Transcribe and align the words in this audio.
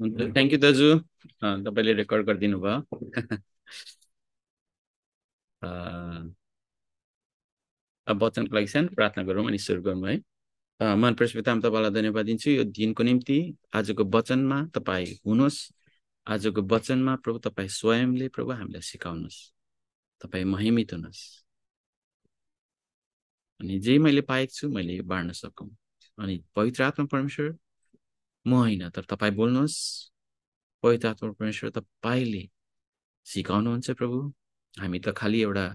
हुन्छ। 0.00 0.32
Thank 0.34 0.52
you 0.52 0.58
दाजु। 0.58 0.88
तपाईँले 1.66 1.92
रेकर्ड 1.94 2.26
गरिदिनु 2.26 2.58
भयो। 2.60 2.78
वचनको 8.06 8.54
लागि 8.54 8.66
सानो 8.66 8.88
प्रार्थना 8.94 9.22
गरौँ 9.24 9.46
अनि 9.46 9.58
सुरु 9.58 9.82
गरौँ 9.82 10.08
है। 10.08 10.16
मन 10.96 11.14
प्रस्पितामा 11.14 11.60
तपाईँलाई 11.60 11.90
धन्यवाद 11.90 12.24
दिन्छु। 12.26 12.50
यो 12.50 12.64
दिनको 12.70 13.02
निम्ति 13.02 13.38
आजको 13.74 14.04
वचनमा 14.14 14.58
तपाईँ 14.74 15.06
हुनुहोस्। 15.26 15.58
आजको 16.26 16.62
वचनमा 16.72 17.16
प्रभु 17.16 17.38
तपाईँ 17.38 17.68
स्वयंले 17.70 18.28
प्रभु 18.28 18.50
हामीलाई 18.52 18.82
सिकाउनुहोस्। 18.82 19.40
तपाईँ 20.20 20.44
महिमित 20.44 20.92
हुनुहोस्। 20.92 21.22
अनि 23.60 23.78
जे 23.78 23.98
मैले 23.98 24.20
पाएको 24.20 24.52
छु 24.54 24.68
मैले 24.68 25.00
बाँड्न 25.02 25.32
सकौँ। 25.32 25.68
अनि 26.18 26.42
पवित्र 26.56 26.82
आत्मा 26.82 27.06
परमेश्वर 27.06 27.50
म 28.48 28.52
होइन 28.62 28.88
तर 28.96 29.04
तपाईँ 29.10 29.34
बोल्नुहोस्। 29.38 29.78
पवित्र 30.84 31.08
आत्मा 31.08 31.30
परमेश्वर 31.38 31.70
तपाईँले 31.78 32.42
सिकाउनुहुन्छ 33.26 33.90
प्रभु। 33.98 34.18
हामी 34.74 34.98
त 35.04 35.08
खालि 35.18 35.38
एउटा 35.42 35.66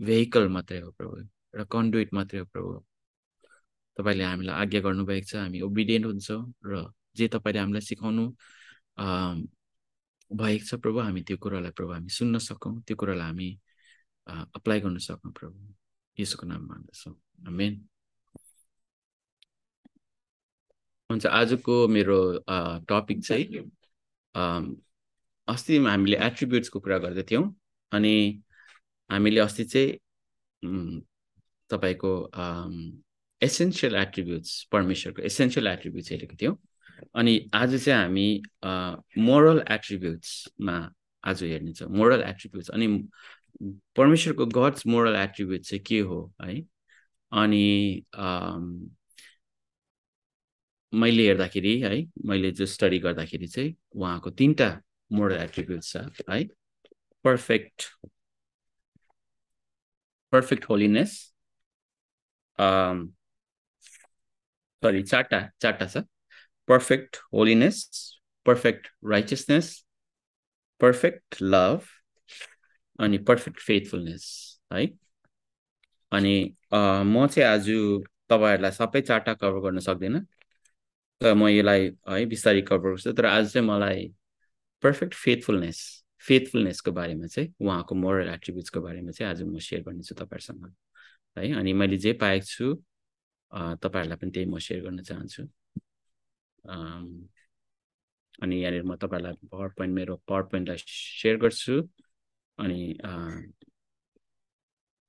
भेहिकल 0.00 0.48
मात्रै 0.54 0.78
हो 0.80 0.90
प्रभु 0.98 1.16
एउटा 1.18 1.64
कन्डुइट 1.74 2.08
मात्रै 2.14 2.40
हो 2.40 2.46
प्रभु। 2.52 2.72
तपाईँले 3.96 4.24
हामीलाई 4.24 4.54
आज्ञा 4.62 4.80
गर्नुभएको 4.86 5.26
छ 5.30 5.34
हामी 5.36 5.60
ओबिडियन्ट 5.68 6.06
हुन्छौँ 6.06 6.40
र 6.70 6.72
जे 7.16 7.28
तपाईँले 7.34 7.60
हामीलाई 7.60 7.84
सिकाउनु 7.90 8.24
भएको 10.30 10.64
छ 10.68 10.74
प्रभु 10.82 10.98
हामी 11.00 11.20
त्यो 11.28 11.36
कुरालाई 11.44 11.72
प्रभु 11.78 11.92
हामी 11.92 12.10
सुन्न 12.18 12.38
सकौँ। 12.48 12.72
त्यो 12.86 12.96
कुरालाई 12.96 13.26
हामी 13.26 13.48
अप्लाई 14.56 14.80
गर्न 14.80 14.98
सकौँ 15.08 15.32
प्रभु। 15.38 15.58
यसोको 16.18 16.46
नाम 16.46 16.62
मान्दछौँ 16.68 17.14
मेन 17.58 17.72
हुन्छ 21.10 21.26
आजको 21.26 21.86
मेरो 21.88 22.18
टपिक 22.90 23.24
चाहिँ 23.24 23.70
अस्ति 25.48 25.76
हामीले 25.84 26.16
एट्रिब्युट्सको 26.26 26.80
कुरा 26.80 26.98
गर्दै 26.98 27.22
थियौँ 27.30 27.44
अनि 27.92 28.42
हामीले 29.10 29.40
अस्ति 29.40 29.64
चाहिँ 29.64 31.02
तपाईँको 31.70 32.12
एसेन्सियल 33.42 33.94
एट्रिब्युट्स 33.96 34.62
परमेश्वरको 34.72 35.22
एसेन्सियल 35.22 35.66
एट्रिब्युट्स 35.66 36.10
हेरेको 36.12 36.36
थियौँ। 36.42 36.56
अनि 37.16 37.34
आज 37.54 37.76
चाहिँ 37.84 38.02
हामी 38.02 38.42
मोरल 39.18 39.62
एट्रिब्युट्समा 39.70 40.76
आज 41.24 41.42
हेर्नेछौँ 41.44 41.88
मोरल 41.96 42.22
एट्रिब्युट्स 42.22 42.70
अनि 42.70 42.86
परमेश्वरको 43.96 44.46
गड्स 44.46 44.86
मोरल 44.86 45.16
एट्रिब्युट 45.16 45.60
चाहिँ 45.60 45.82
के 45.86 45.98
हो 46.00 46.20
है? 46.42 46.60
अनि 47.32 48.04
मैले 50.92 51.26
हेर्दाखेरि 51.26 51.78
है 51.80 51.96
मैले 52.26 52.50
जो 52.50 52.66
स्टडी 52.66 52.98
गर्दाखेरि 52.98 53.46
चाहिँ 53.46 53.74
उहाँको 53.96 54.30
तिनवटा 54.30 54.70
मोरल 55.12 55.36
एट्रिब्युट्स 55.42 55.92
छ 55.92 56.22
है 56.30 56.44
पर्फेक्ट 57.24 57.84
पर्फेक्ट 60.32 60.64
होलिनेस 60.68 61.12
सरी 64.82 65.02
चारवटा 65.02 65.40
चारवटा 65.62 65.86
छ 65.86 66.04
perfect 66.68 67.16
holiness 67.34 67.78
perfect 68.46 68.88
righteousness 69.10 69.72
perfect 70.80 71.36
love 71.42 71.82
अनि 72.98 73.18
पर्फेक्ट 73.28 73.60
फेथफुलनेस 73.60 74.26
है 74.72 74.86
अनि 76.12 76.34
म 76.72 77.26
चाहिँ 77.26 77.48
आज 77.48 77.68
तपाईँहरूलाई 78.30 78.70
सबै 78.72 79.00
चारवटा 79.00 79.34
कभर 79.34 79.60
गर्न 79.60 79.78
सक्दिनँ। 79.80 80.20
म 81.22 81.48
यसलाई 81.48 81.90
है 82.08 82.24
बिस्तारै 82.26 82.60
कभर 82.68 82.90
गर्छु। 82.90 83.12
तर 83.12 83.26
आज 83.26 83.52
चाहिँ 83.52 83.66
मलाई 83.68 84.06
पर्फेक्ट 84.82 85.14
फेथफुलनेस 85.14 85.78
फेथफुलनेसको 86.26 86.92
बारेमा 86.92 87.26
चाहिँ 87.26 87.48
उहाँको 87.60 87.94
मोरल 87.94 88.28
एट्रिब्युट्सको 88.28 88.80
बारेमा 88.80 89.10
चाहिँ 89.12 89.30
आज 89.30 89.42
म 89.42 89.58
सेयर 89.58 89.82
गर्नेछु 89.82 90.14
तपाईँहरूसँग। 90.14 90.72
है 91.36 91.52
अनि 91.60 91.72
मैले 91.72 91.96
जे 91.96 92.12
पाएको 92.22 92.46
छु 92.46 92.74
तपाईँहरूलाई 93.82 94.16
पनि 94.16 94.30
त्यही 94.30 94.46
म 94.46 94.58
सेयर 94.58 94.80
गर्न 94.84 95.02
चाहन्छु। 95.02 95.42
अनि 98.42 98.56
यहाँनिर 98.62 98.82
म 98.84 98.96
तपाईँहरूलाई 98.96 99.34
पावर 99.52 99.68
पोइन्ट 99.76 99.94
मेरो 99.94 100.16
पावर 100.28 100.42
पोइन्टलाई 100.52 100.78
सेयर 100.88 101.36
गर्छु। 101.44 101.74
अनि 102.58 102.80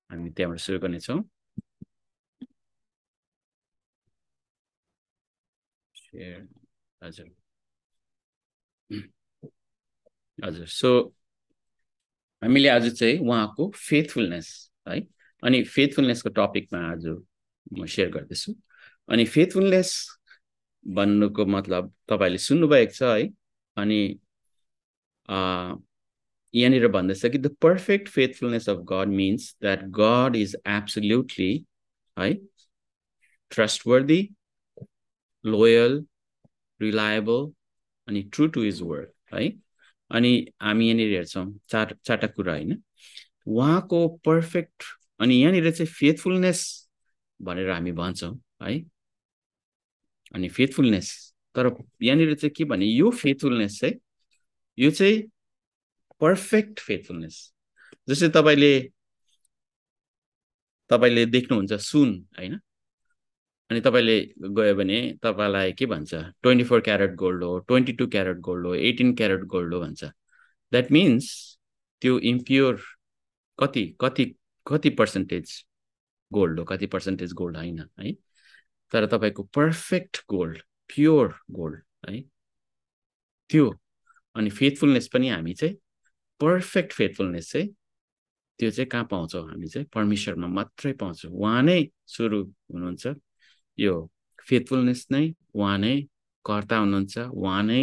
हामी 0.09 0.29
त्यहाँबाट 0.35 0.59
सुरु 0.59 0.79
गर्नेछौँ। 0.79 1.19
हजुर। 6.13 7.31
हजुर 10.39 10.65
सो 10.67 10.91
हामीले 12.41 12.69
आज 12.69 12.89
चाहिँ 12.99 13.17
उहाँको 13.19 13.69
फेथफुलनेस 13.77 14.49
है 14.87 14.99
अनि 15.43 15.63
फेथफुलनेसको 15.63 16.29
टपिकमा 16.29 16.79
आज 16.91 17.05
म 17.73 17.85
सेयर 17.85 18.09
गर्दैछु। 18.11 18.53
अनि 19.09 19.25
फेथफुलनेस 19.25 19.93
भन्नुको 20.85 21.45
मतलब 21.45 21.93
तपाईँले 22.09 22.37
सुन्नुभएको 22.37 22.93
छ 22.93 23.03
है 23.03 23.29
अनि 23.77 24.19
यहाँनिर 26.53 26.87
भन्दैछ 26.91 27.25
कि 27.25 27.37
the 27.37 27.55
perfect 27.61 28.07
faithfulness 28.09 28.69
of 28.69 28.77
God 28.91 29.07
means 29.15 29.55
that 29.61 29.83
God 29.99 30.35
is 30.35 30.55
absolutely 30.67 31.53
है 32.17 32.33
ट्रस्टवर्दी 33.51 34.21
लोयल 35.45 36.05
रिलायबल 36.81 37.51
अनि 38.07 38.21
ट्रु 38.23 38.47
टु 38.47 38.63
इज 38.63 38.81
वर्ड 38.81 39.09
है? 39.33 39.49
अनि 40.11 40.47
हामी 40.61 40.87
यहाँनिर 40.87 41.13
हेर्छौँ 41.15 41.45
चार 41.69 41.95
चारवटा 42.05 42.27
कुरा 42.27 42.53
होइन। 42.53 42.83
उहाँको 43.47 44.07
पर्फेक्ट 44.25 44.83
अनि 45.19 45.35
यहाँनिर 45.35 45.71
चाहिँ 45.71 45.91
फेथफुलनेस 45.91 46.89
भनेर 47.41 47.69
हामी 47.69 47.91
भन्छौँ 47.91 48.39
है? 48.63 48.79
अनि 50.35 50.49
फेथफुलनेस 50.49 51.33
तर 51.55 51.69
यहाँनिर 52.01 52.33
चाहिँ 52.35 52.51
के 52.51 52.63
भने 52.63 52.85
यो 52.85 53.09
फेथफुलनेस 53.11 53.79
चाहिँ 53.79 53.95
यो 54.79 54.91
चाहिँ 54.91 55.21
पर्फेक्ट 56.21 56.79
फेथफुलनेस 56.79 57.53
जस्तै 58.09 58.29
तपाईँले 58.29 58.73
तपाईँले 60.89 61.25
देख्नुहुन्छ 61.25 61.73
सुन 61.73 62.09
होइन? 62.39 62.59
अनि 63.71 63.81
तपाईँले 63.81 64.19
गयो 64.41 64.75
भने 64.75 64.97
तपाईँलाई 65.23 65.71
के 65.73 65.85
भन्छ? 65.85 66.13
ट्वेन्टी 66.43 66.63
फोर 66.63 66.81
क्यारेट 66.81 67.13
गोल्ड 67.15 67.43
हो 67.43 67.59
ट्वेन्टी 67.59 67.93
टू 67.93 68.07
क्यारेट 68.07 68.37
गोल्ड 68.37 68.65
हो 68.67 68.73
एटिन 68.75 69.13
क्यारेट 69.15 69.43
गोल्ड 69.47 69.73
हो 69.73 69.79
भन्छ। 69.81 70.03
द्याट 70.71 70.91
मिन्स 70.91 71.27
त्यो 72.01 72.19
इम्प्योर 72.19 72.81
कति 73.59 73.85
कति 74.01 74.25
कति 74.67 74.89
पर्सेन्टेज 74.89 75.65
गोल्ड 76.33 76.59
हो? 76.59 76.65
कति 76.65 76.85
पर्सेन्टेज 76.85 77.33
गोल्ड 77.33 77.57
होइन 77.57 77.79
है? 77.99 78.13
तर 78.91 79.05
तपाईँको 79.07 79.43
पर्फेक्ट 79.43 80.23
गोल्ड 80.29 80.61
प्योर 80.89 81.35
गोल्ड 81.51 81.81
है? 82.09 82.21
त्यो 83.49 83.73
अनि 84.35 84.49
फेथफुलनेस 84.49 85.07
पनि 85.07 85.29
हामी 85.29 85.53
चाहिँ 85.53 85.75
पर्फेक्ट 86.39 86.93
फेथफुलनेस 86.93 87.51
चाहिँ 87.51 87.69
त्यो 88.59 88.71
चाहिँ 88.71 88.87
कहाँ 88.89 89.07
पाउँछौँ? 89.11 89.47
हामी 89.49 89.67
चाहिँ 89.67 89.87
परमेश्वरमा 89.93 90.47
मात्रै 90.47 90.93
पाउँछौँ। 90.93 91.31
उहाँ 91.31 91.61
नै 91.63 91.87
सुरु 92.07 92.43
हुनुहुन्छ। 92.43 93.07
यो 93.77 93.93
फेथफुलनेस 94.47 95.05
नै 95.11 95.23
उहाँ 95.55 95.77
नै 95.79 95.95
कर्ता 96.45 96.77
हुनुहुन्छ 96.77 97.17
उहाँ 97.17 97.63
नै 97.63 97.81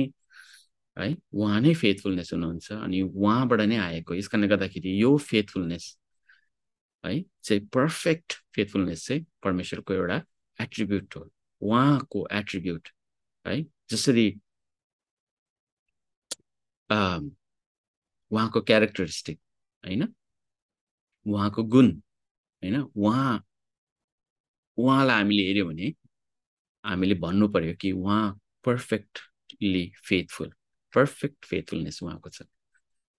है 0.97 1.09
उहाँ 1.35 1.61
नै 1.61 1.73
फेथफुलनेस 1.75 2.33
हुनुहुन्छ 2.33 2.73
अनि 2.75 3.01
उहाँबाट 3.03 3.61
नै 3.71 3.77
आएको। 3.79 4.15
यस 4.15 4.29
कारणले 4.29 4.49
गर्दाखेरि 4.49 5.01
यो 5.03 5.17
फेथफुलनेस 5.31 5.97
है 7.05 7.21
चाहिँ 7.45 7.67
पर्फेक्ट 7.75 8.33
फेथफुलनेस 8.55 9.07
चाहिँ 9.07 9.25
परमेश्वरको 9.43 9.95
एउटा 9.95 10.21
एट्रिब्युट 10.59 11.17
हो। 11.17 11.29
उहाँको 11.63 12.27
एट्रिब्युट 12.33 12.89
है 13.47 13.63
जसरी 13.91 14.29
उहाँको 18.31 18.61
क्यारेक्टरिस्टिक 18.61 19.39
होइन? 19.85 20.07
उहाँको 21.27 21.63
गुण 21.65 21.91
होइन? 21.93 22.81
उहाँ 22.97 23.45
उहाँलाई 24.79 25.17
हामीले 25.17 25.43
हेऱ्यौँ 25.47 25.69
भने 25.69 25.93
हामीले 26.85 27.15
भन्नु 27.15 27.49
पऱ्यो 27.49 27.75
कि 27.81 27.93
उहाँ 27.93 28.39
पर्फेक्टली 28.65 29.93
फेथफुल 30.09 30.53
पर्फेक्ट 30.95 31.45
फेथफुलनेस 31.45 32.03
उहाँको 32.03 32.31
छ। 32.31 32.43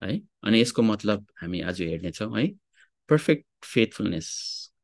है? 0.04 0.20
अनि 0.44 0.62
यसको 0.62 0.82
मतलब 0.82 1.26
हामी 1.42 1.62
आज 1.62 1.82
हेर्नेछौँ 1.82 2.40
है? 2.40 2.48
Perfect 3.10 3.46
faithfulness 3.66 4.28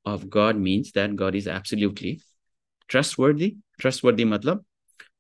of 0.06 0.24
God 0.26 0.56
means 0.56 0.94
that 0.94 1.10
God 1.10 1.36
is 1.36 1.48
absolutely 1.48 2.18
trustworthy 2.90 3.50
trustworthy 3.80 4.24
मतलब 4.24 4.66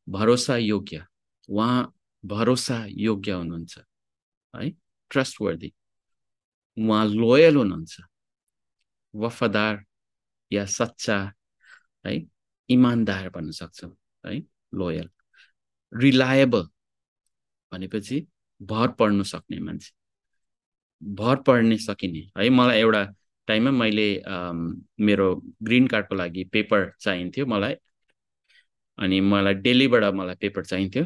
भरोसा 0.10 0.58
योग्य 0.58 1.06
उहाँ 1.50 1.94
भरोसा 2.26 2.86
योग्य 2.90 3.32
हुनुहुन्छ 3.32 3.78
है? 4.54 4.70
ट्रस्टवर्दी 5.10 5.74
उहाँ 6.78 7.06
लोयल 7.08 7.56
हुनुहुन्छ। 7.56 8.02
वफादार 9.16 9.84
या 10.52 10.66
सच्चा 10.66 11.18
है? 12.06 12.22
इमान्दार 12.70 13.30
भन्न 13.30 13.52
सक्छौँ 13.52 13.92
है? 14.26 14.42
लोयल 14.74 15.10
रिलायबल 15.94 16.64
भनेपछि 17.72 18.26
भर 18.62 18.88
पर्नु 19.00 19.24
सक्ने 19.24 19.60
मान्छे। 19.60 19.92
भर 21.02 21.36
पर्ने 21.48 21.78
सकिने 21.78 22.20
है? 22.38 22.50
मलाई 22.50 22.80
एउटा 22.80 23.04
टाइममा 23.48 23.72
मैले 23.72 24.08
मेरो 25.06 25.28
ग्रिन 25.64 25.88
कार्डको 25.88 26.16
लागि 26.16 26.44
पेपर 26.54 26.92
चाहिन्थ्यो 27.00 27.46
मलाई। 27.46 27.76
अनि 28.98 29.20
मलाई 29.22 29.54
डेलीबाट 29.66 30.04
मलाई 30.14 30.36
पेपर 30.42 30.66
चाहिन्थ्यो। 30.66 31.06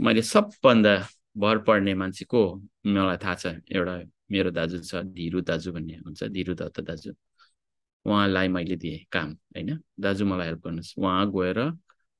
मैले 0.00 0.22
सबभन्दा 0.22 0.94
भर 1.38 1.58
पर्ने 1.66 1.94
मान्छे 1.94 2.24
को 2.24 2.40
मलाई 2.86 3.16
थाहा 3.24 3.34
छ 3.34 3.46
एउटा 3.74 3.94
मेरो 4.32 4.50
दाजु 4.50 4.78
छ 4.80 5.02
धिरु 5.14 5.40
दाजु 5.42 5.72
भन्ने 5.72 5.96
हुन्छ 6.06 6.24
धिरु 6.24 6.54
दत्त 6.54 6.80
दाजु। 6.80 7.12
उहाँलाई 8.06 8.48
मैले 8.48 8.76
दिएँ 8.76 9.04
काम 9.12 9.32
होइन? 9.56 9.78
दाजु 10.00 10.26
मलाई 10.26 10.46
हेल्प 10.46 10.60
गर्नुहोस्। 10.64 10.94
उहाँ 10.98 11.30
गएर 11.30 11.58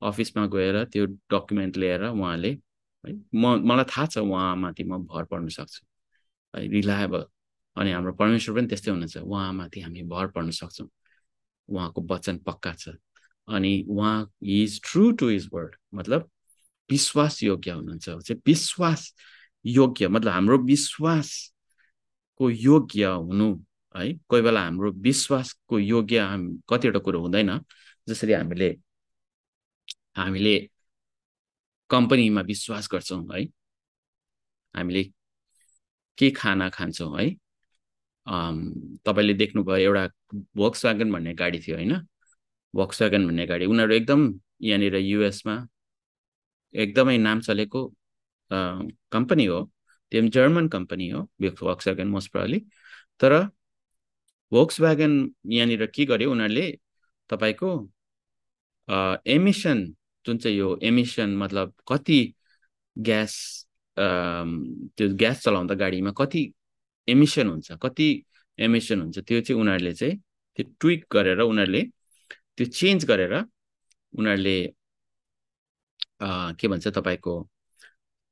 अफिसमा 0.02 0.46
गएर 0.46 0.84
त्यो 0.84 1.06
डकुमेन्ट 1.32 1.76
लिएर 1.76 2.02
उहाँले 2.04 2.50
है 3.04 3.12
म 3.34 3.56
मलाई 3.68 3.84
थाहा 3.84 4.06
छ 4.06 4.18
उहाँमाथि 4.18 4.84
म 4.84 4.98
भर 5.06 5.24
पर्न 5.24 5.48
सक्छु 5.48 5.86
है 6.54 6.66
रिलायबल 6.68 7.24
अनि 7.76 7.90
हाम्रो 7.92 8.12
परमेश्वर 8.12 8.56
पनि 8.56 8.66
त्यस्तै 8.66 8.90
हुनुहुन्छ 8.90 9.16
उहाँमाथि 9.16 9.80
हामी 9.80 10.02
भर 10.02 10.26
पर्न 10.26 10.50
सक्छौँ। 10.50 10.88
उहाँको 11.68 12.00
वचन 12.10 12.38
पक्का 12.46 12.72
छ। 12.72 12.88
अनि 13.48 13.72
उहाँ 13.88 14.30
is 14.42 14.80
true 14.84 15.10
to 15.12 15.30
his 15.30 15.48
word 15.52 15.74
मतलब 15.94 16.28
विश्वास 16.90 17.42
योग्य 17.42 17.70
हुनुहुन्छ। 17.70 18.04
चाहिँ 18.04 18.40
विश्वास 18.46 19.14
योग्य 19.64 20.08
मतलब 20.08 20.32
हाम्रो 20.32 20.58
विश्वासको 20.58 22.50
योग्य 22.50 23.04
हुनु 23.04 23.48
है? 23.94 24.12
कोही 24.28 24.42
बेला 24.42 24.60
हाम्रो 24.64 24.90
विश्वासको 25.02 25.78
योग्य 25.78 26.26
कतिवटा 26.70 26.98
कुरो 26.98 27.20
हुँदैन। 27.22 27.58
जसरी 28.08 28.32
हामीले 28.32 28.70
हामीले 30.16 30.58
कम्पनीमा 31.90 32.40
विश्वास 32.42 32.88
गर्छौँ 32.92 33.22
है? 33.34 33.44
हामीले 34.74 35.02
के 36.18 36.30
खाना 36.30 36.68
खान्छौँ 36.70 37.18
है? 37.18 37.28
तपाईँले 39.06 39.34
देख्नुभयो 39.34 39.76
एउटा 39.76 40.06
भोक्स 40.56 40.84
वागन 40.84 41.12
भन्ने 41.12 41.34
गाडी 41.34 41.58
थियो 41.66 41.76
होइन? 41.76 41.94
भोक्स 42.74 43.02
वागन 43.02 43.26
भन्ने 43.26 43.46
गाडी। 43.46 43.66
उनीहरू 43.66 43.94
एकदम 43.94 44.32
यहाँनिर 44.62 44.96
युएसमा 44.96 45.56
एकदमै 46.74 47.16
नाम 47.18 47.40
चलेको 47.40 47.86
कम्पनी 48.50 49.44
हो। 49.46 49.60
त्यो 50.12 50.22
जर्मन 50.28 50.68
कम्पनी 50.68 51.08
हो 51.10 51.22
भोक्स 51.42 51.88
वागन 51.88 52.08
मोस्ट 52.08 52.32
प्रली 52.32 52.58
तर 53.20 53.32
भोक्स 54.52 54.80
वागन 54.80 55.12
यहाँनिर 55.52 55.86
के 55.94 56.04
गर्यो? 56.04 56.30
उनीहरूले 56.32 56.66
तपाईँको 57.30 57.70
एमिसन 59.26 59.78
जुन 60.24 60.38
चाहिँ 60.38 60.56
यो 60.58 60.78
एमिसन 60.82 61.36
मतलब 61.36 61.72
कति 61.88 62.20
ग्यास 62.96 63.34
त्यो 63.96 65.08
ग्यास 65.16 65.42
चलाउँदा 65.44 65.74
गाडीमा 65.74 66.10
कति 66.18 66.42
एमिसन 67.08 67.48
हुन्छ 67.48 67.72
कति 67.82 68.08
एमिसन 68.58 69.00
हुन्छ 69.00 69.18
त्यो 69.18 69.40
चाहिँ 69.40 69.60
उनीहरूले 69.60 69.92
चाहिँ 69.94 70.16
त्यो 70.58 70.64
ट्विक 70.80 71.04
गरेर 71.12 71.40
उनीहरूले 71.40 71.82
त्यो 72.56 72.66
चेन्ज 72.78 73.04
गरेर 73.10 73.34
उनीहरूले 74.12 74.56
के 76.60 76.68
भन्छ 76.68 76.88
तपाईँको 76.88 77.34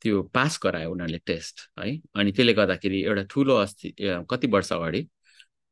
त्यो 0.03 0.23
पास 0.35 0.59
गरायो 0.62 0.91
उनीहरूले 0.93 1.19
टेस्ट 1.26 1.61
है? 1.81 1.91
अनि 2.14 2.32
त्यसले 2.32 2.53
गर्दाखेरि 2.55 3.03
एउटा 3.05 3.23
ठुलो 3.31 3.56
अस्ति 3.56 3.94
कति 4.31 4.47
वर्ष 4.55 4.73
अगाडि 4.73 5.03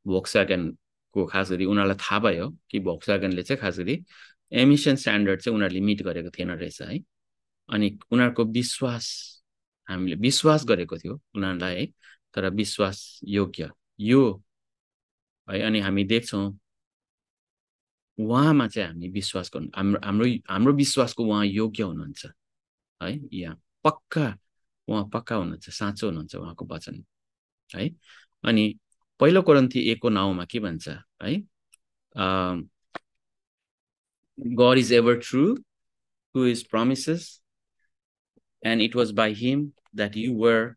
भोक्सवागनको 0.06 1.26
खास 1.26 1.50
गरी 1.50 1.64
उनीहरूलाई 1.64 1.97
थाहा 1.97 2.19
भयो 2.19 2.49
कि 2.70 2.81
भोक्सवागनले 2.81 3.43
चाहिँ 3.43 3.61
खास 3.61 3.79
गरी 3.79 4.05
एमिसन 4.52 4.97
स्ट्यान्डर्ड 4.97 5.41
चाहिँ 5.41 5.55
उनीहरूले 5.56 5.81
मिट 5.81 6.02
गरेको 6.02 6.31
थिएन 6.31 6.50
रहेछ 6.50 6.82
है। 6.82 6.99
अनि 7.69 7.99
उनीहरूको 8.11 8.44
विश्वास 8.44 9.06
हामीले 9.88 10.17
विश्वास 10.17 10.64
गरेको 10.67 10.99
थियो 10.99 11.20
उनीहरूलाई 11.37 11.76
है 11.76 11.87
तर 12.35 12.49
विश्वास 12.50 13.20
योग्य 13.25 13.70
यो 14.00 14.43
है 15.49 15.62
अनि 15.62 15.81
हामी 15.81 16.05
देख्छौँ 16.05 16.58
उहाँमा 18.19 18.67
चाहिँ 18.69 18.88
हामी 18.88 19.08
विश्वास 19.08 19.50
गर्नु 19.55 19.69
हाम्रो 19.76 20.00
हाम्रो 20.05 20.26
हाम्रो 20.50 20.73
विश्वासको 20.73 21.25
उहाँ 21.25 21.44
योग्य 21.47 21.82
हुनुहुन्छ 21.82 22.26
है 23.00 23.20
यहाँ 23.32 23.56
पक्का 23.85 24.35
उहाँ 24.88 25.05
पक्का 25.08 25.37
हुनुहुन्छ 25.37 25.70
साँचो 25.70 26.06
हुनुहुन्छ 26.06 26.35
उहाँको 26.37 26.67
वचन 26.67 27.05
है। 27.76 27.91
अनि 28.44 28.79
पहिलो 29.20 29.43
कोरन्थी 29.43 29.81
एकको 29.93 30.08
नाउँमा 30.08 30.44
के 30.50 30.61
भन्छ 30.61 30.88
है 31.22 31.43
God 34.56 34.78
is 34.78 34.90
ever 34.90 35.17
true 35.17 35.58
to 36.34 36.40
his 36.40 36.62
promises, 36.64 37.43
and 38.62 38.81
it 38.81 38.94
was 38.94 39.12
by 39.12 39.32
him 39.32 39.75
that 39.93 40.17
you 40.17 40.32
were 40.34 40.76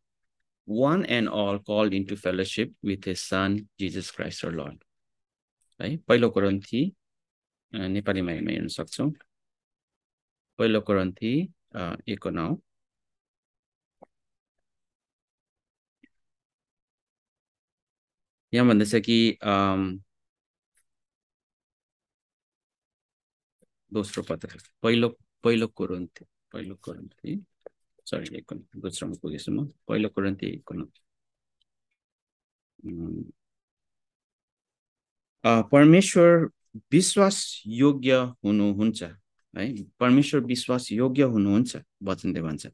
one 0.67 1.05
and 1.05 1.29
all 1.29 1.59
called 1.59 1.93
into 1.93 2.17
fellowship 2.17 2.73
with 2.83 3.05
his 3.05 3.21
son, 3.21 3.69
Jesus 3.79 4.11
Christ 4.11 4.43
our 4.43 4.51
Lord. 4.51 4.83
है 5.81 5.95
पहिलो 6.07 6.29
कोरन्थी 6.29 6.81
नेपालीमा 7.73 8.31
हेर्न 8.31 8.67
सक्छौँ 8.75 9.09
पहिलो 10.59 10.81
कोरन्थी 10.89 11.33
एकको 12.13 12.29
नाउँ 12.29 12.59
यहाँ 18.53 18.67
भन्दैछ 18.67 18.95
कि 19.05 19.37
दोस्रो 23.91 24.23
पत्र 24.23 24.57
पहिलो 24.83 25.09
पहिलो 25.43 25.67
कोरन्थी 25.69 26.25
पहिलो 26.53 26.75
कोरन्थी 26.81 27.35
सरी 28.07 28.37
एक 28.37 28.53
दोस्रोमा 28.77 29.15
पुगेछु 29.21 29.51
म 29.51 29.65
पहिलो 29.87 30.09
कोरन्थी 30.09 30.47
एक 30.49 30.71
परमेश्वर 35.71 36.47
विश्वास 36.91 37.39
योग्य 37.67 38.15
हुनुहुन्छ 38.43 39.03
है 39.53 39.65
परमेश्वर 39.99 40.41
विश्वास 40.43 40.91
योग्य 40.91 41.23
हुनुहुन्छ 41.33 41.81
वचनले 42.03 42.41
भन्छ 42.41 42.67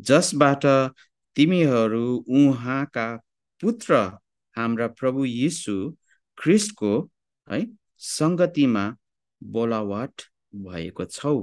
जसबाट 0.00 0.66
तिमीहरू 1.36 2.04
उहाँका 2.38 3.06
पुत्र 3.62 3.96
हाम्रा 4.56 4.86
प्रभु 5.00 5.24
यीशु 5.24 5.74
ख्रिस्टको 6.38 6.92
है 7.48 7.60
सङ्गतिमा 7.98 8.84
बोलावट 9.42 10.22
भएको 10.66 11.04
छौ। 11.04 11.34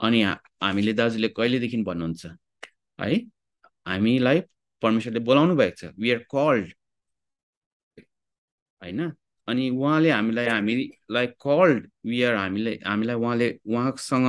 अनि 0.00 0.22
हामीले 0.22 0.92
दाजुले 0.92 1.28
कहिलेदेखि 1.36 1.82
भन्नुहुन्छ 1.88 2.26
है 2.98 3.14
हामीलाई 3.88 4.40
परमेश्वरले 4.82 5.20
बोलाउनु 5.28 5.54
भएको 5.56 5.76
छ। 5.76 5.92
वी 6.00 6.10
आर 6.12 6.18
कल्ड 6.34 6.68
होइन? 8.82 9.00
अनि 9.48 9.64
उहाँले 9.70 10.10
हामीलाई 10.10 10.46
हामीलाई 10.46 11.26
कल्ड 11.46 11.90
वी 12.06 12.22
आर 12.22 12.34
हामीले 12.34 12.74
हामीलाई 12.86 13.16
उहाँले 13.16 13.48
उहाँसँग 13.66 14.28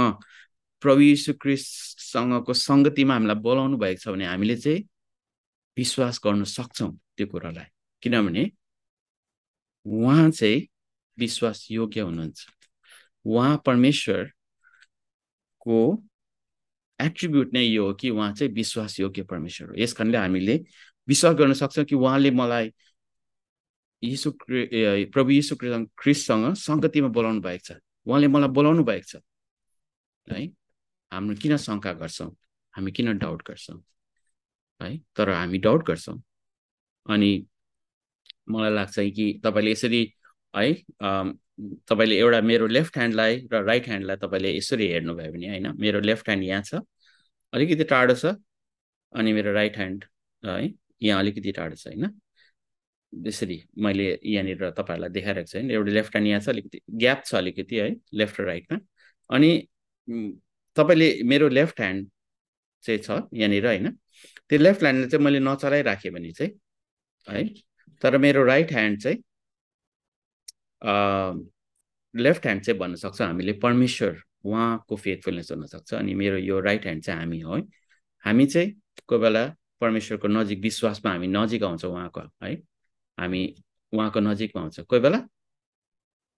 प्रभु 0.84 1.01
यीशु 1.01 1.34
क्रिस्टसँगको 1.41 2.53
सङ्गतिमा 2.53 3.13
हामीलाई 3.13 3.39
बोलाउनु 3.48 3.77
भएको 3.77 4.01
छ 4.01 4.07
भने 4.13 4.25
हामीले 4.25 4.55
चाहिँ 4.63 4.88
विश्वास 5.77 6.19
गर्न 6.25 6.43
सक्छौँ 6.43 6.91
त्यो 7.17 7.27
कुरालाई। 7.27 7.69
किनभने 8.03 8.51
उहाँ 9.86 10.29
चाहिँ 10.31 10.67
विश्वास 11.20 11.67
योग्य 11.72 12.01
हुनुहुन्छ। 12.01 12.46
उहाँ 13.25 13.62
परमेश्वरको 13.65 14.38
एट्रिब्युट 17.00 17.53
नै 17.53 17.63
यो 17.63 17.86
हो 17.88 17.93
कि 17.93 18.10
उहाँ 18.10 18.34
चाहिँ 18.34 18.53
विश्वास 18.53 19.00
योग्य 19.00 19.24
परमेश्वर 19.24 19.67
हो। 19.70 19.75
यस 19.77 19.93
कारणले 19.93 20.17
हामीले 20.17 20.58
विश्वास 21.08 21.36
गर्न 21.36 21.53
सक्छौँ 21.53 21.86
कि 21.86 21.96
उहाँले 21.96 22.31
मलाई 22.31 22.72
यीशु 24.03 24.31
प्रभु 24.50 25.29
यीशु 25.31 25.55
क्रिससँग 25.62 26.53
सङ्गतिमा 26.58 27.08
बोलाउनु 27.08 27.41
भएको 27.41 27.74
छ। 27.74 27.77
उहाँले 28.05 28.27
मलाई 28.27 28.50
बोलाउनु 28.50 28.84
भएको 28.84 29.08
छ। 29.08 29.15
है? 30.31 30.46
हाम्रो 31.12 31.36
किन 31.41 31.58
शङ्का 31.58 31.93
गर्छौँ? 31.93 32.29
हामी 32.74 32.91
किन 32.91 33.17
डाउट 33.17 33.41
गर्छौँ? 33.48 33.81
है? 34.81 34.98
तर 35.15 35.29
हामी 35.29 35.58
डाउट 35.58 35.86
गर्छौँ। 35.88 36.22
अनि 37.10 37.46
मलाई 38.48 38.74
लाग्छ 38.74 39.00
कि 39.15 39.41
तपाईँले 39.43 39.71
यसरी 39.71 40.01
है 40.53 40.74
तपाईँले 41.89 42.15
एउटा 42.17 42.41
मेरो 42.41 42.67
लेफ्ट 42.67 42.98
ह्यान्डलाई 42.98 43.36
र 43.53 43.63
राइट 43.65 43.88
ह्यान्डलाई 43.88 44.15
तपाईँले 44.17 44.55
यसरी 44.57 44.88
हेर्नुभयो 44.88 45.31
भने 45.31 45.48
होइन 45.50 45.67
मेरो 45.79 46.00
लेफ्ट 46.00 46.29
ह्यान्ड 46.29 46.43
यहाँ 46.45 46.62
छ 46.63 46.81
अलिकति 47.53 47.83
टाढो 47.83 48.15
छ 48.15 48.33
अनि 49.13 49.33
मेरो 49.33 49.53
राइट 49.53 49.77
ह्यान्ड 49.77 50.05
है 50.43 50.69
यहाँ 51.01 51.19
अलिकति 51.19 51.51
टाढो 51.51 51.75
छ 51.75 51.88
होइन? 51.88 52.07
त्यसरी 53.13 53.57
मैले 53.77 54.05
यहाँनिर 54.25 54.69
तपाईँहरूलाई 54.71 55.10
देखाइरहेको 55.10 55.48
छु 55.48 55.57
होइन? 55.57 55.71
एउटा 55.71 55.91
लेफ्ट 55.91 56.15
ह्यान्ड 56.15 56.27
यहाँ 56.29 56.41
छ 56.41 56.50
अलिकति 56.50 56.81
ग्याप 57.01 57.24
छ 57.25 57.36
अलिकति 57.36 57.75
है 57.75 57.89
लेफ्ट 58.13 58.39
र 58.41 58.45
राइटमा 58.45 58.77
अनि 59.29 59.50
तपाईँले 60.77 61.10
मेरो 61.24 61.48
लेफ्ट 61.50 61.81
ह्यान्ड 61.81 62.10
चाहिँ 62.83 63.00
छ 63.00 63.10
यहाँनिर 63.33 63.65
होइन? 63.67 63.89
त्यो 64.50 64.60
लेफ्ट 64.60 64.81
ह्यान्डले 64.83 65.07
चाहिँ 65.07 65.25
मैले 65.25 65.39
नचलाइराखेँ 65.39 66.12
भने 66.12 66.31
चाहिँ 66.31 66.51
है 67.27 67.43
तर 68.01 68.17
मेरो 68.17 68.43
राइट 68.45 68.71
ह्यान्ड 68.71 69.01
चाहिँ 69.01 69.17
लेफ्ट 72.13 72.45
ह्यान्ड 72.45 72.63
चाहिँ 72.63 72.79
भन्न 72.79 72.95
सक्छौँ 72.95 73.27
हामीले 73.27 73.53
परमेश्वर 73.63 74.21
उहाँको 74.45 74.95
फेथफुलनेस 74.95 75.51
हुनसक्छ 75.51 75.93
अनि 75.93 76.13
मेरो 76.13 76.38
यो 76.38 76.60
राइट 76.60 76.83
ह्यान्ड 76.83 77.03
चाहिँ 77.03 77.19
हामी 77.19 77.39
हो 77.39 77.55
है। 77.55 77.62
हामी 78.25 78.45
चाहिँ 78.45 78.71
कोही 79.07 79.21
बेला 79.21 79.45
परमेश्वरको 79.81 80.27
नजिक 80.27 80.60
विश्वासमा 80.62 81.12
हामी 81.12 81.27
नजिक 81.27 81.63
आउँछ 81.63 81.86
उहाँको 81.86 82.21
है। 82.43 82.53
हामी 83.17 83.43
उहाँको 83.93 84.19
नजिकमा 84.19 84.62
आउँछ। 84.62 84.79
कोही 84.79 85.01
बेला 85.01 85.17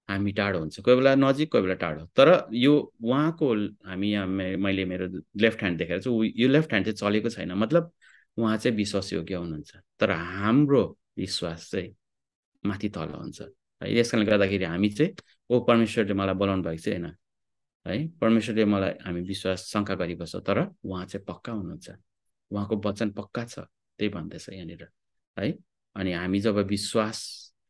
हामी 0.09 0.31
टाढो 0.31 0.59
हुन्छ। 0.59 0.79
कोही 0.79 0.95
बेला 0.97 1.15
नजिक 1.15 1.51
कोही 1.51 1.63
बेला 1.63 1.75
टाढो। 1.79 2.05
तर 2.15 2.47
यो 2.53 2.73
उहाँको 3.03 3.53
हामी 3.87 4.11
यहाँ 4.11 4.27
मैले 4.27 4.85
मेरो 4.85 5.07
लेफ्ट 5.41 5.59
ह्यान्ड 5.59 5.77
देखाएर 5.79 6.01
चाहिँ 6.01 6.31
यो 6.35 6.47
लेफ्ट 6.47 6.69
ह्यान्ड 6.71 6.85
चाहिँ 6.87 6.97
चलेको 6.97 7.29
छैन। 7.29 7.51
मतलब 7.53 7.91
उहाँ 8.37 8.57
चाहिँ 8.57 8.77
विश्वासयोग्य 8.77 9.35
हुनुहुन्छ। 9.35 9.75
तर 9.99 10.11
हाम्रो 10.11 10.83
विश्वास 11.17 11.69
चाहिँ 11.71 11.95
माथि 12.63 12.89
तल 12.89 13.09
हुन्छ। 13.13 13.41
है 13.81 13.93
यस 13.97 14.11
कारणले 14.11 14.29
गर्दाखेरि 14.31 14.65
हामी 14.65 14.89
चाहिँ 14.89 15.13
ओ 15.49 15.59
परमेश्वरले 15.67 16.13
मलाई 16.13 16.35
बोलाउनु 16.35 16.63
भएको 16.63 16.81
चाहिँ 16.83 16.99
होइन। 16.99 17.15
है 17.85 18.07
परमेश्वरले 18.21 18.65
मलाई 18.65 18.93
हामी 19.05 19.21
विश्वास 19.21 19.65
शङ्का 19.71 19.95
गरिबस्छ 19.95 20.35
तर 20.47 20.59
उहाँ 20.85 21.05
चाहिँ 21.05 21.25
पक्का 21.27 21.51
हुनुहुन्छ। 21.51 21.89
उहाँको 22.51 22.75
वचन 22.85 23.09
पक्का 23.11 23.45
छ 23.45 23.59
त्यही 23.59 24.09
भन्दैछ 24.09 24.49
यहाँनिर। 24.49 24.87
है 25.37 25.51
अनि 25.95 26.13
हामी 26.13 26.39
जब 26.39 26.57
विश्वास 26.67 27.19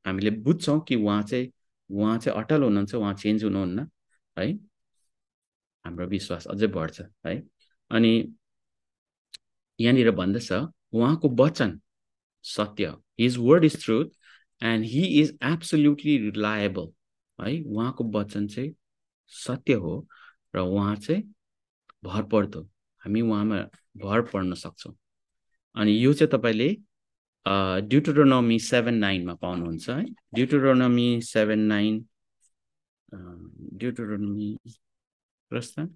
हामीले 0.06 0.32
बुझ्छौँ 0.46 0.80
कि 0.88 0.96
उहाँ 0.96 1.22
चाहिँ 1.24 1.52
उहाँ 1.90 2.18
चाहिँ 2.18 2.38
अटल 2.40 2.64
हुनुहुन्छ 2.64 2.96
उहाँ 2.96 3.14
चेन्ज 3.14 3.44
हुनुहुन्न 3.44 3.88
है 4.38 4.52
हाम्रो 5.86 6.08
विश्वास 6.08 6.48
अझै 6.48 6.68
बढ्छ 6.68 7.02
है। 7.26 7.36
अनि 7.92 8.14
यहाँनिर 9.80 10.12
भन्दछ 10.12 10.52
उहाँको 10.52 11.30
वचन 11.40 11.80
सत्य 12.46 12.94
his 13.20 13.38
word 13.38 13.66
is 13.66 13.84
truth 13.84 14.10
and 14.62 14.86
he 14.86 15.06
is 15.22 15.38
absolutely 15.44 16.18
reliable 16.30 16.88
है? 17.40 17.62
उहाँको 17.64 18.04
वचन 18.18 18.48
चाहिँ 18.48 18.74
सत्य 19.32 19.74
हो 19.74 20.08
र 20.56 20.60
उहाँ 20.60 20.96
चाहिँ 20.96 21.24
भर 22.04 22.24
पर्दो 22.32 22.62
हामी 23.02 23.22
उहाँमा 23.22 23.58
भर 23.98 24.22
पर्न 24.32 24.54
सक्छौँ। 24.54 24.94
अनि 25.76 25.92
यो 26.04 26.14
चाहिँ 26.14 26.30
तपाईँले 26.32 26.70
ड्युटोरोनमी 27.90 28.58
सेभेन 28.60 28.96
नाइनमा 28.98 29.34
पाउनुहुन्छ 29.36 29.90
है? 29.90 30.06
ड्युटोरोनमी 30.36 31.22
सेभेन 31.22 31.60
नाइन 31.72 32.06
ड्युटोरोनमी 33.14 34.58
प्रस्थान 35.52 35.90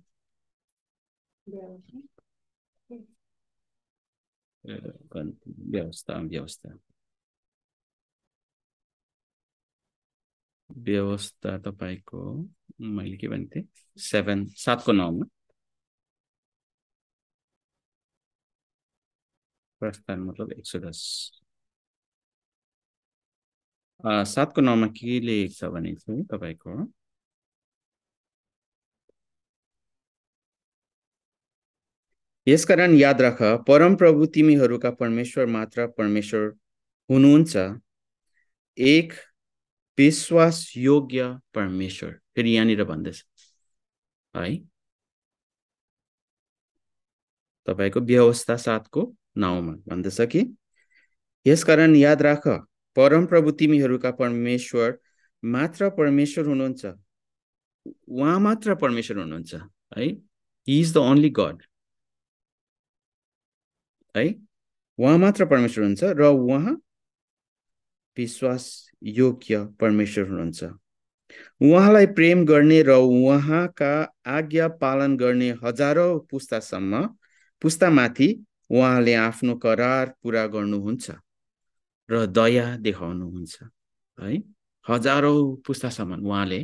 व्यवस्था 4.66 6.18
व्यवस्था। 6.20 6.70
व्यवस्था 10.78 11.58
तपाईँको 11.62 12.22
मैले 12.82 13.18
के 13.18 13.28
भनेको 13.28 13.56
थिएँ 13.56 13.68
सेभेन 13.98 14.46
सातको 14.58 14.92
नौमा 14.94 15.26
प्रस्थान 19.82 20.20
मतलब 20.22 20.52
एक 20.54 20.66
सय 20.68 20.80
दस 20.80 21.02
सातको 24.28 24.62
नौमा 24.62 24.88
के 24.98 25.20
लेखेको 25.20 25.54
छ 25.58 25.72
भने 25.74 25.94
चाहिँ 25.96 26.24
तपाईँको 26.26 26.78
यसकारण 32.48 32.94
याद 32.96 33.22
राख 33.22 33.42
परमप्रभु 33.68 34.26
तिमीहरूका 34.36 34.90
परमेश्वर 34.94 35.46
मात्र 35.48 35.88
परमेश्वर 35.98 36.52
हुनुहुन्छ 37.10 37.56
एक 38.78 39.14
विश्वास 39.98 40.72
योग्य 40.78 41.28
परमेश्वर 41.54 42.12
फेरि 42.36 42.52
यहाँनिर 42.52 42.84
भन्दैछ 42.84 43.24
है 44.36 44.58
तपाईँको 47.68 48.00
व्यवस्था 48.02 48.56
साथको 48.58 49.12
नाउँमा 49.38 49.74
भन्दछ 49.88 50.22
कि 50.32 50.46
यसकारण 51.46 51.96
याद 51.96 52.22
राख 52.22 52.48
परमप्रभु 52.98 53.52
तिमीहरूका 53.54 54.12
परमेश्वर 54.12 54.98
मात्र 55.44 55.90
परमेश्वर 55.90 56.46
हुनुहुन्छ 56.46 56.86
उहाँ 58.10 58.40
मात्र 58.40 58.76
परमेश्वर 58.76 59.18
हुनुहुन्छ 59.18 59.54
है 59.98 60.08
he 60.68 60.80
is 60.80 60.94
the 60.94 60.98
only 60.98 61.30
God 61.30 61.64
है 64.16 64.28
उहाँ 65.00 65.18
मात्र 65.18 65.46
परमेश्वर 65.46 65.84
हुनुहुन्छ 65.84 66.18
र 66.18 66.28
उहाँ 66.28 66.76
विश्वास 68.18 68.90
योग्य 69.04 69.64
परमेश्वर 69.80 70.28
हुनुहुन्छ। 70.28 70.64
उहाँलाई 71.62 72.06
प्रेम 72.18 72.46
गर्ने 72.46 72.82
र 72.84 72.92
उहाँका 72.92 73.94
आज्ञा 74.26 74.68
पालन 74.82 75.18
गर्ने 75.18 75.50
हजारौँ 75.64 76.20
पुस्तासम्म 76.32 77.02
पुस्तामाथि 77.62 78.30
उहाँले 78.70 79.14
आफ्नो 79.14 79.56
करार 79.56 80.14
पुरा 80.24 80.46
गर्नुहुन्छ 80.48 81.12
र 82.10 82.26
दया 82.28 82.66
देखाउनुहुन्छ 82.78 83.58
है? 84.18 84.38
हजारौँ 84.86 85.56
पुस्तासम्म 85.68 86.26
उहाँले 86.28 86.60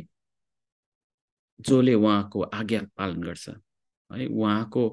जसले 1.60 1.94
उहाँको 1.94 2.42
आज्ञा 2.42 2.80
पालन 2.96 3.22
गर्छ 3.22 3.48
है? 3.48 4.26
उहाँको 4.26 4.86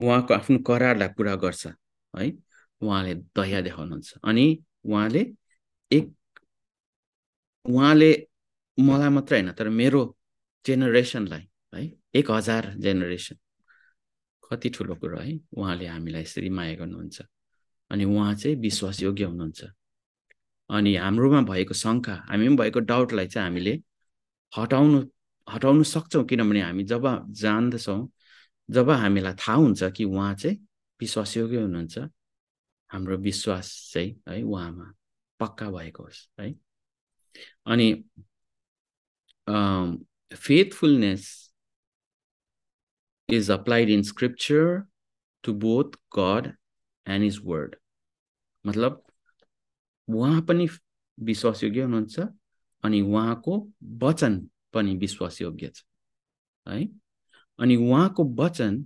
उहाँको 0.00 0.34
आफ्नो 0.34 0.58
करारलाई 0.66 1.08
पुरा 1.16 1.34
गर्छ 1.36 1.66
है? 1.66 2.30
उहाँले 2.82 3.14
दया 3.14 3.60
देखाउनुहुन्छ। 3.60 4.14
अनि 4.24 4.46
उहाँले 4.84 5.22
एक 5.90 6.14
उहाँले 7.64 8.10
मलाई 8.78 9.08
मात्र 9.08 9.34
होइन 9.34 9.52
तर 9.52 9.68
मेरो 9.68 10.02
जेनेरेसनलाई 10.66 11.48
है 11.74 11.90
एक 12.14 12.30
हजार 12.30 12.74
जेनेरेसन 12.78 13.36
कति 14.50 14.68
ठुलो 14.70 14.94
कुरो 14.94 15.18
है 15.18 15.38
उहाँले 15.56 15.86
हामीलाई 15.86 16.22
यसरी 16.22 16.50
माया 16.50 16.74
गर्नुहुन्छ। 16.74 17.22
अनि 17.90 18.04
उहाँ 18.04 18.34
चाहिँ 18.34 18.56
विश्वासयोग्य 18.56 19.24
हुनुहुन्छ। 19.24 19.64
अनि 20.70 20.94
हाम्रोमा 20.96 21.40
भएको 21.42 21.74
शङ्का 21.74 22.14
हामीमा 22.28 22.56
भएको 22.62 22.80
डाउटलाई 22.80 23.26
चाहिँ 23.26 23.48
हामीले 23.48 23.74
हटाउनु 24.52 24.98
हटाउनु 25.48 25.82
सक्छौँ 25.84 26.24
किनभने 26.24 26.60
हामी 26.62 26.84
जब 26.84 27.04
जान्दछौँ 27.32 28.00
जब 28.68 28.90
हामीलाई 28.90 29.32
थाहा 29.32 29.56
हुन्छ 29.56 29.84
कि 29.96 30.04
उहाँ 30.04 30.34
चाहिँ 30.34 30.56
विश्वासयोग्य 31.00 31.56
हुनुहुन्छ 31.56 31.98
हाम्रो 32.90 33.16
विश्वास 33.18 33.90
चाहिँ 33.94 34.14
है 34.28 34.42
उहाँमा 34.42 34.92
पक्का 35.40 35.70
भएको 35.70 36.02
होस् 36.02 36.28
है। 36.40 36.54
अनि 37.66 37.92
faithfulness 40.36 41.26
is 43.28 43.50
applied 43.50 43.90
in 43.90 44.02
scripture 44.02 44.82
to 45.44 45.52
both 45.54 45.98
God 46.18 46.52
and 47.06 47.24
his 47.24 47.40
word 47.44 47.76
मतलब 48.64 49.02
उहाँ 50.08 50.40
पनि 50.42 50.68
विश्वासयोग्य 51.18 51.82
हुनुहुन्छ 51.82 52.20
अनि 52.84 53.00
उहाँको 53.00 53.56
वचन 54.02 54.40
पनि 54.72 54.96
विश्वासयोग्य 54.96 55.68
छ 55.74 55.84
है। 56.66 56.86
अनि 57.58 57.76
उहाँको 57.76 58.24
वचन 58.34 58.84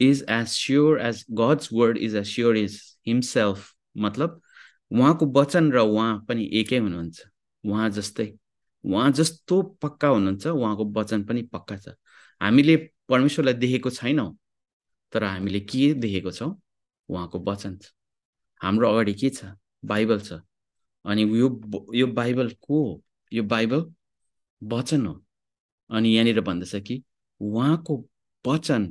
is 0.00 0.24
as 0.30 0.46
sure 0.48 1.00
as 1.00 1.24
God's 1.32 1.68
word 1.72 1.98
is 1.98 2.14
as 2.16 2.26
sure 2.34 2.56
is 2.56 2.80
himself 3.06 3.72
मतलब 3.96 4.40
उहाँको 4.90 5.26
वचन 5.40 5.70
र 5.72 5.78
उहाँ 5.78 6.24
पनि 6.28 6.48
एकै 6.60 6.78
हुनुहुन्छ। 6.78 7.22
उहाँ 7.64 7.88
जस्तै 7.90 8.32
उहाँ 8.84 9.10
जस्तो 9.12 9.62
पक्का 9.82 10.08
हुनुहुन्छ 10.08 10.46
उहाँको 10.46 10.84
वचन 11.00 11.22
पनि 11.24 11.42
पक्का 11.52 11.76
छ। 11.76 11.94
हामीले 12.40 12.76
परमेश्वरलाई 13.08 13.54
देखेको 13.54 13.90
छैनौँ 13.90 14.36
तर 15.12 15.24
हामीले 15.24 15.60
के 15.60 15.92
देखेको 15.94 16.30
छौँ? 16.30 16.54
उहाँको 17.08 17.38
वचन 17.50 17.76
छ। 17.76 17.92
हाम्रो 18.60 18.88
अगाडि 18.90 19.14
के 19.14 19.30
छ? 19.30 19.44
बाइबल 19.84 20.20
छ। 20.20 20.40
अनि 21.04 21.22
यो 21.38 21.48
यो 21.94 22.06
बाइबल 22.06 22.50
को 22.62 22.82
हो? 22.84 23.02
यो 23.32 23.42
बाइबल 23.42 23.84
वचन 24.62 25.06
हो। 25.06 25.22
अनि 25.90 26.14
यहाँनिर 26.14 26.40
भन्दछ 26.40 26.74
कि 26.86 27.02
उहाँको 27.40 28.04
वचन 28.44 28.86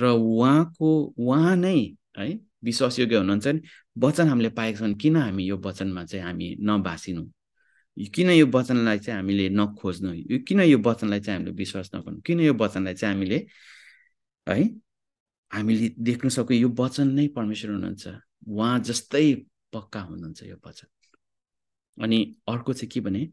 र 0.00 0.04
उहाँको 0.14 0.88
उहाँ 1.18 1.56
नै 1.56 1.78
है 2.18 2.28
विश्वासयोग्य 2.64 3.16
हुनुहुन्छ 3.16 3.46
नि 3.46 3.60
वचन 4.04 4.28
हामीले 4.28 4.48
पाएका 4.58 4.78
छौँ 4.78 4.94
किन 5.02 5.16
हामी 5.16 5.44
यो 5.44 5.56
वचनमा 5.64 6.04
चाहिँ 6.04 6.24
हामी 6.24 6.56
नभासिनु? 6.60 7.22
किन 8.14 8.30
यो 8.30 8.46
वचनलाई 8.46 8.98
चाहिँ 8.98 9.18
हामीले 9.20 9.48
नखोज्नु? 9.48 10.10
किन 10.46 10.60
यो 10.60 10.78
वचनलाई 10.78 11.20
चाहिँ 11.20 11.38
हामीले 11.38 11.54
विश्वास 11.56 11.90
नगर्नु? 11.94 12.20
किन 12.26 12.40
यो 12.40 12.54
वचनलाई 12.54 12.94
चाहिँ 12.94 13.14
हामीले 13.14 13.38
है 14.46 14.62
हामीले 15.50 15.88
देख्न 15.98 16.28
सकौँ 16.28 16.56
यो 16.56 16.68
वचन 16.78 17.08
नै 17.14 17.26
परमेश्वर 17.36 17.70
हुनुहुन्छ। 17.70 18.06
उहाँ 18.48 18.78
जस्तै 18.80 19.34
पक्का 19.72 20.00
हुनुहुन्छ 20.00 20.42
यो 20.42 20.56
वचन। 20.66 20.88
अनि 22.02 22.18
अर्को 22.48 22.72
चाहिँ 22.72 22.90
के 22.90 23.00
भने 23.00 23.28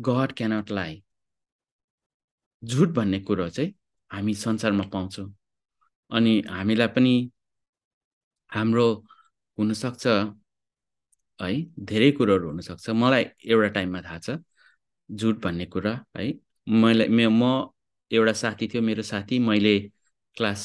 गड 0.00 0.32
क्यानट 0.32 0.70
लाई 0.70 1.02
झुट 2.62 2.88
भन्ने 2.88 3.20
कुरो 3.20 3.48
चाहिँ 3.48 3.74
हामी 4.10 4.34
संसारमा 4.34 4.84
पाउँछौँ। 4.92 5.28
अनि 6.14 6.32
हामीलाई 6.50 6.88
पनि 6.96 7.14
हाम्रो 8.52 8.86
हुनसक्छ 9.58 10.06
है 11.40 11.50
धेरै 11.90 12.10
कुरोहरू 12.18 12.46
हुनसक्छ। 12.50 12.90
मलाई 13.02 13.24
एउटा 13.52 13.68
टाइममा 13.76 14.00
थाहा 14.02 14.18
छ 14.26 14.36
झुट 15.08 15.42
भन्ने 15.44 15.66
कुरा 15.74 15.94
है। 16.16 16.32
मैले 16.66 17.08
म 17.30 17.42
एउटा 18.10 18.32
साथी 18.32 18.66
थियो 18.68 18.82
मेरो 18.82 19.02
साथी 19.02 19.38
मैले 19.38 19.78
क्लास 20.36 20.60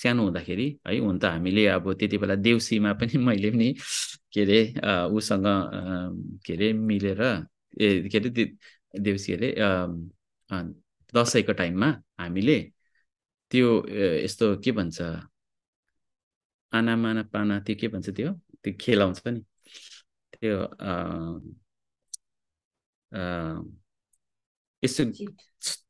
सानो 0.00 0.22
हुँदाखेरि 0.24 0.66
है 0.88 0.98
हुन 0.98 1.18
त 1.18 1.24
हामीले 1.24 1.66
अब 1.76 1.92
त्यति 1.98 2.18
बेला 2.18 2.34
देउसीमा 2.46 2.92
पनि 3.00 3.18
मैले 3.28 3.50
पनि 3.50 3.72
के 4.32 4.40
अरे 4.42 4.60
उसँग 5.16 5.46
के 6.46 6.52
अरे 6.54 6.72
मिलेर 6.72 7.22
ए 7.80 8.08
के 8.12 8.18
अरे 8.18 8.30
देउसी 9.00 9.32
अरे 9.32 9.54
दसैँको 11.14 11.52
टाइममा 11.52 11.88
हामीले 12.20 12.56
त्यो 13.50 13.68
यस्तो 14.24 14.46
के 14.64 14.72
भन्छ? 14.78 14.98
आना 16.72 16.94
माना 16.96 17.22
पाना 17.32 17.58
त्यो 17.66 17.76
के 17.80 17.88
भन्छ 17.88 18.08
त्यो? 18.16 18.30
त्यो 18.62 18.72
खेलाउँछ 18.80 19.18
नि। 19.26 19.40
त्यो 20.34 20.54
यस्तो 24.82 25.02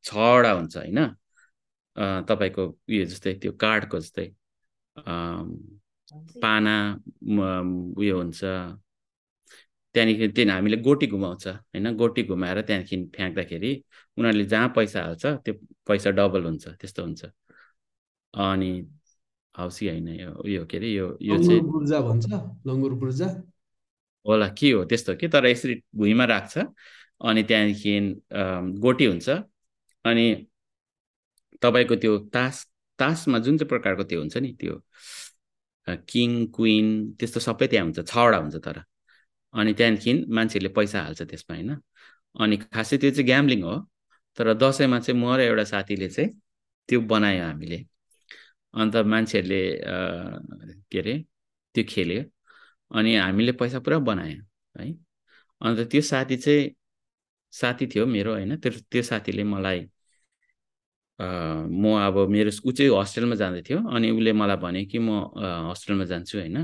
छवटा 0.07 0.51
हुन्छ 0.53 0.77
होइन? 0.77 0.99
तपाईँको 2.29 2.63
उयो 2.91 3.05
जस्तै 3.11 3.33
त्यो 3.43 3.53
कार्डको 3.63 3.97
जस्तै। 4.05 4.27
पाना 6.43 6.75
उयो 8.01 8.15
हुन्छ। 8.21 8.41
त्यहाँदेखि 9.95 10.27
त्यहाँ 10.37 10.55
हामीले 10.57 10.77
गोटी 10.87 11.07
घुमाउँछ 11.07 11.47
होइन? 11.47 11.87
गोटी 11.97 12.23
घुमाएर 12.31 12.61
त्यहाँदेखि 12.69 12.97
फ्याँक्दाखेरि 13.15 13.71
उनीहरूले 14.19 14.45
जहाँ 14.53 14.69
पैसा 14.77 14.99
हाल्छ 15.05 15.25
त्यो 15.45 15.55
पैसा 15.89 16.11
डबल 16.19 16.43
हुन्छ 16.45 16.65
त्यस्तो 16.81 17.03
हुन्छ। 17.05 17.23
अनि 18.35 18.73
हौसी 19.55 19.89
होइन 19.89 20.09
यो 20.09 20.31
उयो 20.45 20.65
के 20.71 20.77
अरे 20.77 20.89
यो 20.89 21.07
यो 21.23 21.39
चाहिँ 21.47 22.03
भन्छ 22.03 22.27
लङ्गुर 22.67 22.95
पूर्जा? 23.01 23.27
होला 24.27 24.49
के 24.59 24.71
हो 24.73 24.85
त्यस्तो 24.85 25.15
के? 25.17 25.29
तर 25.29 25.47
यसरी 25.47 25.75
भुइँमा 25.97 26.25
राख्छ 26.25 26.59
अनि 27.29 27.43
त्यहाँदेखि 27.43 27.95
गोटी 28.81 29.05
हुन्छ 29.07 29.29
अनि 30.05 30.27
तपाईँको 31.63 31.97
त्यो 32.03 32.19
तास 32.35 32.67
तासमा 32.99 33.39
जुन 33.45 33.59
चाहिँ 33.59 33.69
प्रकारको 33.69 34.03
त्यो 34.11 34.21
हुन्छ 34.21 34.37
नि 34.37 34.53
त्यो 34.61 34.75
किङ 36.11 36.31
क्विन 36.57 36.87
त्यस्तो 37.21 37.41
सबै 37.41 37.67
त्यहाँ 37.71 37.85
हुन्छ 37.87 38.01
छवटा 38.11 38.39
हुन्छ 38.39 38.57
तर। 38.67 38.83
अनि 39.55 39.73
त्यहाँदेखि 39.79 40.13
मान्छेहरूले 40.37 40.73
पैसा 40.77 40.99
हाल्छ 41.03 41.23
त्यसमा 41.31 41.55
होइन। 41.57 41.71
अनि 42.43 42.57
खासै 42.75 42.97
त्यो 42.99 43.11
चाहिँ 43.11 43.27
ग्याम्लिङ 43.27 43.61
हो 43.63 43.75
तर 44.39 44.53
दसैँमा 44.63 44.99
चाहिँ 45.01 45.21
म 45.21 45.37
र 45.39 45.41
एउटा 45.49 45.65
साथीले 45.73 46.09
चाहिँ 46.09 46.31
त्यो 46.89 47.01
बनायो 47.13 47.45
हामीले। 47.45 47.79
अन्त 48.75 48.97
मान्छेहरूले 49.13 49.61
के 50.91 50.99
अरे 51.01 51.15
त्यो 51.75 51.85
खेल्यो 51.89 52.23
अनि 52.91 53.15
हामीले 53.17 53.53
पैसा 53.61 53.79
पुरा 53.87 53.99
बनायो 54.09 54.41
है। 54.81 54.91
अन्त 55.61 55.79
त्यो 55.91 56.01
साथी 56.11 56.37
चाहिँ 56.37 56.71
साथी 57.53 57.87
थियो 57.95 58.07
मेरो 58.07 58.33
होइन 58.35 58.57
त्यो 58.63 58.71
त्यो 58.91 59.03
साथीले 59.03 59.45
मलाई 59.45 59.81
म 61.19 61.85
अब 62.07 62.17
मेरो 62.35 62.51
ऊ 62.69 62.73
चाहिँ 62.73 62.91
हस्टेलमा 63.01 63.35
जाँदै 63.43 63.63
थियो 63.69 63.79
अनि 63.95 64.11
उसले 64.11 64.33
मलाई 64.33 64.57
भन्यो 64.65 64.85
कि 64.91 64.99
म 64.99 65.11
हस्टेलमा 65.71 66.05
जान्छु 66.11 66.39
होइन 66.39 66.57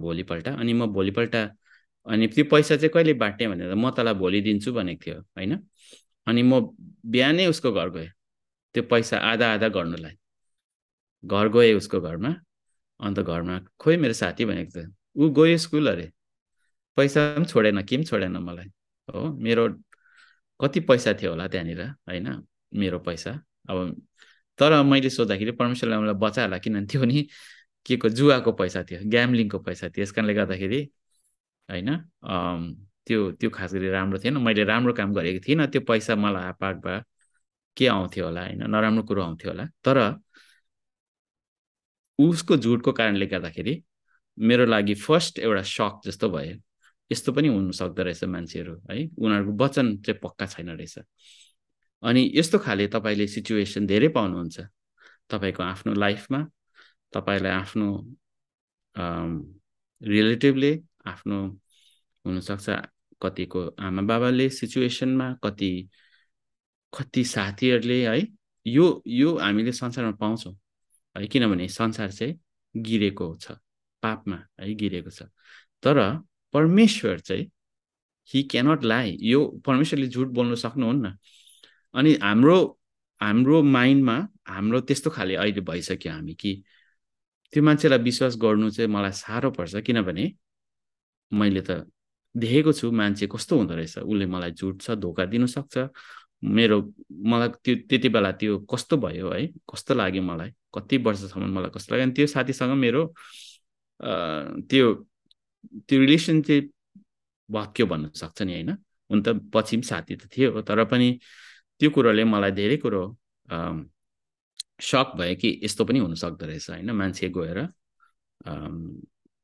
भोलिपल्ट। 0.00 0.48
अनि 0.48 0.72
म 0.72 0.86
भोलिपल्ट 0.94 1.34
अनि 2.06 2.26
त्यो 2.34 2.44
पैसा 2.52 2.76
चाहिँ 2.76 2.90
कहिले 2.94 3.12
बाँट्ने 3.22 3.48
भनेर 3.48 3.74
म 3.74 3.90
तँलाई 3.96 4.14
भोलि 4.14 4.40
दिन्छु 4.46 4.72
भनेको 4.72 5.00
थियो 5.04 5.18
होइन। 5.36 5.52
अनि 6.26 6.42
म 6.42 6.60
बिहानै 7.12 7.46
उसको 7.46 7.72
घर 7.72 7.88
गएँ 7.96 8.08
त्यो 8.74 8.82
पैसा 8.90 9.16
आधा 9.30 9.46
आधा 9.54 9.68
गर्नुलाई। 9.76 10.14
घर 11.24 11.48
गएँ 11.48 11.74
उसको 11.74 12.00
घरमा 12.00 12.34
अन्त 13.00 13.20
घरमा 13.20 13.58
खोइ 13.80 13.96
मेरो 13.96 14.12
साथी 14.14 14.44
भनेको 14.44 14.70
थियो 14.80 15.26
ऊ 15.26 15.30
गयो 15.34 15.56
स्कुल 15.58 15.90
अरे 15.90 16.10
पैसा 16.96 17.20
पनि 17.36 17.44
छोडेन 17.44 17.82
के 17.82 17.96
पनि 17.96 18.04
छोडेन 18.04 18.36
मलाई? 18.36 18.68
हो 19.08 19.32
मेरो 19.44 19.68
कति 20.60 20.80
पैसा 20.88 21.12
थियो 21.20 21.30
होला 21.30 21.46
त्यहाँनिर 21.48 21.82
होइन 21.82 22.26
मेरो 22.74 22.98
पैसा। 22.98 23.30
अब 23.70 23.78
तर 24.58 24.82
मैले 24.82 25.10
सोद्धाखेरि 25.10 25.50
परमेश्वरले 25.60 25.96
मलाई 25.98 26.14
बचायो 26.22 26.46
होला 26.46 26.58
किनभने 26.58 26.86
त्यो 26.86 27.00
पनि 27.02 27.22
के 27.86 27.96
को 27.96 28.08
जुवाको 28.08 28.52
पैसा 28.52 28.82
थियो 28.84 29.00
ग्याम्लिङको 29.10 29.58
पैसा 29.66 29.88
थियो। 29.88 30.02
यस 30.02 30.12
कारणले 30.12 30.34
गर्दाखेरि 30.34 30.80
होइन 31.68 31.88
त्यो 33.06 33.30
त्यो 33.40 33.50
खास 33.50 33.74
गरी 33.74 33.88
राम्रो 33.90 34.18
थिएन। 34.24 34.36
मैले 34.46 34.64
राम्रो 34.64 34.92
काम 34.98 35.14
गरेको 35.14 35.40
थिइनँ 35.46 35.66
त्यो 35.72 35.80
पैसा 35.88 36.16
मलाई 36.16 36.44
आपाक 36.52 36.76
भए 36.84 37.00
के 37.76 37.86
आउँथ्यो 37.86 38.24
होला 38.26 38.42
होइन 38.44 38.62
नराम्रो 38.70 39.02
कुरो 39.08 39.22
आउँथ्यो 39.22 39.50
होला। 39.50 39.64
तर 39.86 39.96
उसको 42.18 42.56
झुटको 42.56 42.92
कारणले 42.92 43.26
गर्दाखेरि 43.26 43.82
मेरो 44.38 44.64
लागि 44.66 44.94
फर्स्ट 44.94 45.38
एउटा 45.38 45.62
सक 45.62 46.00
जस्तो 46.06 46.28
भयो। 46.30 46.56
यस्तो 47.10 47.32
पनि 47.32 47.48
हुनु 47.48 47.72
सक्दो 47.72 48.02
रहेछ 48.02 48.24
मान्छेहरू 48.24 48.74
है। 48.90 48.96
उनीहरूको 49.18 49.52
वचन 49.64 49.96
चाहिँ 50.02 50.18
पक्का 50.22 50.46
छैन 50.46 50.68
रहेछ। 50.70 50.98
अनि 52.02 52.22
यस्तो 52.34 52.58
खाले 52.58 52.86
तपाईँले 52.86 53.26
सिचुएसन 53.26 53.86
धेरै 53.86 54.08
पाउनुहुन्छ। 54.16 54.60
तपाईँको 55.30 55.62
आफ्नो 55.62 55.92
लाइफमा 55.94 56.40
तपाईँलाई 57.12 57.52
आफ्नो 57.52 57.88
रिलेटिभले 60.00 60.72
आफ्नो 61.06 61.38
हुनसक्छ 62.24 62.68
कतिको 63.22 63.60
आमा 63.80 64.02
बाबाले 64.02 64.48
सिचुएसनमा 64.50 65.32
कति 65.44 65.70
कति 66.92 67.24
साथीहरूले 67.24 67.98
है। 68.08 68.26
यो 68.66 68.86
यो 69.06 69.36
हामीले 69.38 69.72
संसारमा 69.72 70.12
पाउँछौँ। 70.20 70.54
है 71.18 71.26
किनभने 71.26 71.68
संसार 71.68 72.10
चाहिँ 72.12 72.38
गिरेको 72.74 73.34
छ 73.40 73.52
पापमा 74.02 74.38
है 74.60 74.74
गिरेको 74.74 75.10
छ। 75.10 75.22
तर 75.82 75.98
परमेश्वर 76.54 77.18
चाहिँ 77.20 77.50
हि 78.30 78.42
क्यानट 78.52 78.84
लाई 78.84 79.16
यो 79.22 79.44
परमेश्वरले 79.66 80.06
झुट 80.08 80.28
बोल्नु 80.28 80.56
सक्नुहुन्न। 80.56 81.12
अनि 81.94 82.14
हाम्रो 82.22 82.56
हाम्रो 83.20 83.62
माइन्डमा 83.62 84.16
हाम्रो 84.48 84.80
त्यस्तो 84.80 85.10
खाले 85.10 85.34
अहिले 85.34 85.60
भइसक्यो 85.60 86.12
हामी 86.12 86.34
कि 86.34 86.52
त्यो 87.52 87.62
मान्छेलाई 87.62 87.98
विश्वास 87.98 88.36
गर्नु 88.36 88.70
चाहिँ 88.70 88.90
मलाई 88.90 89.12
साह्रो 89.12 89.50
पर्छ 89.50 89.76
किनभने 89.86 90.32
मैले 91.32 91.62
त 91.68 91.84
देखेको 92.34 92.72
छु 92.72 92.90
मान्छे 92.92 93.26
कस्तो 93.26 93.56
हुँदो 93.58 93.74
रहेछ। 93.74 93.98
उसले 93.98 94.26
मलाई 94.26 94.52
झुट 94.52 94.82
छ 94.82 94.90
धोका 95.00 95.24
दिनसक्छ 95.24 95.76
मेरो 96.42 96.78
मलाई 97.30 97.48
त्यो 97.64 97.74
त्यति 97.88 98.08
बेला 98.14 98.30
त्यो 98.40 98.58
कस्तो 98.70 98.96
भयो 98.96 99.30
है? 99.32 99.46
कस्तो 99.70 99.94
लाग्यो 99.94 100.22
मलाई? 100.22 100.50
कति 100.74 100.96
वर्षसम्म 101.06 101.50
मलाई 101.56 101.70
कस्तो 101.74 101.94
लाग्यो? 101.94 102.06
अनि 102.06 102.14
त्यो 102.16 102.26
साथीसँग 102.34 102.72
मेरो 102.84 103.02
त्यो 104.70 104.86
त्यो 105.88 105.98
रिलेसन 106.00 106.42
चाहिँ 106.42 106.62
भत्क्यो 107.50 107.86
भन्न 107.86 108.10
सक्छ 108.14 108.42
नि 108.42 108.52
होइन? 108.52 108.70
हुन 109.10 109.22
त 109.22 109.28
पछि 109.54 109.76
पनि 109.76 109.86
साथी 109.90 110.14
त 110.16 110.28
थियो 110.32 110.62
तर 110.62 110.84
पनि 110.84 111.08
त्यो 111.80 111.90
कुरोले 111.90 112.24
मलाई 112.24 112.52
धेरै 112.54 112.76
कुरो 112.84 113.02
सक 114.90 115.08
भयो 115.18 115.34
कि 115.40 115.48
यस्तो 115.64 115.84
पनि 115.84 115.98
हुनसक्दो 115.98 116.44
रहेछ 116.46 116.70
होइन? 116.70 116.90
मान्छे 116.90 117.28
गएर 117.34 117.58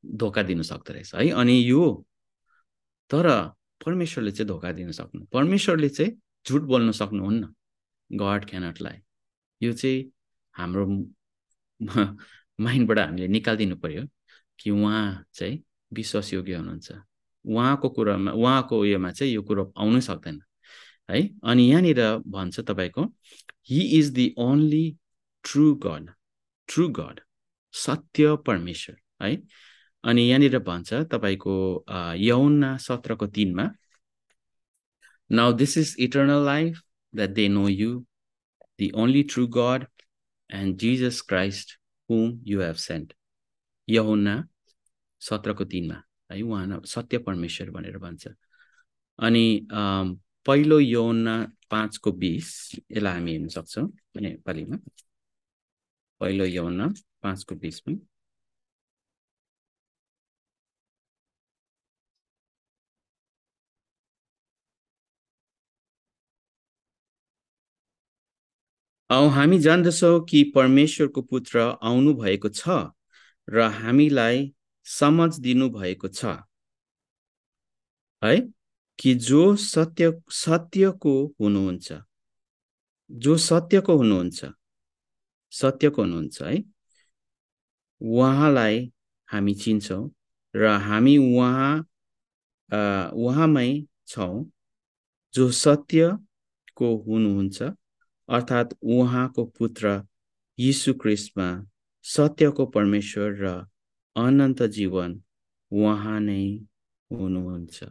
धोका 0.03 0.41
दिनु 0.47 0.63
सक्दो 0.63 0.93
रहेछ 0.93 1.15
है? 1.15 1.29
अनि 1.41 1.55
यो 1.69 1.83
तर 3.11 3.27
परमेश्वरले 3.85 4.31
चाहिँ 4.31 4.47
धोका 4.47 4.71
दिन 4.71 4.91
सक्नु 4.91 5.25
परमेश्वरले 5.33 5.89
चाहिँ 5.89 6.11
झुट 6.47 6.61
बोल्न 6.61 6.91
सक्नुहुन्न। 6.91 7.53
गड 8.11 8.45
क्यानटलाई 8.49 8.97
यो 9.61 9.73
चाहिँ 9.73 10.11
हाम्रो 10.55 10.85
माइन्डबाट 12.59 12.99
हामीले 12.99 13.27
निकालिदिनु 13.27 13.75
पर्यो 13.75 14.03
कि 14.59 14.71
उहाँ 14.71 15.25
चाहिँ 15.33 15.63
विश्वासयोग्य 15.93 16.55
हुनुहुन्छ। 16.55 16.91
उहाँको 17.45 17.89
कुरामा 17.89 18.31
उहाँको 18.31 18.79
उयोमा 18.79 19.11
चाहिँ 19.11 19.33
यो 19.33 19.41
कुरो 19.41 19.73
आउनै 19.77 20.01
सक्दैन। 20.01 20.41
है? 21.09 21.29
अनि 21.43 21.63
यहाँनिर 21.71 22.01
भन्छ 22.27 22.59
तपाईँको 22.59 23.03
he 23.69 23.81
is 23.99 24.09
the 24.09 24.33
only 24.37 24.85
true 25.43 25.73
God 25.75 26.09
true 26.69 26.87
God 26.89 27.19
सत्य 27.73 28.35
परमेश्वर। 28.47 28.95
है? 29.21 29.37
अनि 30.03 30.21
यहाँनिर 30.29 30.59
भन्छ 30.59 30.93
तपाईँको 30.93 31.85
यौना 32.17 32.77
सत्रको 32.77 33.27
तिनमा 33.27 33.69
now 35.29 35.53
this 35.53 35.77
is 35.77 35.95
eternal 35.99 36.45
life 36.45 36.81
that 37.13 37.29
they 37.29 37.47
know 37.49 37.67
you 37.69 37.99
the 38.79 38.91
only 39.03 39.23
true 39.33 39.47
God 39.57 39.85
and 40.49 40.77
Jesus 40.79 41.21
Christ 41.29 41.79
whom 42.09 42.39
you 42.47 42.61
have 42.61 42.75
sent 42.87 43.13
यहुना 43.87 44.35
सत्रको 45.21 45.65
तिनमा 45.65 46.01
है 46.31 46.41
उहाँ 46.41 46.81
सत्य 46.85 47.17
परमेश्वर 47.27 47.69
भनेर 47.71 47.97
भन्छ। 47.97 48.27
अनि 49.19 49.67
पहिलो 49.71 50.79
यौना 50.79 51.35
पाँचको 51.71 52.11
बिस 52.11 52.49
यसलाई 52.75 53.13
हामी 53.13 53.31
हेर्न 53.31 53.47
सक्छौँ 53.49 53.87
नेपालीमा। 54.21 54.77
पहिलो 56.21 56.45
यौना 56.45 56.87
पाँचको 57.23 57.55
बिसमा। 57.55 57.95
औ 69.09 69.27
हामी 69.29 69.57
जान्दछौँ 69.59 70.19
कि 70.25 70.43
परमेश्वरको 70.55 71.21
पुत्र 71.21 71.59
आउनु 71.83 72.13
भएको 72.13 72.49
छ 72.49 72.69
र 73.47 73.61
हामीलाई 73.61 74.53
समझ 74.85 75.29
दिनु 75.39 75.69
भएको 75.69 76.07
छ। 76.07 76.25
है? 78.21 78.35
कि 78.99 79.13
जो 79.15 79.55
सत्य 79.55 80.11
सत्यको 80.31 81.13
हुनुहुन्छ। 81.41 81.93
जो 83.11 83.37
सत्यको 83.37 83.97
हुनुहुन्छ। 83.97 84.45
सत्यको 85.51 86.01
हुनुहुन्छ 86.01 86.41
है? 86.41 86.63
उहाँलाई 88.01 88.91
हामी 89.29 89.53
चिन्छौँ 89.53 90.03
र 90.55 90.65
हामी 90.65 91.17
उहाँ 91.17 91.79
उहाँमै 93.13 93.69
छौँ। 94.07 94.45
जो 95.33 95.51
सत्यको 95.51 96.95
हुनुहुन्छ 97.07 97.63
अर्थात् 98.29 98.73
उहाँको 98.83 99.45
पुत्र 99.57 100.01
यीशु 100.59 100.93
क्रिस्टमा 100.93 101.47
सत्यको 102.05 102.65
परमेश्वर 102.65 103.31
र 103.41 103.51
अनन्त 104.15 104.63
जीवन 104.75 105.21
उहाँ 105.71 106.19
नै 106.19 106.43
हुनुहुन्छ। 107.11 107.83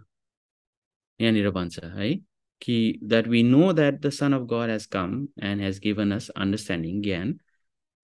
यहाँनिर 1.21 1.51
भन्छ 1.51 1.85
है 1.85 2.15
कि 2.63 2.77
that 3.03 3.29
we 3.29 3.43
know 3.43 3.73
that 3.73 4.01
the 4.01 4.11
son 4.11 4.33
of 4.33 4.43
God 4.53 4.71
has 4.71 4.87
come 4.87 5.29
and 5.43 5.63
has 5.63 5.79
given 5.79 6.13
us 6.13 6.29
understanding 6.31 7.01
ज्ञान 7.03 7.33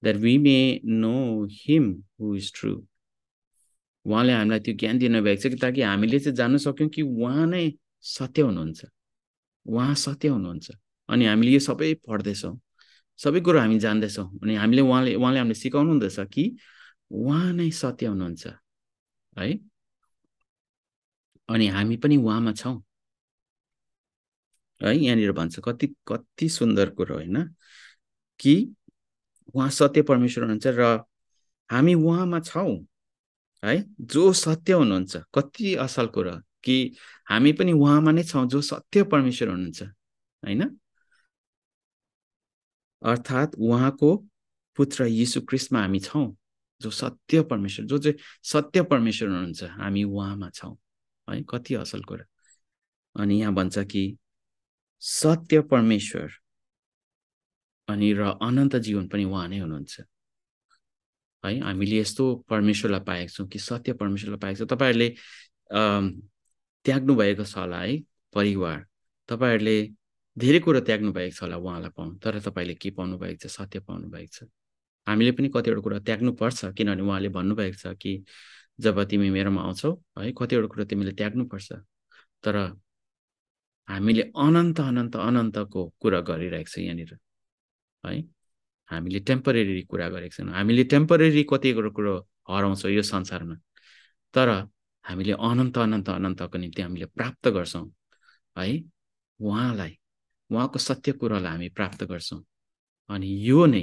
that 0.02 0.16
we 0.16 0.36
may 0.38 0.80
know 0.84 1.44
him 1.52 1.90
who 2.20 2.34
is 2.36 2.52
true 2.54 2.74
उहाँले 4.06 4.32
हामीलाई 4.32 4.60
त्यो 4.60 4.74
ज्ञान 4.74 4.98
दिनुभएको 4.98 5.42
छ 5.42 5.52
कि 5.52 5.56
ताकि 5.56 5.82
हामीले 5.82 6.18
चाहिँ 6.18 6.36
जान्न 6.36 6.58
सक्यौँ 6.58 6.88
कि 6.90 7.02
उहाँ 7.02 7.46
नै 7.46 7.64
सत्य 8.04 8.42
हुनुहुन्छ। 8.42 8.84
उहाँ 9.66 9.94
सत्य 9.94 10.28
हुनुहुन्छ। 10.28 10.70
अनि 11.10 11.26
हामीले 11.26 11.52
यो 11.52 11.60
सबै 11.60 11.94
पढ्दैछौँ। 12.08 12.54
सबै 13.18 13.40
कुरो 13.40 13.58
हामी 13.60 13.78
जान्दैछौँ। 13.78 14.26
अनि 14.42 14.54
हामीले 14.56 14.82
उहाँले 14.82 15.14
उहाँले 15.14 15.38
हामीले 15.38 15.54
सिकाउनु 15.54 15.90
हुँदैछ 15.90 16.20
कि 16.32 16.44
उहाँ 17.10 17.52
नै 17.52 17.70
सत्य 17.70 18.06
हुनुहुन्छ 18.06 18.46
है? 19.36 19.58
अनि 21.48 21.66
हामी 21.68 21.96
पनि 21.96 22.16
उहाँमा 22.16 22.52
छौँ। 22.52 22.82
है 24.80 24.96
यहाँनिर 24.96 25.32
भन्छ 25.32 25.58
कति 25.64 25.86
कति 26.08 26.48
सुन्दर 26.48 26.90
कुरो 26.90 27.14
होइन 27.14 27.54
कि 28.40 28.54
उहाँ 29.54 29.68
सत्य 29.70 30.02
परमेश्वर 30.02 30.44
हुनुहुन्छ 30.44 30.66
र 30.66 31.04
हामी 31.70 31.94
उहाँमा 31.94 32.40
छौँ 32.40 32.76
है? 33.62 33.84
जो 34.00 34.32
सत्य 34.32 34.72
हुनुहुन्छ 34.72 35.16
कति 35.34 35.74
असल 35.74 36.06
कुरो 36.06 36.36
कि 36.64 36.76
हामी 37.30 37.52
पनि 37.52 37.72
उहाँमा 37.72 38.10
नै 38.12 38.22
छौँ 38.22 38.46
जो 38.48 38.60
सत्य 38.60 39.02
परमेश्वर 39.04 39.48
हुनुहुन्छ 39.48 39.82
होइन? 39.82 40.79
अर्थात् 43.02 43.54
उहाँको 43.58 44.16
पुत्र 44.78 45.04
यीशु 45.06 45.40
क्रिस्टमा 45.48 45.80
हामी 45.80 46.00
छौँ 46.00 46.26
जो 46.80 46.90
सत्य 46.90 47.42
परमेश्वर 47.42 47.86
जो 47.86 47.98
चाहिँ 47.98 48.16
सत्य 48.52 48.82
परमेश्वर 48.82 49.28
हुनुहुन्छ 49.28 49.62
हामी 49.78 50.04
उहाँमा 50.04 50.50
छौँ। 50.50 50.76
है 51.28 51.42
कति 51.50 51.74
असल 51.74 52.02
कुरा। 52.02 52.24
अनि 53.16 53.40
यहाँ 53.40 53.54
भन्छ 53.54 53.78
कि 53.78 54.16
सत्य 55.02 55.60
परमेश्वर 55.70 56.30
अनि 57.88 58.12
र 58.12 58.22
अनन्त 58.42 58.76
जीवन 58.76 59.08
पनि 59.08 59.24
उहाँ 59.24 59.48
नै 59.48 59.58
हुनुहुन्छ। 59.58 60.00
है 61.44 61.58
हामीले 61.60 61.98
यस्तो 62.00 62.34
परमेश्वरलाई 62.48 63.00
पाएका 63.00 63.32
छौँ 63.32 63.46
कि 63.48 63.58
सत्य 63.58 63.92
परमेश्वरलाई 63.92 64.38
पाएका 64.38 64.58
छौँ। 64.58 64.68
तपाईँहरूले 64.68 65.08
त्याग्नु 66.84 67.14
भएको 67.16 67.44
छ 67.44 67.56
होला 67.56 67.80
है 67.80 67.98
परिवार। 68.34 68.86
तपाईँहरूले 69.28 69.78
धेरै 70.42 70.58
कुरो 70.64 70.80
त्याग्नु 70.88 71.12
भएको 71.12 71.34
छ 71.36 71.42
होला 71.42 71.56
उहाँलाई 71.56 71.90
पाउनु। 71.96 72.14
तर 72.24 72.38
तपाईँले 72.46 72.74
के 72.82 72.90
पाउनु 72.98 73.18
भएको 73.18 73.38
छ 73.42 73.50
सत्य 73.56 73.80
पाउनु 73.88 74.06
भएको 74.10 74.32
छ? 74.36 74.48
हामीले 75.06 75.32
पनि 75.36 75.48
कतिवटा 75.54 75.80
कुरा 75.86 75.98
त्याग्नु 76.08 76.32
पर्छ 76.40 76.58
किनभने 76.76 77.02
उहाँले 77.02 77.28
भन्नुभएको 77.36 77.78
छ 77.82 77.94
कि 78.02 78.12
जब 78.80 79.02
तिमी 79.10 79.30
मेरोमा 79.30 79.60
आउँछौ 79.62 79.90
है 80.18 80.32
कतिवटा 80.38 80.68
कुरा 80.72 80.84
तिमीले 80.90 81.12
त्याग्नुपर्छ 81.20 81.68
तर 82.44 82.56
हामीले 83.88 84.22
अनन्त 84.36 84.80
अनन्त 84.80 85.16
अनन्तको 85.16 85.80
कुरा 86.00 86.20
गरिरहेको 86.28 86.70
छ 86.70 86.78
यहाँनिर 86.78 87.12
है। 88.04 88.22
हामीले 88.90 89.20
टेम्परेरी 89.28 89.82
कुरा 89.90 90.08
गरेको 90.08 90.34
छैनौँ। 90.36 90.54
हामीले 90.54 90.84
टेम्परेरी 90.92 91.42
कतिवटा 91.50 91.90
कुरो 91.96 92.14
हराउँछौँ 92.50 92.90
यो 92.90 93.02
संसारमा। 93.02 93.56
तर 94.34 94.48
हामीले 95.04 95.32
अनन्त 95.32 95.78
अनन्त 95.78 96.08
अनन्तको 96.10 96.58
निम्ति 96.58 96.82
हामीले 96.82 97.06
प्राप्त 97.16 97.48
गर्छौँ 97.48 97.86
है। 98.58 98.66
उहाँलाई 99.40 99.92
उहाँको 100.50 100.78
सत्य 100.78 101.12
कुरालाई 101.12 101.52
हामी 101.52 101.68
प्राप्त 101.68 102.04
गर्छौँ। 102.04 102.42
अनि 103.10 103.28
यो 103.48 103.66
नै 103.66 103.82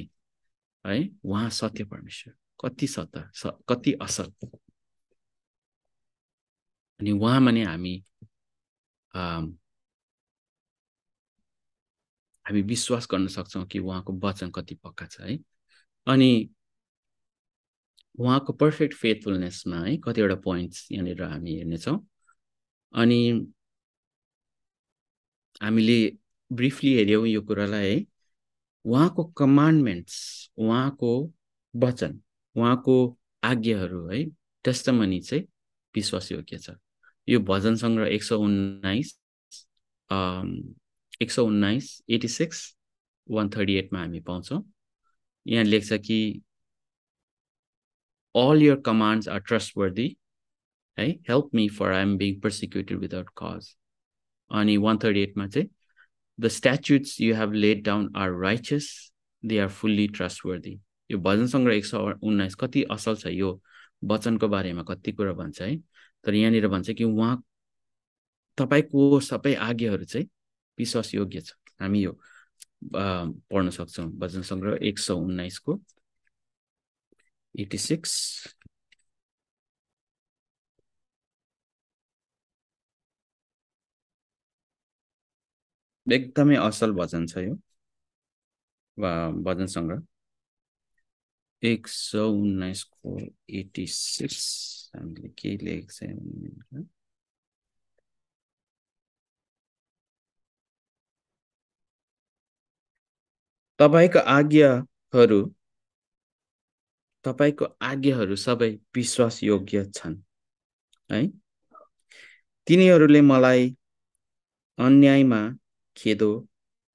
है 0.86 0.97
उहाँ 1.25 1.49
सत्य 1.49 1.84
परमेश्वर 1.86 2.34
कति 2.63 2.88
सत्य 2.88 3.51
कति 3.69 3.93
असल। 4.01 4.32
अनि 6.99 7.12
उहाँमा 7.12 7.51
नै 7.51 7.63
हामी 7.63 8.03
हामी 12.45 12.62
विश्वास 12.63 13.08
गर्न 13.12 13.27
सक्छौँ 13.27 13.65
कि 13.65 13.80
उहाँको 13.80 14.13
वचन 14.23 14.51
कति 14.51 14.75
पक्का 14.84 15.06
छ 15.06 15.21
है। 15.21 15.38
अनि 16.08 16.49
उहाँको 18.19 18.53
पर्फेक्ट 18.53 18.93
फेथफुलनेसमा 18.95 19.77
है 19.86 19.95
कतिवटा 20.06 20.36
पोइन्ट्स 20.43 20.88
यहाँनिर 20.91 21.23
हामी 21.23 21.56
हेर्नेछौँ। 21.58 21.97
अनि 22.93 23.19
हामीले 25.62 25.99
ब्रिफली 26.52 26.94
हेऱ्यौँ 26.96 27.28
यो 27.28 27.42
कुरालाई 27.42 27.94
है। 27.94 28.06
उहाँको 28.86 29.24
कमान्डमेन्ट्स 29.38 30.18
उहाँको 30.58 31.12
वचन 31.74 32.20
उहाँको 32.56 32.96
आज्ञाहरू 33.44 34.08
है। 34.08 34.24
टेस्टमनी 34.66 35.20
चाहिँ 35.22 35.44
विश्वासयोग्य 35.96 36.58
छ? 36.58 36.70
यो 37.28 37.40
भजन 37.40 37.76
सङ्ग्रह 37.76 38.08
एक 38.16 38.24
सौ 38.24 38.38
उन्नाइस 38.40 39.18
एक 41.22 41.32
सौ 41.32 41.46
उन्नाइस 41.46 42.02
एटी 42.10 42.28
सिक्स 42.28 42.76
वान 43.30 43.50
थर्टी 43.56 43.76
एटमा 43.76 44.00
हामी 44.00 44.20
पाउँछौँ। 44.20 44.62
यहाँ 45.46 45.64
लेख्छ 45.64 45.94
कि 45.94 46.42
all 48.36 48.62
your 48.64 48.76
commands 48.86 49.28
are 49.30 49.40
trustworthy 49.78 50.16
है। 50.98 51.10
Help 51.30 51.50
me 51.56 51.68
for 51.70 51.92
I 51.92 52.02
am 52.02 52.18
being 52.18 52.40
persecuted 52.42 52.98
without 53.00 53.30
cause 53.38 53.76
अनि 54.52 54.78
वान 54.78 54.98
थर्टी 55.04 55.22
एटमा 55.22 55.48
चाहिँ 55.48 55.70
statutes 56.39 57.19
you 57.21 57.36
have 57.36 57.54
laid 57.54 57.84
down 57.86 58.12
are 58.15 58.32
righteous 58.41 58.89
they 59.43 59.60
are 59.60 59.69
fully 59.69 60.08
trustworthy 60.45 60.80
यो 61.12 61.17
भजन 61.17 61.47
सङ्ग्रह 61.47 61.76
एक 61.76 61.86
सौ 61.86 62.00
उन्नाइस 62.23 62.56
कति 62.56 62.84
असल 62.91 63.15
छ? 63.15 63.28
यो 63.28 63.62
वचनको 64.04 64.47
बारेमा 64.47 64.84
कति 64.84 65.12
कुरा 65.12 65.34
भन्छ 65.34 65.62
है? 65.62 65.78
तर 66.23 66.34
यहाँनिर 66.34 66.67
भन्छ 66.67 66.91
कि 66.91 67.04
उहाँ 67.04 67.43
तपाईँको 68.58 69.19
सबै 69.19 69.54
आज्ञाहरू 69.56 70.06
चाहिँ 70.06 70.28
विश्वासयोग्य 70.78 71.41
छ। 71.41 71.54
हामी 71.82 72.02
यो 72.04 72.17
पढ्न 72.93 73.69
सक्छौँ। 73.69 74.10
भजन 74.19 74.41
सङ्ग्रह 74.41 74.78
एक 74.88 75.00
सौ 75.00 75.15
उन्नाइसको 75.17 75.80
एटी 77.56 77.78
सिक्स 77.78 78.13
एकदमै 86.08 86.56
असल 86.67 86.91
भजन 87.00 87.26
छ 87.28 87.38
यो। 87.38 87.56
भजन 89.46 89.67
सङ्ग्रह 89.67 90.02
एक 91.63 91.88
सौ 91.88 92.28
उन्नाइसको 92.32 93.17
एटी 93.60 93.86
सिक्स 93.88 94.46
हामीले 94.96 95.30
के 95.38 95.56
लेखेको 95.65 95.91
छ 95.91 96.86
तपाईँको 103.80 104.20
आज्ञाहरू 104.36 105.39
तपाईँको 107.26 107.65
आज्ञाहरू 107.82 108.36
सबै 108.36 108.70
विश्वासयोग्य 108.96 109.84
छन् 109.96 110.15
है? 111.10 111.22
तिनीहरूले 112.67 113.22
मलाई 113.22 113.76
अन्यायमा 114.80 115.41
खेदो 115.98 116.48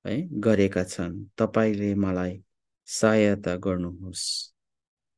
है 0.05 0.21
गरेका 0.41 0.85
छन्। 0.85 1.25
तपाईँले 1.38 1.95
मलाई 1.95 2.43
सहायता 2.88 3.57
गर्नुहोस्। 3.57 4.53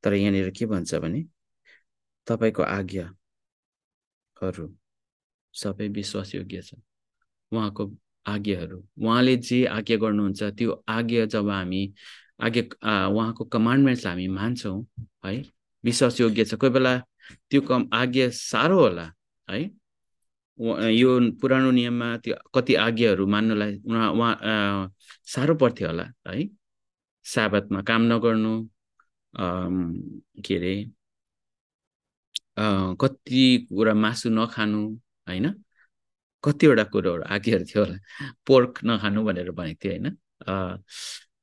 तर 0.04 0.14
यहाँनिर 0.14 0.50
के 0.56 0.66
भन्छ 0.66 0.94
भने 0.94 1.24
तपाईँको 2.26 2.62
आज्ञाहरू 2.62 4.68
सबै 5.54 5.88
विश्वासयोग्य 5.88 6.62
छ 6.62 6.74
उहाँको 7.52 7.90
आज्ञाहरू 8.26 8.84
उहाँले 8.98 9.36
जे 9.36 9.64
आज्ञा 9.68 9.96
गर्नुहुन्छ 9.96 10.42
त्यो 10.58 10.84
आज्ञा 10.88 11.24
जब 11.32 11.48
हामी 11.50 11.92
आज्ञा 12.40 13.08
उहाँको 13.08 13.44
कमान्डमेन्ट्सलाई 13.44 14.12
हामी 14.12 14.28
मान्छौँ 14.28 14.86
है 15.24 15.42
विश्वासयोग्य 15.84 16.44
छ। 16.44 16.54
कोही 16.54 16.72
बेला 16.72 16.98
त्यो 17.50 17.60
कम 17.68 17.88
आज्ञा 17.92 18.28
साह्रो 18.32 18.80
होला 18.80 19.12
है। 19.48 19.70
यो 20.58 21.10
पुरानो 21.40 21.70
नियममा 21.70 22.08
त्यो 22.24 22.34
कति 22.54 22.74
आज्ञाहरू 22.86 23.26
मान्नुलाई 23.34 23.72
उहाँ 23.90 24.10
उहाँ 24.12 24.34
साह्रो 25.32 25.54
पर्थ्यो 25.62 25.88
होला 25.88 26.04
है? 26.28 26.48
साबतमा 27.24 27.80
काम 27.88 28.02
नगर्नु 28.12 28.52
के 30.46 30.54
अरे 30.56 30.74
कति 33.02 33.42
कुरा 33.68 33.94
मासु 33.94 34.28
नखानु 34.30 34.80
होइन? 35.28 35.46
कतिवटा 36.44 36.84
कुरोहरू 36.94 37.22
आज्ञाहरू 37.34 37.64
थियो 37.70 37.84
होला 37.84 37.98
पोर्क 38.46 38.72
नखानु 38.86 39.24
भनेर 39.26 39.50
भनेको 39.58 39.78
थियो 39.82 39.92
होइन? 39.92 40.06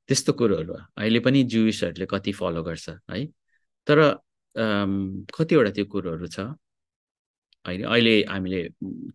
त्यस्तो 0.08 0.32
कुरोहरू 0.40 0.74
अहिले 0.98 1.20
पनि 1.26 1.42
जुइसहरूले 1.52 2.06
कति 2.14 2.32
फलो 2.40 2.62
गर्छ 2.64 2.88
है? 3.12 3.26
तर 3.86 3.98
कतिवटा 5.36 5.70
त्यो 5.76 5.84
कुरोहरू 5.92 6.26
छ 6.34 6.40
अहिले 7.66 7.84
अहिले 7.84 8.14
हामीले 8.28 8.60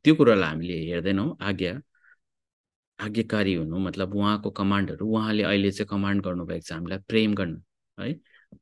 त्यो 0.04 0.14
कुरोलाई 0.16 0.50
हामीले 0.50 0.76
हेर्दैनौँ। 0.92 1.36
आज्ञा 1.42 1.74
आज्ञाकारी 3.00 3.54
हुनु 3.54 3.78
मतलब 3.80 4.16
उहाँको 4.16 4.50
कमान्डहरू 4.60 5.06
उहाँले 5.08 5.44
अहिले 5.44 5.72
चाहिँ 5.72 5.88
कमान्ड 5.90 6.24
गर्नुभएको 6.26 6.66
छ 6.66 6.72
हामीलाई 6.74 7.00
प्रेम 7.08 7.34
गर्नु 7.36 7.60
है? 7.98 8.14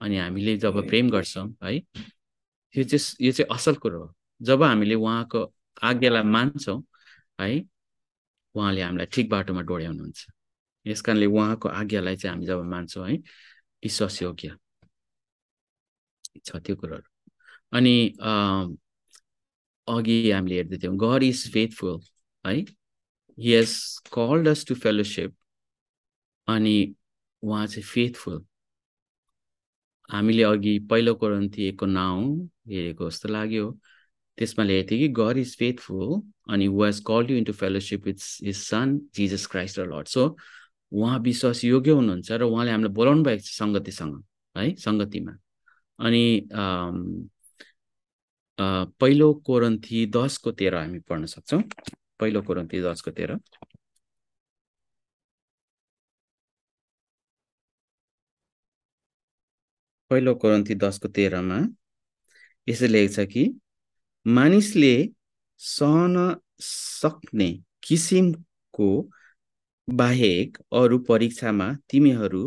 अनि 0.01 0.17
हामीले 0.17 0.57
जब 0.57 0.87
प्रेम 0.87 1.09
गर्छौँ। 1.09 1.47
है? 1.63 1.75
यो 2.75 2.83
चाहिँ 2.83 3.25
यो 3.25 3.31
चाहिँ 3.31 3.47
असल 3.55 3.75
कुरो 3.83 3.99
हो। 4.03 4.13
जब 4.41 4.63
हामीले 4.63 4.95
उहाँको 4.95 5.39
आज्ञालाई 5.83 6.23
मान्छौँ 6.23 6.83
है? 7.41 7.63
उहाँले 8.55 8.81
हामीलाई 8.81 9.07
ठिक 9.13 9.29
बाटोमा 9.29 9.61
डोर्याउनुहुन्छ। 9.61 10.27
यस 10.85 11.01
कारणले 11.01 11.25
उहाँको 11.25 11.69
आज्ञालाई 11.69 12.15
चाहिँ 12.15 12.35
हामी 12.35 12.45
जब 12.45 12.63
मान्छौँ 12.73 13.07
है? 13.09 13.15
विश्वास 13.83 14.21
योग्य 14.21 14.55
छ 16.45 16.57
त्यो 16.65 16.75
कुरोहरू। 16.75 17.07
अनि 17.77 17.95
अघि 19.87 20.31
हामीले 20.31 20.55
हेर्दै 20.55 20.77
थियौँ 20.83 20.95
गड 20.97 21.23
इज 21.23 21.49
फेथफुल 21.53 21.99
है? 22.45 22.55
Has 23.37 23.71
called 24.13 24.47
us 24.47 24.65
to 24.67 24.75
fellowship 24.75 25.35
अनि 26.47 26.75
उहाँ 27.43 27.65
चाहिँ 27.67 27.83
फेथफुल 27.83 28.43
हामीले 30.09 30.43
अघि 30.43 30.77
पहिलो 30.89 31.13
कोरन्थी 31.15 31.67
एकको 31.67 31.85
नाउँ 31.85 32.25
हेरेको 32.69 33.09
जस्तो 33.09 33.29
लाग्यो। 33.29 33.71
त्यसमा 34.37 34.63
लेखेको 34.65 34.89
थियो 34.91 34.99
कि 34.99 35.07
गड 35.21 35.37
इज 35.37 35.55
फेथफुल 35.59 36.21
अनि 36.53 36.67
was 36.67 36.99
called 37.07 37.31
you 37.31 37.37
into 37.37 37.53
fellowship 37.53 38.05
with 38.05 38.19
his 38.43 38.57
son 38.57 38.99
Jesus 39.15 39.45
Christ 39.51 39.79
र 39.79 39.85
लर्ड 39.93 40.07
सो 40.07 40.35
उहाँ 40.91 41.19
विश्वास 41.19 41.63
योग्य 41.63 41.91
हुनुहुन्छ 41.91 42.31
र 42.31 42.43
उहाँले 42.43 42.71
हामीलाई 42.71 42.93
बोलाउनु 42.93 43.23
भएको 43.23 43.43
छ 43.43 43.51
सङ्गतिसँग 43.61 44.23
है? 44.55 44.75
सङ्गतिमा। 44.75 45.37
अनि 45.99 46.23
पहिलो 48.59 49.33
कोरन्थी 49.45 50.05
दसको 50.15 50.51
तेह्र 50.51 50.75
हामी 50.75 50.99
पढ्न 50.99 51.25
सक्छौँ। 51.25 51.61
पहिलो 52.19 52.41
कोरन्थी 52.41 52.81
दसको 52.81 53.11
तेह्र। 53.11 53.39
पहिलो 60.09 60.33
कोरन्थी 60.35 60.75
दसको 60.75 61.07
तेह्रमा 61.07 61.57
यसरी 62.67 62.87
लेखेको 62.87 63.13
छ 63.13 63.27
कि 63.27 63.43
मानिसले 64.25 64.93
सहन 65.59 66.15
सक्ने 66.61 67.49
किसिमको 67.83 68.89
बाहेक 69.87 70.57
अरू 70.73 70.97
परीक्षामा 71.09 71.67
तिमीहरू 71.89 72.43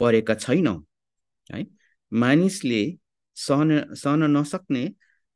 परेका 0.00 0.34
छैनौ। 0.34 0.76
है? 1.50 1.66
मानिसले 2.12 2.82
सहन 3.36 3.94
सहन 3.94 4.22
नसक्ने 4.36 4.84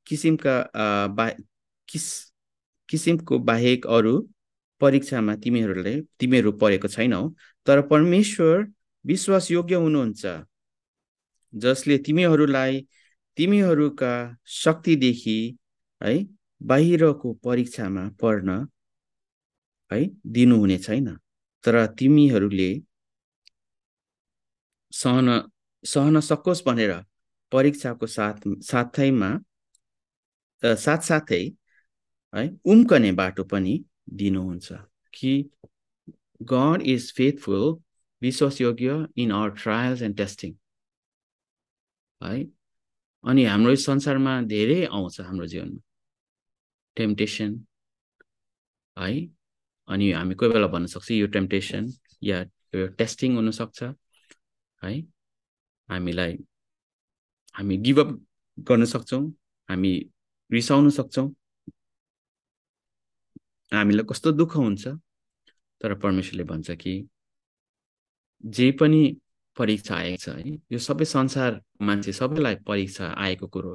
किसिमका 0.09 0.57
बा 1.09 1.29
किस 1.89 2.07
किसिमको 2.89 3.39
बाहेक 3.39 3.87
अरू 3.87 4.15
परीक्षामा 4.81 5.35
तिमीहरूले 5.37 5.95
तिमीहरू 6.21 6.53
परेको 6.53 6.89
छैनौ 6.89 7.23
तर 7.67 7.81
परमेश्वर 7.89 8.67
विश्वास 9.05 9.51
योग्य 9.51 9.75
हुनुहुन्छ 9.75 10.27
जसले 11.53 11.99
तिमीहरूलाई 11.99 12.81
तिमीहरूका 13.37 14.13
शक्तिदेखि 14.47 15.39
है 16.01 16.15
बाहिरको 16.61 17.33
परीक्षामा 17.45 18.09
पढ्न 18.21 18.67
है 19.91 20.01
दिनुहुने 20.27 20.79
छैन। 20.79 21.07
तर 21.65 21.75
तिमीहरूले 21.99 22.71
सहन 24.93 25.29
सहन 25.85 26.21
सकोस् 26.21 26.63
भनेर 26.67 26.93
परीक्षाको 27.53 28.07
साथ 28.07 28.49
साथैमा 28.71 29.31
साथसाथै 30.65 31.43
है 32.35 32.49
उम्कने 32.65 33.13
बाटो 33.13 33.45
पनि 33.45 33.85
दिनुहुन्छ 34.13 34.73
कि 35.15 35.51
गड 36.43 36.83
इज 36.83 37.13
फेथफुल 37.15 37.83
विश्वासयोग्य 38.23 39.07
in 39.17 39.33
our 39.33 39.51
trials 39.51 40.03
and 40.03 40.17
testing 40.17 40.55
है 42.21 42.45
अनि 43.25 43.45
हाम्रो 43.45 43.75
संसारमा 43.77 44.41
धेरै 44.43 44.85
आउँछ 44.87 45.21
हाम्रो 45.21 45.47
जीवनमा। 45.47 45.81
टेम्पटेसन 46.97 47.65
है 48.97 49.27
अनि 49.89 50.11
हामी 50.13 50.35
कोही 50.35 50.53
बेला 50.53 50.67
भन्न 50.67 50.87
सक्छ 50.87 51.11
यो 51.11 51.27
टेम्पटेसन 51.27 51.91
या 52.23 52.41
यो 52.75 52.87
टेस्टिङ 52.89 53.35
हुनसक्छ 53.37 53.83
है 54.83 55.01
हामीलाई 55.89 56.39
हामी 57.55 57.77
गिभअप 57.77 58.11
गर्न 58.59 58.85
सक्छौँ 58.85 59.23
हामी 59.69 59.93
रिसाउन 60.51 60.91
सक्छौँ। 60.91 61.29
हामीलाई 63.73 64.05
कस्तो 64.11 64.33
दुःख 64.33 64.57
हुन्छ 64.57 64.89
तर 65.81 65.95
परमेश्वरले 65.95 66.45
भन्छ 66.45 66.71
कि 66.81 66.95
जे 68.45 68.71
पनि 68.81 69.01
परीक्षा 69.57 69.95
आएको 69.97 70.17
छ 70.23 70.29
है 70.29 70.53
यो 70.73 70.79
सबै 70.79 71.05
संसार 71.05 71.61
मान्छे 71.83 72.13
सबैलाई 72.13 72.55
परीक्षा 72.67 73.07
आएको 73.19 73.47
कुरो 73.55 73.73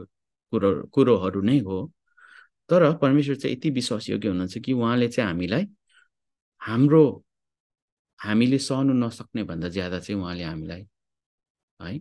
कुरो 0.54 0.70
कुरोहरू 0.94 1.42
नै 1.42 1.58
हो। 1.60 1.78
तर 2.70 2.92
परमेश्वर 2.98 3.36
चाहिँ 3.36 3.56
यति 3.56 3.70
विश्वासयोग्य 3.70 4.28
हुनुहुन्छ 4.28 4.58
कि 4.66 4.74
उहाँले 4.74 5.08
चाहिँ 5.10 5.28
हामीलाई 5.30 5.68
हाम्रो 6.62 7.04
हामीले 8.20 8.60
सहनु 8.60 8.94
नसक्ने 8.94 9.44
भन्दा 9.44 9.70
ज्यादा 9.70 10.00
चाहिँ 10.00 10.22
उहाँले 10.22 10.44
हामीलाई 10.44 10.86
है 11.80 12.00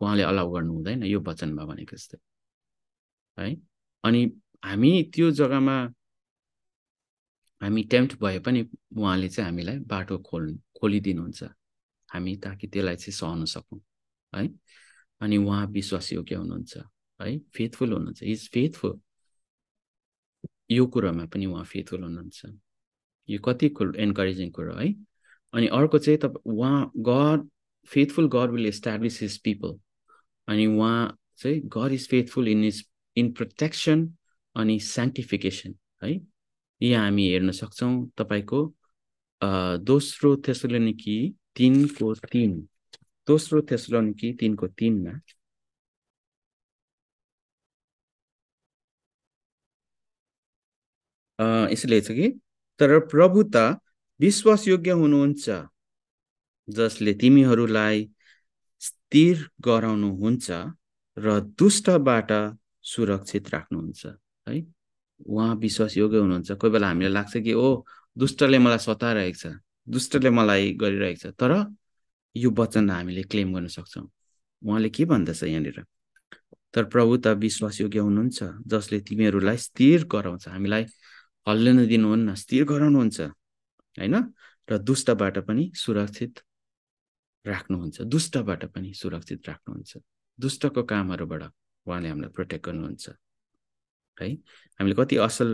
उहाँले 0.00 0.22
अलाउ 0.22 0.50
गर्नु 0.52 0.72
हुँदैन। 0.74 1.02
यो 1.04 1.20
वचनमा 1.20 1.64
भनेको 1.64 1.96
जस्तै। 1.96 2.18
है? 3.40 3.56
अनि 4.04 4.24
हामी 4.64 5.02
त्यो 5.14 5.30
जग्गामा 5.30 5.76
हामी 7.62 7.82
टेम्प्ट 7.82 8.20
भए 8.20 8.38
पनि 8.38 8.60
उहाँले 8.96 9.28
चाहिँ 9.28 9.50
हामीलाई 9.50 9.78
बाटो 9.78 10.18
खोल 10.18 10.58
खोलिदिनुहुन्छ। 10.80 11.42
हामी 12.08 12.36
ताकि 12.36 12.66
त्यसलाई 12.66 12.96
चाहिँ 12.96 13.12
सहन 13.12 13.44
सकौँ 13.44 13.80
है? 14.32 14.48
अनि 15.20 15.36
उहाँ 15.36 15.66
विश्वासयोग्य 15.66 16.34
हुनुहुन्छ 16.34 16.76
है? 17.20 17.38
फेथफुल 17.54 17.92
हुनुहुन्छ। 17.92 18.22
इज 18.22 18.48
फेथफुल 18.50 18.98
यो 20.70 20.86
कुरोमा 20.86 21.24
पनि 21.26 21.46
उहाँ 21.46 21.64
फेथफुल 21.64 22.02
हुनुहुन्छ। 22.02 22.42
यो 23.28 23.38
कति 23.44 23.68
कुरो 23.68 23.92
इन्करेजिङ 24.02 24.50
कुरो 24.50 24.74
है? 24.74 24.92
अनि 25.54 25.66
अर्को 25.66 25.98
चाहिँ 25.98 26.18
तपाईँ 26.18 26.56
उहाँ 26.56 26.90
God 26.96 27.48
faithful 27.90 28.28
God 28.28 28.50
will 28.50 28.66
establish 28.66 29.20
his 29.22 29.38
people 29.42 29.78
अनि 30.48 30.66
उहाँ 30.66 31.18
चाहिँ 31.38 31.60
God 31.66 31.92
is 31.92 32.08
faithful 32.08 32.48
in 32.48 32.64
his 32.64 32.84
in 33.16 33.32
protection 33.32 34.06
अनि 34.56 34.78
साइन्टिफिकेसन 34.80 35.74
है? 36.02 36.12
यहाँ 36.80 37.04
हामी 37.04 37.28
हेर्न 37.30 37.50
सक्छौँ 37.60 37.92
तपाईँको 38.18 38.60
दोस्रो 39.90 40.36
थेसलोनिकी 40.48 41.18
तिनको 41.56 42.14
तिन। 42.32 42.52
दोस्रो 43.28 43.62
थेसलोनिकी 43.70 44.32
तिनको 44.40 44.66
तिनमा 44.78 45.12
यसले 51.72 52.00
छ 52.00 52.12
कि 52.16 52.28
तर 52.80 52.98
प्रभु 53.12 53.42
त 53.54 53.56
विश्वासयोग्य 54.20 54.90
हुनुहुन्छ 55.00 55.50
जसले 56.68 57.12
तिमीहरूलाई 57.20 58.08
स्थिर 58.82 59.46
गराउनुहुन्छ 59.66 60.50
र 61.16 61.38
दुष्टबाट 61.60 62.30
सुरक्षित 62.82 63.50
राख्नुहुन्छ 63.50 64.06
है? 64.48 64.62
उहाँ 65.26 65.54
विश्वासयोग्य 65.56 66.18
हुनुहुन्छ। 66.18 66.52
कोही 66.52 66.72
बेला 66.72 66.86
हामीलाई 66.86 67.12
लाग्छ 67.12 67.36
कि 67.36 67.52
ओ 67.52 67.84
दुष्टले 68.16 68.58
मलाई 68.58 68.78
सताइरहेको 68.78 69.38
छ 69.38 69.46
दुष्टले 69.88 70.30
मलाई 70.30 70.72
गरिरहेको 70.80 71.20
छ। 71.20 71.34
तर 71.40 71.52
यो 72.36 72.50
वचन 72.50 72.90
हामीले 72.90 73.22
क्लेम 73.22 73.54
गर्न 73.54 73.68
सक्छौँ। 73.68 74.06
उहाँले 74.62 74.88
के 74.88 75.04
भन्दछ 75.04 75.42
यहाँनिर? 75.44 75.84
तर 76.74 76.84
प्रभु 76.84 77.16
त 77.16 77.26
विश्वासयोग्य 77.36 77.98
हुनुहुन्छ 77.98 78.38
जसले 78.66 79.00
तिमीहरूलाई 79.00 79.56
स्थिर 79.56 80.04
गराउँछ। 80.06 80.48
हामीलाई 80.48 80.84
हल्लिन 81.46 81.86
दिनुहुन्न 81.86 82.34
स्थिर 82.34 82.64
गराउनुहुन्छ 82.64 83.20
होइन? 83.98 84.14
र 84.68 84.78
दुष्टबाट 84.78 85.38
पनि 85.46 85.72
सुरक्षित 85.74 86.40
राख्नुहुन्छ 87.46 87.96
दुष्टबाट 88.02 88.64
पनि 88.72 88.92
सुरक्षित 88.94 89.48
राख्नुहुन्छ। 89.48 89.92
दुष्टको 90.38 90.82
कामहरूबाट 90.82 91.42
उहाँले 91.86 92.08
हामीलाई 92.08 92.30
प्रोटेक्ट 92.36 92.64
गर्नुहुन्छ। 92.66 93.08
है? 94.18 94.28
हामीले 94.80 94.94
कति 95.00 95.16
असल 95.26 95.50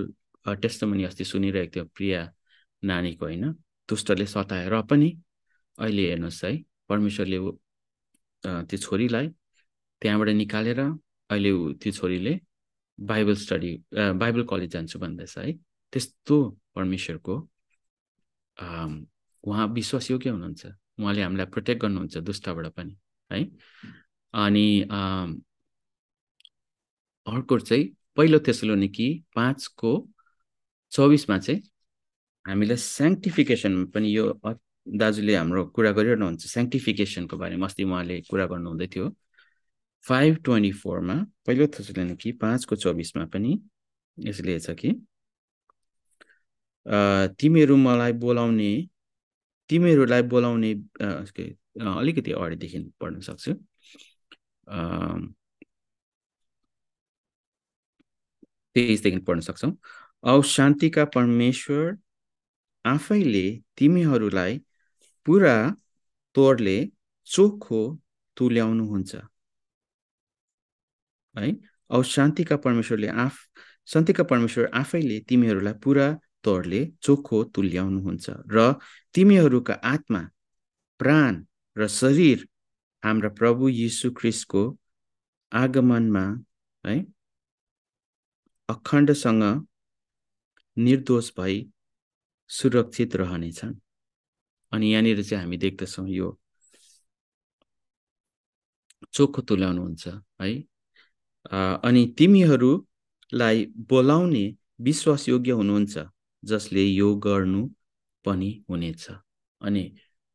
टेस्टमनी 0.63 1.05
अस्ति 1.05 1.25
सुनिरहेको 1.25 1.73
थियो 1.75 1.85
प्रिया 1.97 2.21
नानीको 2.83 3.25
होइन? 3.25 3.45
दुष्टले 3.89 4.27
सताएर 4.27 4.75
पनि 4.91 5.09
अहिले 5.79 6.03
हेर्नुहोस् 6.11 6.45
है 6.45 6.53
परमेश्वरले 6.89 7.39
त्यो 8.69 8.79
छोरीलाई 8.79 9.27
त्यहाँबाट 10.03 10.29
निकालेर 10.43 10.81
अहिले 10.81 11.51
त्यो 11.83 11.93
छोरीले 11.93 12.33
बाइबल 12.99 13.35
स्टडी 13.37 13.73
बाइबल 13.95 14.43
कलेज 14.51 14.71
जान्छु 14.73 14.99
भन्दैछ 14.99 15.39
है। 15.39 15.53
त्यस्तो 15.93 16.37
परमेश्वरको 16.75 17.35
उहाँ 19.45 19.67
विश्वासयोग्य 19.79 20.31
हुनुहुन्छ? 20.31 20.63
उहाँले 21.01 21.23
हामीलाई 21.23 21.47
प्रोटेक्ट 21.55 21.81
गर्नुहुन्छ 21.83 22.17
दुष्टबाट 22.19 22.67
पनि 22.77 22.97
है? 23.31 23.41
अनि 24.35 24.67
अर्को 27.27 27.59
चाहिँ 27.59 27.85
पहिलो 28.17 28.39
कि 28.89 29.07
पाँचको 29.37 29.91
चौबिसमा 30.93 31.39
चाहिँ 31.39 31.63
हामीलाई 32.45 32.77
सेङ्टिफिकेसनमा 32.77 33.85
पनि 33.95 34.17
यो 34.17 34.25
दाजुले 35.01 35.35
हाम्रो 35.37 35.65
कुरा 35.77 35.91
गरिरहनुहुन्छ 35.93 36.47
सेङ्टिफिकेसनको 36.47 37.37
बारेमा 37.37 37.67
अस्ति 37.67 37.85
उहाँले 37.85 38.21
कुरा 38.31 38.47
गर्नुहुँदै 38.47 38.87
थियो। 38.95 39.07
फाइभ 40.05 40.37
ट्वेन्टी 40.45 40.71
फोरमा 40.83 41.15
पहिलो 41.47 41.67
कि 42.23 42.33
पाँचको 42.43 42.77
चौबिसमा 42.77 43.25
पनि 43.35 43.59
यसले 44.19 44.59
छ 44.61 44.71
कि 44.81 44.91
तिमीहरू 47.41 47.77
मलाई 47.77 48.13
बोलाउने 48.23 48.71
तिमीहरूलाई 49.71 50.23
बोलाउने 50.33 50.73
अलिकति 51.03 52.33
अगाडिदेखि 52.33 52.79
पढ्न 53.01 53.21
सक्छु। 53.29 53.53
तेइसदेखि 58.77 59.19
पढ्न 59.29 59.41
सक्छौ। 59.49 59.71
औ 60.25 60.43
शान्तिका 60.57 61.05
परमेश्वर 61.17 61.97
आफैले 62.85 63.47
तिमीहरूलाई 63.79 64.59
पुरा 65.27 65.57
तोडले 66.35 66.77
चोखो 67.27 67.81
तुल्याउनुहुन्छ। 68.37 69.15
है? 71.35 71.49
औ 71.91 72.03
शान्तिका 72.03 72.57
परमेश्वरले 72.57 73.09
आफ 73.25 73.35
शान्तिका 73.89 74.25
परमेश्वर 74.31 74.71
आफैले 74.75 75.19
तिमीहरूलाई 75.29 75.73
पुरा 75.85 76.07
तौरले 76.45 76.81
चोखो 77.03 77.43
तुल्याउनुहुन्छ 77.55 78.27
र 78.55 78.73
तिमीहरूका 79.15 79.75
आत्मा 79.93 80.23
प्राण 81.01 81.43
र 81.77 81.87
शरीर 81.91 82.47
हाम्रा 83.03 83.31
प्रभु 83.39 83.69
यीशु 83.69 84.11
ख्रिस्टको 84.19 84.63
आगमनमा 85.53 86.25
है 86.85 86.97
अखण्डसँग 88.69 89.43
निर्दोष 90.77 91.31
भई 91.39 91.67
सुरक्षित 92.51 93.17
रहनेछन्। 93.17 93.75
अनि 94.73 94.91
यहाँनिर 94.93 95.23
चाहिँ 95.23 95.43
हामी 95.43 95.57
देख्दछौँ 95.57 96.09
यो 96.09 96.39
चोखो 99.13 99.43
तुल्याउनुहुन्छ 99.43 100.09
है? 100.43 100.51
अनि 101.87 102.07
तिमीहरूलाई 102.19 103.65
बोलाउने 103.91 104.45
विश्वासयोग्य 104.87 105.53
हुनुहुन्छ 105.53 105.99
जसले 106.43 106.85
यो 106.85 107.15
गर्नु 107.27 107.63
पनि 108.25 108.51
हुनेछ। 108.71 109.09
अनि 109.63 109.83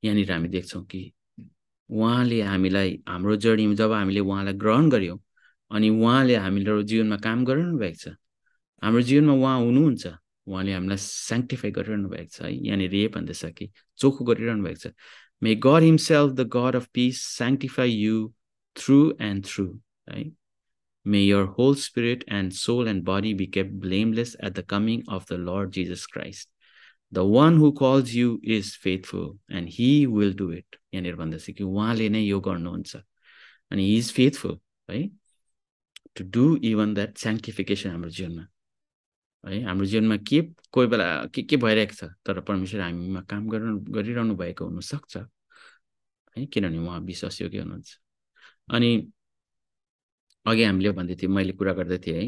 यहाँनिर 0.03 0.31
हामी 0.31 0.47
देख्छौँ 0.47 0.83
कि 0.85 1.11
उहाँले 1.89 2.41
हामीलाई 2.41 3.03
हाम्रो 3.07 3.35
जर्नी 3.35 3.75
जब 3.75 3.91
हामीले 3.91 4.19
उहाँलाई 4.19 4.53
ग्रहण 4.53 4.89
गऱ्यौँ 4.89 5.19
अनि 5.71 5.89
उहाँले 5.89 6.35
हाम्रो 6.35 6.81
जीवनमा 6.83 7.17
काम 7.17 7.45
गरिरहनु 7.45 7.77
भएको 7.77 7.97
छ। 7.97 8.15
हाम्रो 8.83 9.01
जीवनमा 9.01 9.33
उहाँ 9.33 9.59
हुनुहुन्छ। 9.59 10.07
उहाँले 10.47 10.73
हामीलाई 10.73 10.97
सेङ्टिफाई 10.97 11.71
गरिरहनु 11.71 12.09
भएको 12.09 12.31
छ। 12.31 12.41
है 12.41 12.53
यहाँनिर 12.53 12.93
यही 12.95 13.07
भन्दैछ 13.15 13.45
कि 13.57 13.71
चोखो 13.97 14.25
गरिरहनु 14.25 14.63
भएको 14.63 14.89
छ। 14.89 14.93
May 15.43 15.55
God 15.55 15.83
himself 15.83 16.33
the 16.33 16.47
God 16.57 16.75
of 16.75 16.87
peace 16.93 17.23
sanctify 17.37 17.91
you 17.91 18.33
through 18.75 18.99
and 19.21 19.45
through 19.45 19.67
है 20.09 20.31
May 21.03 21.23
your 21.23 21.47
whole 21.47 21.73
spirit 21.73 22.23
and 22.27 22.53
soul 22.53 22.87
and 22.87 23.03
body 23.03 23.33
be 23.33 23.47
kept 23.47 23.79
blameless 23.79 24.35
at 24.39 24.53
the 24.53 24.61
coming 24.61 25.03
of 25.07 25.25
the 25.25 25.37
Lord 25.37 25.71
Jesus 25.71 26.05
Christ. 26.05 26.47
The 27.11 27.25
one 27.25 27.57
who 27.57 27.73
calls 27.73 28.13
you 28.13 28.39
is 28.43 28.75
faithful 28.75 29.39
and 29.49 29.67
he 29.67 30.05
will 30.05 30.31
do 30.31 30.51
it. 30.51 30.77
यहाँनिर 30.93 31.15
भन्दछ 31.15 31.49
कि 31.57 31.63
उहाँले 31.63 32.09
नै 32.09 32.21
यो 32.21 32.39
गर्नुहुन्छ। 32.39 32.95
अनि 33.71 33.85
he 33.85 33.97
is 33.97 34.11
faithful 34.13 34.59
है 34.91 35.09
to 36.15 36.23
do 36.35 36.55
even 36.71 36.93
that 36.93 37.17
sanctification 37.17 37.89
हाम्रो 37.89 38.09
जीवनमा। 38.09 38.47
है 39.43 39.61
हाम्रो 39.65 39.85
जीवनमा 39.85 40.17
के 40.29 40.41
कोही 40.71 40.87
बेला 40.87 41.05
के 41.33 41.41
के 41.43 41.57
भइरहेको 41.57 41.93
छ? 41.93 42.11
तर 42.25 42.39
परमेश्वर 42.41 42.81
हामीमा 42.81 43.21
काम 43.29 43.47
गरिरहनु 43.49 43.79
गरिरहनु 43.95 44.35
भएको 44.37 44.65
हुनसक्छ। 44.65 45.17
है 46.37 46.45
किनभने 46.45 46.77
उहाँ 46.77 46.99
विश्वासयोग्य 46.99 47.59
हुनुहुन्छ। 47.59 47.97
अनि 48.75 49.11
अघि 50.45 50.63
हामीले 50.63 50.91
भन्दै 50.97 51.15
थियौँ 51.21 51.33
मैले 51.33 51.53
कुरा 51.53 51.73
गर्दै 51.73 51.97
थिएँ 52.05 52.17
है 52.19 52.25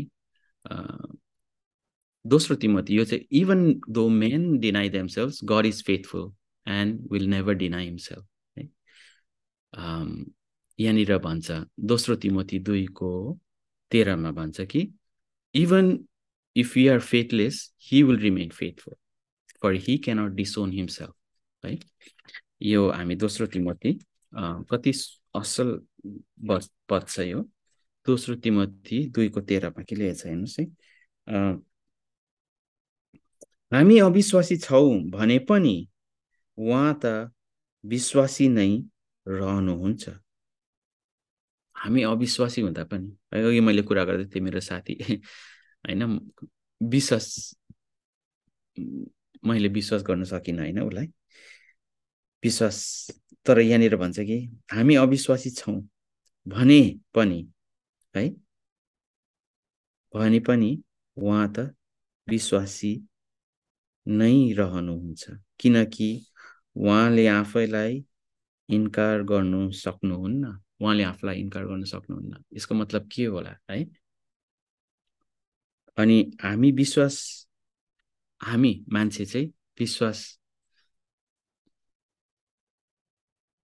दोस्रो 2.26 2.56
तिमती 2.56 2.96
यो 2.96 3.06
चाहिँ 3.06 3.26
even 3.40 3.60
though 3.90 4.08
men 4.10 4.58
deny 4.60 4.90
themselves 4.90 5.34
God 5.50 5.66
is 5.66 5.84
faithful 5.86 6.32
and 6.68 7.08
will 7.12 7.26
never 7.30 7.54
deny 7.54 7.86
himself 7.86 8.26
है। 8.58 8.64
यहाँनिर 10.80 11.18
भन्छ 11.18 11.52
दोस्रो 11.80 12.16
तिमती 12.16 12.60
दुईको 12.60 13.40
तेह्रमा 13.94 14.32
भन्छ 14.32 14.62
कि 14.72 14.82
even 15.56 15.98
if 16.56 16.78
you 16.78 16.92
are 16.94 17.00
faithless 17.00 17.56
he 17.88 18.04
will 18.04 18.18
remain 18.20 18.50
faithful 18.60 18.96
for 19.64 19.74
he 19.88 19.98
cannot 20.06 20.32
disown 20.36 20.72
himself 20.72 21.66
है 21.66 21.78
यो 22.62 22.90
हामी 22.92 23.16
दोस्रो 23.16 23.48
तिमती 23.54 23.94
कति 24.72 24.92
असल 25.36 25.80
पद 26.90 27.06
छ 27.10 27.20
यो। 27.20 27.42
दोस्रो 28.06 28.36
तिमती 28.44 29.06
दुईको 29.16 29.42
तेह्रमा 29.50 29.84
के 29.84 29.96
लेखेको 29.96 30.20
छ 30.20 30.26
हेर्नुहोस् 30.28 30.60
है। 30.60 30.66
हामी 33.72 33.98
अविश्वासी 34.00 34.58
छौँ 34.58 35.00
भने 35.12 35.38
पनि 35.50 35.76
उहाँ 36.58 37.00
त 37.04 37.32
विश्वासी 37.84 38.48
नै 38.48 38.70
रहनुहुन्छ। 39.26 40.10
हामी 41.84 42.04
अविश्वासी 42.04 42.62
हुँदा 42.62 42.84
पनि। 42.84 43.10
अघि 43.34 43.60
मैले 43.60 43.82
कुरा 43.82 44.04
गर्दै 44.06 44.26
थिएँ 44.26 44.44
मेरो 44.44 44.60
साथी 44.60 44.94
होइन 45.86 46.04
विश्वास 46.82 47.28
मैले 49.46 49.68
विश्वास 49.68 50.04
गर्न 50.04 50.24
सकिनँ 50.24 50.62
होइन 50.62 50.80
उसलाई। 50.82 51.08
विश्वास 52.44 52.78
तर 53.46 53.60
यहाँनिर 53.60 53.96
भन्छ 53.96 54.20
कि 54.20 54.38
हामी 54.72 54.96
अविश्वासी 54.96 55.50
छौँ 55.50 55.82
भने 56.48 56.82
पनि 57.16 57.48
है? 58.16 58.30
भने 60.14 60.40
पनि 60.40 60.72
उहाँ 61.18 61.52
त 61.58 61.74
विश्वासी 62.28 62.92
नै 64.08 64.54
रहनुहुन्छ 64.54 65.26
किनकि 65.60 66.10
उहाँले 66.76 67.28
आफैलाई 67.28 68.04
इन्कार 68.70 69.24
गर्नु 69.24 69.72
सक्नुहुन्न। 69.72 70.46
उहाँले 70.84 71.04
आफूलाई 71.04 71.40
इन्कार 71.40 71.66
गर्न 71.66 71.84
सक्नुहुन्न। 71.94 72.44
यसको 72.58 72.76
मतलब 72.76 73.10
के 73.16 73.26
होला 73.26 73.56
है? 73.72 73.84
अनि 75.98 76.18
हामी 76.44 76.72
विश्वास 76.72 77.18
हामी 78.42 78.74
मान्छे 78.90 79.26
चाहिँ 79.26 79.48
विश्वास 79.80 80.40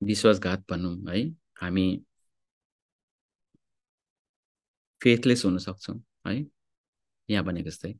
विश्वासघात 0.03 0.65
भनौँ 0.71 0.97
है? 1.09 1.23
हामी 1.61 1.87
फेथलेस 5.03 5.45
हुन 5.45 5.59
सक्छौँ 5.59 5.97
है? 6.27 6.37
यहाँ 7.31 7.45
भनेको 7.45 7.71
जस्तै। 7.71 7.93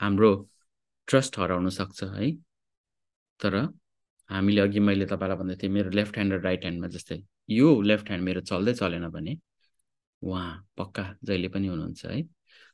हाम्रो 0.00 0.30
ट्रस्ट 1.08 1.38
हराउन 1.38 1.68
सक्छ 1.70 2.02
है? 2.04 2.30
तर 3.40 3.56
हामीले 4.30 4.60
अघि 4.60 4.80
मैले 4.80 5.06
तपाईँलाई 5.06 5.38
भन्दै 5.38 5.56
थिएँ 5.62 5.72
मेरो 5.72 5.90
लेफ्ट 5.90 6.14
ह्यान्ड 6.14 6.32
र 6.34 6.40
राइट 6.40 6.60
ह्यान्डमा 6.60 6.88
जस्तै। 6.96 7.18
यो 7.50 7.80
लेफ्ट 7.82 8.06
ह्यान्ड 8.06 8.24
मेरो 8.24 8.40
चल्दै 8.40 8.74
चलेन 8.74 9.08
भने 9.08 9.36
उहाँ 10.22 10.68
पक्का 10.78 11.04
जहिले 11.24 11.48
पनि 11.48 11.66
हुनुहुन्छ 11.66 12.04
है। 12.06 12.22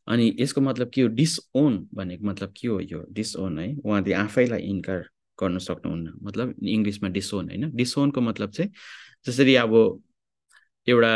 अनि 0.09 0.37
यसको 0.41 0.61
मतलब 0.61 0.91
के 0.95 1.03
हो? 1.03 1.09
डिसओन 1.09 1.89
भनेको 1.95 2.25
मतलब 2.27 2.53
के 2.57 2.69
हो 2.69 2.81
यो? 2.81 3.05
डिसओन 3.11 3.59
है? 3.59 3.75
उहाँले 3.85 4.13
आफैलाई 4.15 4.61
इन्कार 4.63 5.09
गर्न 5.39 5.59
सक्नुहुन्न। 5.59 6.13
मतलब 6.23 6.55
इङ्ग्लिसमा 6.63 7.09
डिसोन 7.09 7.49
होइन। 7.49 7.71
डिसोनको 7.77 8.21
मतलब 8.21 8.51
चाहिँ 8.51 8.71
जसरी 9.27 9.55
अब 9.55 9.75
एउटा 10.87 11.13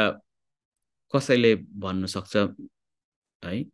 कसैले 1.14 1.54
भन्नु 1.56 2.06
सक्छ 2.06 2.36
है 3.42 3.64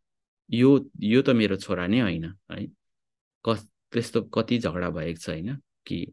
यो 0.51 0.91
यो 1.01 1.23
त 1.23 1.31
मेरो 1.31 1.57
छोरा 1.57 1.87
नै 1.87 2.01
होइन 2.01 2.25
है। 2.53 2.67
कस 3.45 3.67
त्यस्तो 3.93 4.23
कति 4.35 4.59
झगडा 4.59 4.91
भएको 4.91 5.19
छ 5.21 5.29
होइन 5.29 5.57
कि 5.87 6.07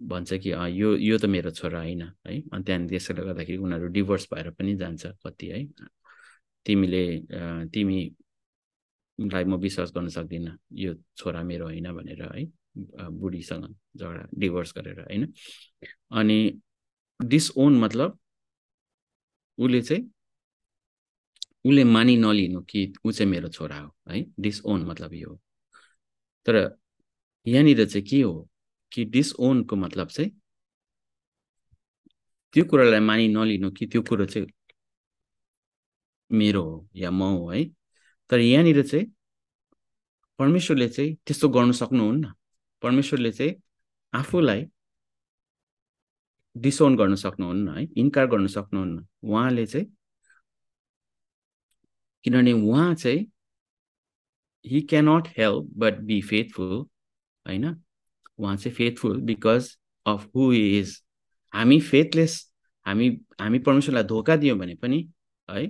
भन्छ 0.00 0.32
कि 0.42 0.50
यो 0.50 0.94
यो 0.96 1.18
त 1.18 1.24
मेरो 1.26 1.50
छोरा 1.50 1.78
होइन 1.80 2.02
है। 2.02 2.40
अनि 2.52 2.62
त्यहाँदेखि 2.64 2.90
त्यसैले 2.90 3.22
गर्दाखेरि 3.22 3.58
उनीहरू 3.58 3.86
डिभोर्स 3.92 4.26
भएर 4.32 4.50
पनि 4.50 4.74
जान्छ 4.76 5.06
कति 5.26 5.46
है। 5.46 5.64
तिमीले 6.66 7.04
तिमीलाई 7.74 9.44
म 9.44 9.56
विश्वास 9.60 9.92
गर्न 9.96 10.08
सक्दिनँ 10.08 10.56
यो 10.74 10.94
छोरा 11.16 11.42
मेरो 11.42 11.64
होइन 11.66 11.92
भनेर 11.92 12.22
है। 12.22 12.44
बुढीसँग 13.10 13.64
झगडा 13.96 14.26
डिभोर्स 14.38 14.72
गरेर 14.76 15.00
होइन। 15.00 15.32
अनि 16.12 16.60
डिसओन 17.20 17.78
मतलब 17.80 18.18
उसले 19.58 19.80
चाहिँ 19.82 20.02
उसले 21.64 21.84
मानि 21.84 22.16
नलिनु 22.16 22.60
कि 22.62 22.92
ऊ 23.04 23.12
चाहिँ 23.12 23.30
मेरो 23.30 23.48
छोरा 23.48 23.78
हो 23.78 23.94
है। 24.10 24.24
डिसओन 24.40 24.84
मतलब 24.86 25.14
यो 25.14 25.40
तर 26.46 26.56
यहाँनिर 27.46 27.84
चाहिँ 27.86 28.06
के 28.06 28.20
हो? 28.22 28.49
कि 28.92 29.04
डिसओनको 29.04 29.76
मतलब 29.76 30.08
चाहिँ 30.08 30.30
त्यो 32.52 32.64
कुरालाई 32.64 33.00
मानि 33.00 33.28
नलिनु 33.28 33.70
कि 33.70 33.86
त्यो 33.86 34.02
कुरो 34.02 34.26
चाहिँ 34.26 34.46
मेरो 36.32 36.62
हो 36.62 36.88
या 36.96 37.10
म 37.10 37.22
हो 37.22 37.50
है? 37.50 37.64
तर 38.30 38.38
यहाँनिर 38.38 38.82
चाहिँ 38.86 39.06
परमेश्वरले 40.38 40.88
चाहिँ 40.88 41.14
त्यस्तो 41.26 41.48
गर्नु 41.48 41.72
सक्नुहुन्न। 41.72 42.32
परमेश्वरले 42.82 43.32
चाहिँ 43.32 43.54
आफूलाई 44.14 44.66
डिसोन 46.56 46.96
गर्न 46.96 47.14
सक्नुहुन्न 47.14 47.76
है? 47.78 47.84
इन्कार 47.96 48.26
गर्न 48.26 48.46
सक्नुहुन्न। 48.46 49.06
उहाँले 49.24 49.66
चाहिँ 49.66 49.86
किनभने 52.24 52.52
उहाँ 52.52 52.94
चाहिँ 52.94 53.26
he 54.66 54.80
cannot 54.80 55.28
help 55.38 55.70
but 55.76 55.98
be 55.98 56.20
faithful 56.22 56.72
होइन? 57.46 57.82
उहाँ 58.40 58.56
चाहिँ 58.56 58.74
faithful 58.76 59.20
because 59.20 59.76
of 60.06 60.26
who 60.36 60.52
is 60.52 60.96
हामी 61.54 61.80
फेथलेस 61.80 62.34
हामी 62.86 63.08
हामी 63.40 63.58
परमेश्वरलाई 63.58 64.04
धोका 64.04 64.36
दियौँ 64.36 64.58
भने 64.58 64.74
पनि 64.74 65.08
है 65.48 65.66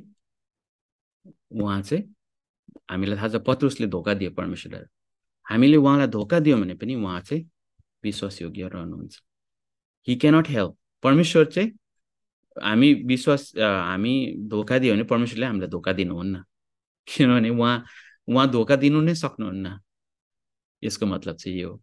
उहाँ 1.52 1.80
चाहिँ 1.82 2.02
हामीलाई 2.90 3.16
थाहा 3.16 3.28
छ 3.28 3.42
पत्रुसले 3.46 3.86
धोका 3.86 4.14
दियो 4.14 4.30
परमेश्वरलाई। 4.30 4.84
हामीले 5.46 5.76
उहाँलाई 5.76 6.06
धोका 6.08 6.38
दियौँ 6.40 6.60
भने 6.60 6.74
पनि 6.74 6.94
उहाँ 6.94 7.20
चाहिँ 7.20 7.44
विश्वासयोग्य 8.04 8.68
रहनुहुन्छ। 8.68 9.20
हि 10.08 10.14
क्यानट 10.16 10.48
हेल्प 10.48 10.76
परमेश्वर 11.02 11.44
चाहिँ 11.44 11.72
हामी 12.56 12.92
विश्वास 13.10 13.52
हामी 13.58 14.14
धोका 14.50 14.78
दियो 14.78 14.94
भने 14.94 15.04
परमेश्वरले 15.04 15.46
हामीलाई 15.46 15.68
धोका 15.70 15.92
दिनुहुन्न। 15.92 16.44
किनभने 17.08 17.50
उहाँ 17.50 17.84
उहाँ 18.28 18.50
धोका 18.50 18.76
दिनु 18.76 19.00
नै 19.00 19.14
सक्नुहुन्न। 19.14 19.78
यसको 20.82 21.06
मतलब 21.06 21.36
चाहिँ 21.36 21.58
यो 21.60 21.70
हो। 21.70 21.80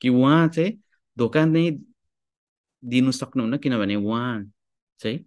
कि 0.00 0.08
उहाँ 0.08 0.48
चाहिँ 0.48 0.72
धोका 1.16 1.44
नै 1.44 1.70
दिनु 2.82 3.12
सक्नुहुन्न 3.12 3.56
किनभने 3.58 3.96
उहाँ 3.96 4.44
चाहिँ 5.00 5.18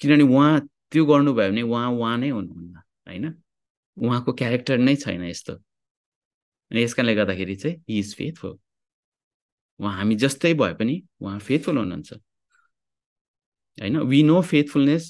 किनभने 0.00 0.24
उहाँ 0.24 0.60
त्यो 0.92 1.04
गर्नुभयो 1.06 1.50
भने 1.50 1.62
उहाँ 1.62 1.90
उहाँ 1.90 2.16
नै 2.18 2.28
हुनुहुन्न 2.30 2.76
होइन? 3.08 3.34
उहाँको 3.96 4.32
क्यारेक्टर 4.32 4.78
नै 4.78 4.94
छैन 4.96 5.22
यस्तो। 5.24 5.52
अनि 6.70 6.82
यस 6.82 6.94
कारणले 6.94 7.14
गर्दाखेरि 7.14 7.56
चाहिँ 7.56 7.76
हि 7.88 7.98
इज 7.98 8.14
फेथफुल 8.16 8.58
उहाँ 9.80 9.96
हामी 9.96 10.14
जस्तै 10.16 10.52
भए 10.54 10.74
पनि 10.74 11.02
उहाँ 11.20 11.38
फेथफुल 11.38 11.78
हुनुहुन्छ। 11.78 12.12
होइन? 13.78 13.98
We 14.00 14.22
know 14.22 14.40
faithfulness 14.42 15.04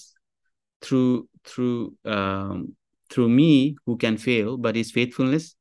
through 0.82 1.00
through 1.46 1.68
through 3.10 3.28
me 3.28 3.76
who 3.88 3.96
can 3.96 4.16
fail 4.16 4.46
but 4.58 4.76
his 4.76 4.92
faithfulness 4.94 5.54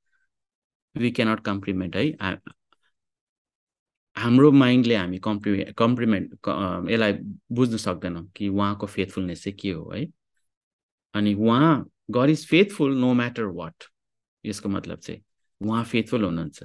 we 0.98 1.12
cannot 1.12 1.40
compliment 1.46 1.96
है? 1.96 2.38
हाम्रो 4.16 4.52
माइन्डले 4.52 4.96
हामी 4.96 5.18
कम्प्लिमे 5.24 5.64
कम्प्लिमेन्ट 5.78 6.34
यसलाई 6.92 7.14
बुझ्नु 7.52 7.78
सक्दैनौँ 7.78 8.26
कि 8.36 8.48
उहाँको 8.50 8.86
फेथफुलनेस 8.88 9.44
चाहिँ 9.44 9.58
के 9.60 9.72
हो 9.72 9.92
है? 9.96 10.06
अनि 11.14 11.34
उहाँ 11.34 11.90
God 12.12 12.30
is 12.30 12.46
faithful 12.48 12.96
no 13.00 13.14
matter 13.14 13.44
what 13.60 13.84
यसको 14.46 14.70
मतलब 14.70 15.00
चाहिँ 15.00 15.22
उहाँ 15.62 15.84
फेथफुल 15.84 16.24
हुनुहुन्छ। 16.24 16.64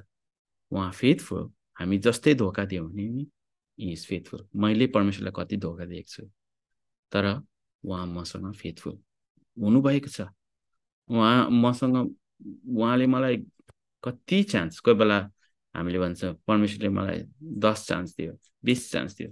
उहाँ 0.73 0.91
फेथफुल 0.93 1.51
हामी 1.81 1.99
जस्तै 1.99 2.35
धोका 2.35 2.65
दियौँ 2.65 2.89
भने 2.91 3.09
नि 3.09 3.27
इज 3.79 4.07
फेथफुल 4.07 4.47
मैले 4.63 4.87
परमेश्वरलाई 4.95 5.33
कति 5.37 5.57
धोका 5.57 5.85
दिएको 5.85 6.09
छु 6.09 6.23
तर 7.13 7.27
उहाँ 7.85 8.07
मसँग 8.07 8.53
फेथफुल 8.55 8.99
हुनुभएको 9.57 10.09
छ। 10.09 10.21
उहाँ 11.11 11.49
मसँग 11.51 11.97
उहाँले 11.97 13.07
मलाई 13.07 13.37
कति 14.05 14.43
चान्स 14.43 14.81
कोही 14.81 14.97
बेला 14.97 15.19
हामीले 15.75 15.99
भन्छ 15.99 16.25
परमेश्वरले 16.47 16.89
मलाई 16.89 17.23
दस 17.65 17.87
चान्स 17.89 18.15
दियो 18.17 18.39
बिस 18.65 18.91
चान्स 18.93 19.17
दियो। 19.17 19.31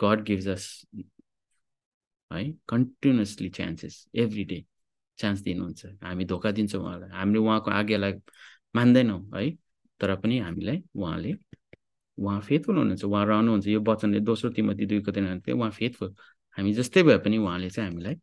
गड 0.00 0.22
गिभ्स 0.24 0.46
अस 0.48 0.66
है 2.30 2.44
continuously 2.68 3.48
chances 3.50 4.06
every 4.14 4.44
day 4.44 4.64
chance 5.18 5.40
दिनुहुन्छ। 5.40 5.86
हामी 6.02 6.24
धोका 6.24 6.50
दिन्छौँ 6.50 6.82
उहाँलाई। 6.82 7.10
हामीले 7.10 7.38
उहाँको 7.38 7.70
आज्ञालाई 7.70 8.12
मान्दैनौँ 8.74 9.20
है 9.34 9.50
तर 10.00 10.14
पनि 10.20 10.38
हामीलाई 10.38 10.82
उहाँले 10.96 11.34
उहाँ 12.18 12.40
फेथफुल 12.40 12.76
हुनुहुन्छ। 12.76 13.04
उहाँ 13.04 13.24
रहनुहुन्छ। 13.26 13.66
यो 13.68 13.80
वचनले 13.80 14.20
दोस्रो 14.20 14.50
तिमती 14.50 14.86
दुईको 14.86 15.10
दिन 15.12 15.42
उहाँ 15.52 15.70
फेथफुल 15.70 16.14
हामी 16.58 16.72
जस्तै 16.74 17.02
भए 17.02 17.18
पनि 17.24 17.38
उहाँले 17.38 17.70
चाहिँ 17.70 17.90
हामीलाई 17.90 18.16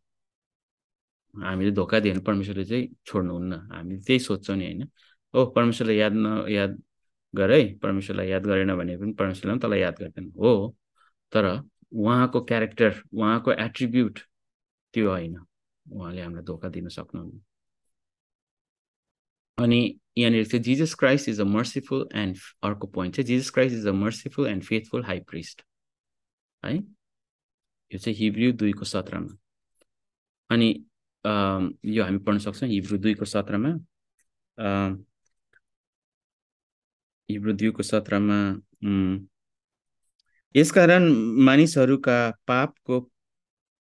हामीले 1.34 1.72
धोका 1.72 2.00
दियो 2.00 2.14
भने 2.14 2.24
परमेश्वरले 2.24 2.66
चाहिँ 2.66 2.88
छोड्नुहुन्न। 3.06 3.54
हामी 3.74 3.98
त्यही 3.98 4.20
सोध्छौँ 4.20 4.56
नि 4.58 4.66
होइन? 4.66 4.90
ओ 5.34 5.46
परमेश्वरलाई 5.56 5.96
याद 5.98 6.14
न 6.16 6.46
याद 6.50 6.82
गर? 7.34 7.52
है 7.52 7.74
परमेश्वरलाई 7.80 8.28
याद 8.28 8.46
गरेन 8.46 8.76
भने 8.78 8.98
पनि 8.98 9.14
परमेश्वरलाई 9.14 9.56
पनि 9.56 9.62
तँलाई 9.62 9.80
याद 9.80 10.00
गर्दैन। 10.00 10.32
हो 10.38 10.76
तर 11.34 11.46
उहाँको 11.92 12.42
क्यारेक्टर 12.46 13.02
उहाँको 13.14 13.52
एट्रिब्युट 13.54 14.20
त्यो 14.94 15.10
होइन। 15.10 15.38
उहाँले 15.86 16.22
हामीलाई 16.22 16.44
धोका 16.44 16.70
दिन 16.70 16.88
सक्नुहुन्न। 16.90 17.42
अनि 19.58 20.00
यहाँनिर 20.18 20.46
चाहिँ 20.46 20.64
Jesus 20.64 20.94
Christ 21.00 21.30
is 21.30 21.40
a 21.42 21.44
merciful 21.44 22.08
and 22.16 22.38
अर्को 22.64 22.88
पोइन्ट 22.88 23.16
चाहिँ 23.16 23.26
Jesus 23.28 23.50
Christ 23.52 23.76
is 23.78 23.88
a 23.88 23.92
merciful 23.92 24.48
and 24.48 24.64
faithful 24.64 25.04
high 25.06 25.20
priest 25.30 25.64
है? 26.64 26.76
यो 27.92 27.98
चाहिँ 27.98 28.18
हिब्रू 28.18 28.52
दुईको 28.58 28.86
सत्रमा। 28.86 29.38
अनि 30.50 30.70
यो 31.96 32.04
हामी 32.04 32.18
पढ्न 32.18 32.38
सक्छौँ 32.40 32.70
हिब्रू 32.70 32.98
दुईको 32.98 33.26
सत्रमा। 33.26 33.70
हिब्रू 37.30 37.54
दुईको 37.54 37.84
सत्रमा 37.84 38.40
यसकारण 40.56 41.04
मानिसहरूका 41.46 42.18
पापको 42.48 43.00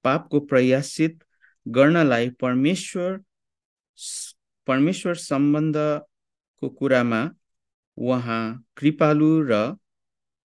पापको 0.06 0.39
प्रयासित 0.52 1.24
गर्नलाई 1.66 2.30
परमेश्वर 2.41 3.18
परमेश्वर 4.68 5.16
सम्बन्धको 5.22 6.70
कुरामा 6.80 7.22
उहाँ 7.98 8.43
कृपालु 8.78 9.32
र 9.50 9.62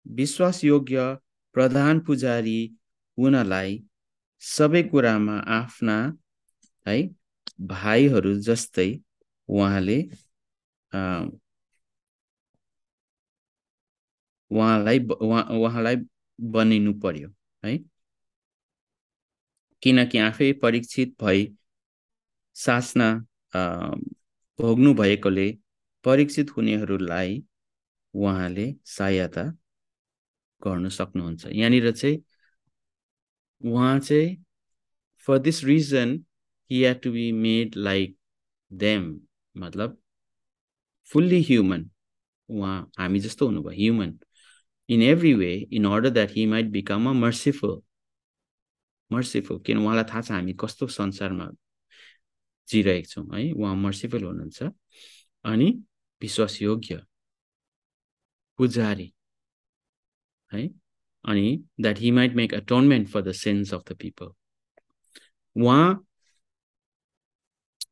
विश्वासयोग्य 0.06 1.06
प्रधान 1.56 2.00
पुजारी 2.08 2.60
हुनलाई 3.18 3.78
सबै 4.44 4.84
कुरामा 4.84 5.38
आफ्ना 5.56 5.98
है 6.86 6.98
भाइहरू 7.70 8.34
जस्तै 8.42 8.90
उहाँले 9.50 10.00
उहाँलाई 14.52 15.00
उहाँ 15.00 15.44
उहाँलाई 15.58 15.96
बनिनु 16.40 16.94
पर्यो 17.00 17.30
है? 17.64 17.78
किनकि 19.84 20.18
आफै 20.18 20.52
परीक्षित 20.62 21.16
भई 21.22 21.48
सासना 22.56 23.08
भोग्नु 24.60 24.94
भएकोले 24.94 25.52
परीक्षित 26.06 26.50
हुनेहरूलाई 26.58 27.44
उहाँले 28.14 28.66
सहायता 28.86 29.44
गर्नु 30.62 30.90
सक्नुहुन्छ। 30.90 31.46
यहाँनिर 31.46 31.92
चाहिँ 31.92 32.24
उहाँ 33.62 34.00
चाहिँ 34.00 34.38
for 35.28 35.38
this 35.40 35.64
reason 35.64 36.20
he 36.72 36.84
had 36.84 37.02
to 37.02 37.12
be 37.12 37.32
made 37.32 37.76
like 37.78 38.18
them 38.72 39.04
मतलब 39.56 39.98
फुल्ली 41.10 41.42
ह्युमन 41.44 41.90
उहाँ 42.50 42.92
हामी 42.98 43.20
जस्तो 43.20 43.46
हुनुभयो 43.46 43.76
human 43.78 44.18
in 44.90 45.02
every 45.02 45.34
way 45.36 45.68
in 45.72 45.86
order 45.86 46.10
that 46.10 46.32
he 46.32 46.46
might 46.46 46.72
become 46.72 47.08
a 47.08 47.14
merciful 47.14 47.84
merciful. 49.12 49.60
किन 49.60 49.78
उहाँलाई 49.78 50.04
थाहा 50.04 50.22
छ 50.22 50.32
हामी 50.32 50.54
कस्तो 50.60 50.88
संसारमा 50.88 51.50
जिरहेको 52.70 53.08
छौँ 53.10 53.26
है? 53.34 53.52
उहाँ 53.54 53.76
मर्सिफुल 53.76 54.24
हुनुहुन्छ 54.24 54.64
अनि 55.46 55.68
विश्वासयोग्य 56.22 57.02
पुजारी 58.58 59.14
है? 60.54 60.70
अनि 61.26 61.64
that 61.82 62.00
he 62.00 62.12
might 62.12 62.34
make 62.36 62.54
atonement 62.54 63.08
for 63.10 63.22
the 63.22 63.32
sins 63.32 63.74
of 63.74 63.84
the 63.90 63.98
people 64.02 64.32
उहाँ 65.56 66.06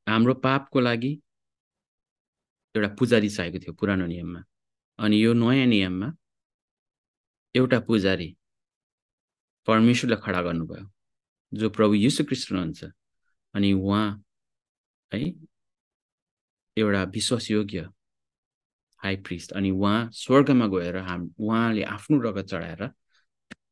हाम्रो 0.08 0.34
पापको 0.34 0.80
लागि 0.80 1.12
एउटा 2.76 2.88
पुजारी 3.00 3.30
चाहिएको 3.30 3.60
थियो 3.60 3.74
पुरानो 3.80 4.06
नियममा। 4.06 4.44
अनि 5.00 5.24
यो 5.24 5.34
नयाँ 5.34 5.66
नियममा 5.66 6.12
एउटा 7.56 7.80
पुजारी 7.88 8.36
परमेश्वरलाई 9.68 10.20
खडा 10.26 10.42
गर्नुभयो 10.42 10.86
जो 11.52 11.70
प्रभु 11.70 11.94
यीशु 11.94 12.24
कृष्ण 12.30 12.56
हुनुहुन्छ 12.56 12.84
अनि 13.56 13.72
उहाँ 13.74 14.08
है 15.12 15.22
एउटा 16.78 17.04
विश्वासयोग्य 17.16 17.88
हाई 19.04 19.16
प्रिस्ट। 19.26 19.52
अनि 19.54 19.72
उहाँ 19.72 20.10
स्वर्गमा 20.14 20.68
गएर 20.74 20.98
हाम 21.08 21.30
उहाँले 21.40 21.84
आफ्नो 21.96 22.20
रगत 22.22 22.46
चढाएर 22.52 22.84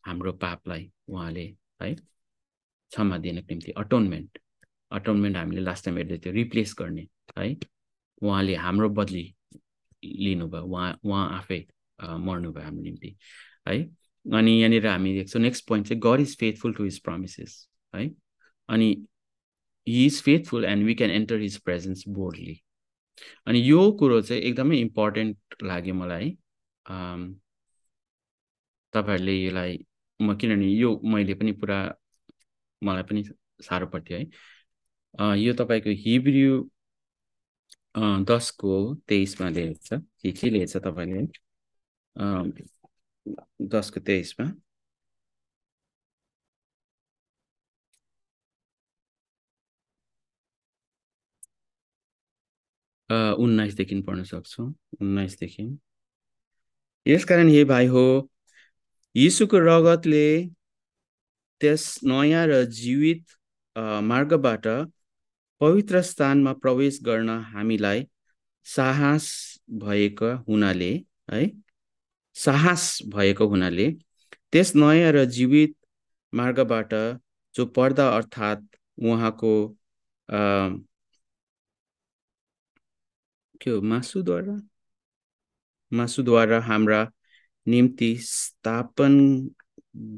हाम्रो 0.06 0.32
पापलाई 0.44 0.92
उहाँले 1.10 1.46
है 1.82 1.94
क्षमा 1.96 3.18
दिनको 3.18 3.48
निम्ति 3.50 3.72
अटोनमेन्ट 3.78 4.40
अटोनमेन्ट 4.92 5.38
हामीले 5.38 5.62
लास्ट 5.62 5.86
टाइम 5.86 5.98
हेर्दै 5.98 6.18
थियो 6.26 6.34
रिप्लेस 6.34 6.76
गर्ने 6.80 7.08
है 7.38 7.56
उहाँले 8.22 8.56
हाम्रो 8.66 8.90
बदली 9.00 9.26
लिनुभयो 10.04 10.64
उहाँ 10.66 10.90
उहाँ 11.04 11.30
आफै 11.38 11.66
मर्नुभयो 12.00 12.64
हाम्रो 12.64 12.84
निम्ति। 12.84 13.16
है? 13.68 13.78
अनि 14.26 14.52
यहाँनिर 14.60 14.88
हामी 14.88 15.14
देख्छौँ 15.14 15.42
नेक्स्ट 15.42 15.68
पोइन्ट 15.68 15.88
चाहिँ 15.88 16.02
God 16.04 16.20
is 16.22 16.38
faithful 16.40 16.74
to 16.74 16.84
his 16.84 17.00
promises 17.04 17.68
है? 17.96 18.10
अनि 18.70 18.90
he 19.88 20.06
is 20.06 20.22
faithful 20.24 20.66
and 20.66 20.86
we 20.86 20.94
can 20.96 21.12
enter 21.12 21.40
his 21.42 21.58
presence 21.66 22.04
boldly 22.10 22.60
अनि 23.48 23.60
यो 23.70 23.92
कुरो 24.00 24.22
चाहिँ 24.22 24.42
एकदमै 24.42 24.78
इम्पोर्टेन्ट 24.80 25.64
लाग्यो 25.64 25.94
मलाई। 25.96 26.30
तपाईँहरूले 28.94 29.36
यसलाई 29.46 29.78
म 30.20 30.36
किनभने 30.38 30.68
यो 30.68 31.00
मैले 31.14 31.34
पनि 31.34 31.52
पुरा 31.62 31.78
मलाई 32.82 33.04
पनि 33.04 33.24
साह्रो 33.64 33.88
पर्थ्यो 33.88 34.18
है? 34.18 34.26
यो 35.40 35.54
तपाईँको 35.54 35.90
हिब्रियु 36.06 36.70
दसको 38.28 38.74
तेइसमा 39.08 39.50
लेखेको 39.50 39.98
छ। 39.98 40.02
के 40.22 40.32
के 40.32 40.50
लेखेको 40.50 40.80
छ 40.80 40.84
तपाईँले? 40.86 41.28
दसको 43.26 44.00
तेइसमा 44.00 44.46
उन्नाइसदेखि 53.10 54.02
पढ्न 54.02 54.24
सक्छौँ 54.24 54.68
उन्नाइसदेखि 55.02 55.68
यसकारण 57.06 57.50
हे 57.50 57.64
भाइ 57.66 57.88
हो 57.88 58.04
यीशुको 59.16 59.60
रगतले 59.60 60.26
त्यस 61.62 61.84
नयाँ 62.04 62.46
र 62.48 62.64
जीवित 62.74 63.26
मार्गबाट 64.04 64.68
पवित्र 65.62 66.02
स्थानमा 66.02 66.54
प्रवेश 66.54 67.00
गर्न 67.04 67.30
हामीलाई 67.54 68.06
साहस 68.66 69.28
भएको 69.80 70.34
हुनाले 70.48 70.92
है 71.34 71.46
साहस 72.36 73.00
भएको 73.14 73.48
हुनाले 73.48 73.92
त्यस 74.52 74.76
नयाँ 74.76 75.12
र 75.14 75.26
जीवित 75.38 75.76
मार्गबाट 76.34 76.94
जो 77.56 77.66
पर्दा 77.76 78.08
अर्थात् 78.18 78.64
उहाँको 78.98 79.54
के 83.62 83.70
हो 83.70 83.82
मासुद्वारा? 83.82 84.56
मासुद्वारा 85.92 86.60
हाम्रा 86.68 87.02
निम्ति 87.68 88.16
स्थापन 88.22 89.14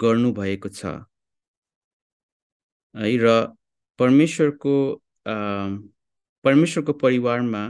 गर्नुभएको 0.03 0.69
छ। 0.69 0.85
है 2.95 3.17
र 3.23 3.27
परमेश्वरको 3.99 4.73
परमेश्वरको 6.45 6.93
परिवारमा 6.93 7.63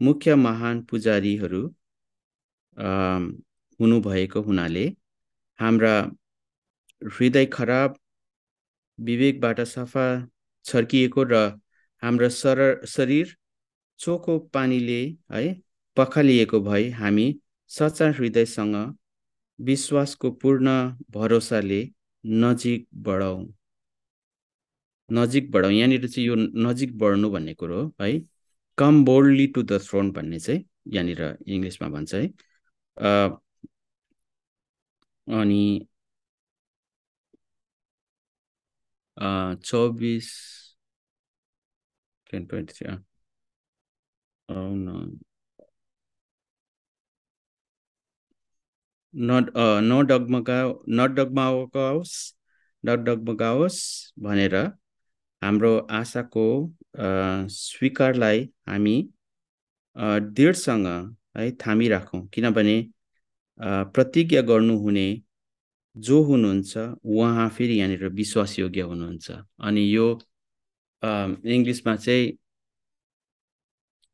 मुख्य 0.00 0.34
महान 0.34 0.82
पुजारीहरू 0.90 1.62
हुनुभएको 3.80 4.40
हुनाले 4.42 4.84
हाम्रा 5.58 5.94
हृदय 7.02 7.46
खराब 7.46 7.96
विवेकबाट 8.98 9.60
सफा 9.66 10.06
छर्किएको 10.64 11.24
र 11.24 11.36
हाम्रा 12.02 12.28
सर 12.30 12.60
शरीर 12.86 13.36
चोखो 14.00 14.38
पानीले 14.54 15.00
है 15.32 15.44
पखालिएको 15.96 16.60
भई 16.60 16.90
हामी 16.90 17.26
सच्चा 17.70 18.08
हृदयसँग 18.10 18.76
विश्वासको 19.58 20.30
पूर्ण 20.30 20.70
भरोसाले 21.10 21.80
नजिक 22.24 22.86
बढाउँ 23.02 23.46
नजिक 25.08 25.50
बढाउँ 25.50 25.72
यहाँनिर 25.72 26.08
चाहिँ 26.08 26.26
यो 26.28 26.34
नजिक 26.36 26.96
बढ्नु 26.98 27.30
भन्ने 27.30 27.54
कुरो 27.54 27.82
है 28.00 28.12
come 28.78 29.04
boldly 29.04 29.46
to 29.46 29.62
the 29.62 29.80
throne 29.82 30.10
भन्ने 30.12 30.38
चाहिँ 30.38 30.64
यहाँनिर 30.88 31.22
इङ्ग्लिसमा 31.46 31.88
भन्छ 31.88 32.14
है। 32.14 32.26
अनि 35.26 35.86
चौबिस 39.64 40.28
टेन 42.30 42.46
ट्वेन्टी 42.46 42.72
थ्री 42.74 42.86
नडगमगा 49.14 50.58
नडगमाओस् 50.98 52.16
नडगमगाओस् 52.84 53.80
भनेर 54.24 54.54
हाम्रो 55.42 55.72
आशाको 55.98 56.44
स्वीकारलाई 57.56 58.44
हामी 58.68 58.96
दृढसँग 59.96 60.86
है 61.36 61.50
थामिराखौँ। 61.66 62.26
किनभने 62.34 62.76
प्रतिज्ञा 63.94 64.40
गर्नुहुने 64.42 65.06
जो 65.96 66.22
हुनुहुन्छ 66.22 66.78
उहाँ 67.04 67.48
फेरि 67.56 67.78
यहाँनिर 67.78 68.08
विश्वासयोग्य 68.20 68.80
हुनुहुन्छ 68.90 69.30
अनि 69.68 69.82
यो 69.94 70.06
इङ्ग्लिसमा 71.02 71.96
चाहिँ 71.96 72.32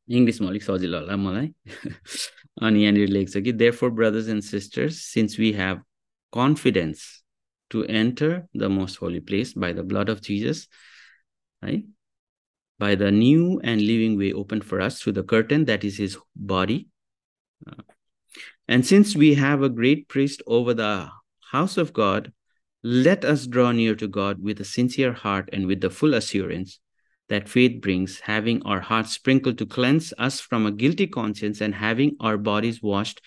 इङ्ग्लिसमा 0.09 0.47
अलिक 0.49 0.63
सजिलो 0.63 0.99
होला 0.99 1.15
मलाई 1.17 1.47
अनि 2.65 2.83
यहाँनिर 2.83 3.09
लेख्छ 3.09 3.37
कि 3.37 3.51
therefore 3.75 3.89
brothers 3.99 4.29
and 4.29 4.43
sisters 4.43 5.01
since 5.13 5.39
we 5.39 5.51
have 5.53 5.83
confidence 6.33 7.03
to 7.71 7.83
enter 8.01 8.41
the 8.57 8.71
most 8.79 9.01
holy 9.01 9.19
place 9.29 9.53
by 9.57 9.73
the 9.73 9.85
blood 9.91 10.09
of 10.09 10.19
Jesus 10.29 10.67
है 11.61 11.81
by 12.79 12.95
the 12.95 13.11
new 13.11 13.59
and 13.61 13.81
living 13.81 14.17
way 14.17 14.31
opened 14.31 14.63
for 14.63 14.79
us 14.79 15.01
through 15.01 15.13
the 15.13 15.23
curtain 15.23 15.65
that 15.65 15.83
is 15.83 15.97
his 15.97 16.17
body. 16.35 16.87
Uh, 18.68 18.72
and 18.72 18.86
since 18.86 19.16
we 19.16 19.34
have 19.34 19.62
a 19.62 19.68
great 19.68 20.08
priest 20.08 20.42
over 20.46 20.74
the 20.74 21.10
house 21.50 21.76
of 21.76 21.92
God, 21.92 22.32
let 22.82 23.24
us 23.24 23.46
draw 23.46 23.72
near 23.72 23.94
to 23.94 24.08
God 24.08 24.42
with 24.42 24.60
a 24.60 24.64
sincere 24.64 25.12
heart 25.12 25.48
and 25.52 25.66
with 25.66 25.80
the 25.80 25.90
full 25.90 26.14
assurance 26.14 26.80
that 27.28 27.48
faith 27.48 27.80
brings, 27.80 28.20
having 28.20 28.62
our 28.62 28.80
hearts 28.80 29.12
sprinkled 29.12 29.58
to 29.58 29.66
cleanse 29.66 30.12
us 30.18 30.40
from 30.40 30.66
a 30.66 30.72
guilty 30.72 31.06
conscience 31.06 31.60
and 31.60 31.74
having 31.74 32.16
our 32.20 32.36
bodies 32.36 32.82
washed 32.82 33.20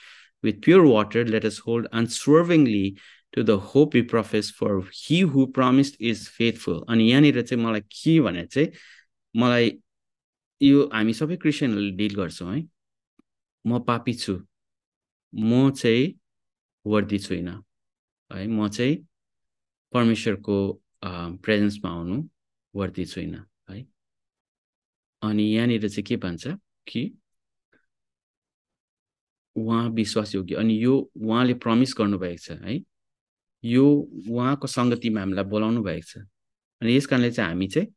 with 0.43 0.61
pure 0.61 0.85
water, 0.85 1.25
let 1.25 1.45
us 1.45 1.59
hold 1.59 1.87
unswervingly 1.91 2.97
to 3.33 3.43
the 3.43 3.57
hope 3.57 3.93
we 3.93 4.01
profess, 4.01 4.49
for 4.49 4.83
he 4.91 5.21
who 5.21 5.47
promised 5.47 5.95
is 5.99 6.27
faithful. 6.27 6.85
अनि 6.87 7.11
यहाँनिर 7.11 7.41
चाहिँ 7.41 7.63
मलाई 7.63 7.81
के 7.81 8.21
भने 8.21 8.45
चाहिँ 8.45 8.71
मलाई 9.35 9.79
यो 10.61 10.89
हामी 10.93 11.13
सबै 11.13 11.35
क्रिस्चियनहरूले 11.35 11.91
डिल 11.91 12.15
गर्छौँ 12.15 12.55
है 12.55 12.67
म 13.67 13.79
पापी 13.79 14.13
छु 14.13 14.39
म 15.34 15.70
चाहिँ 15.70 16.14
वर्दी 16.86 17.18
छुइनँ 17.18 17.62
है 18.30 18.46
म 18.46 18.68
चाहिँ 18.68 18.96
परमेश्वरको 19.92 20.56
प्रेजेन्समा 21.04 21.90
आउनु 21.90 22.22
वर्दी 22.74 23.04
छुइनँ 23.04 23.44
है। 23.70 23.84
अनि 25.22 25.42
यहाँनिर 25.42 25.88
चाहिँ 25.88 26.04
के 26.04 26.16
भन्छ 26.16 26.46
कि 26.88 27.02
उहाँ 29.56 29.88
विश्वासयोग्य 29.90 30.54
अनि 30.56 30.74
यो 30.84 30.96
उहाँले 31.16 31.54
प्रमिस 31.62 31.94
गर्नुभएको 31.98 32.38
छ 32.38 32.50
है। 32.62 32.80
यो 33.64 33.86
उहाँको 34.30 34.66
सङ्गतिमा 34.66 35.20
हामीलाई 35.20 35.44
बोलाउनु 35.44 35.82
भएको 35.82 36.06
छ। 36.06 36.24
अनि 36.82 36.96
यस 36.96 37.06
कारणले 37.06 37.30
चाहिँ 37.30 37.50
हामी 37.50 37.66
चाहिँ 37.68 37.88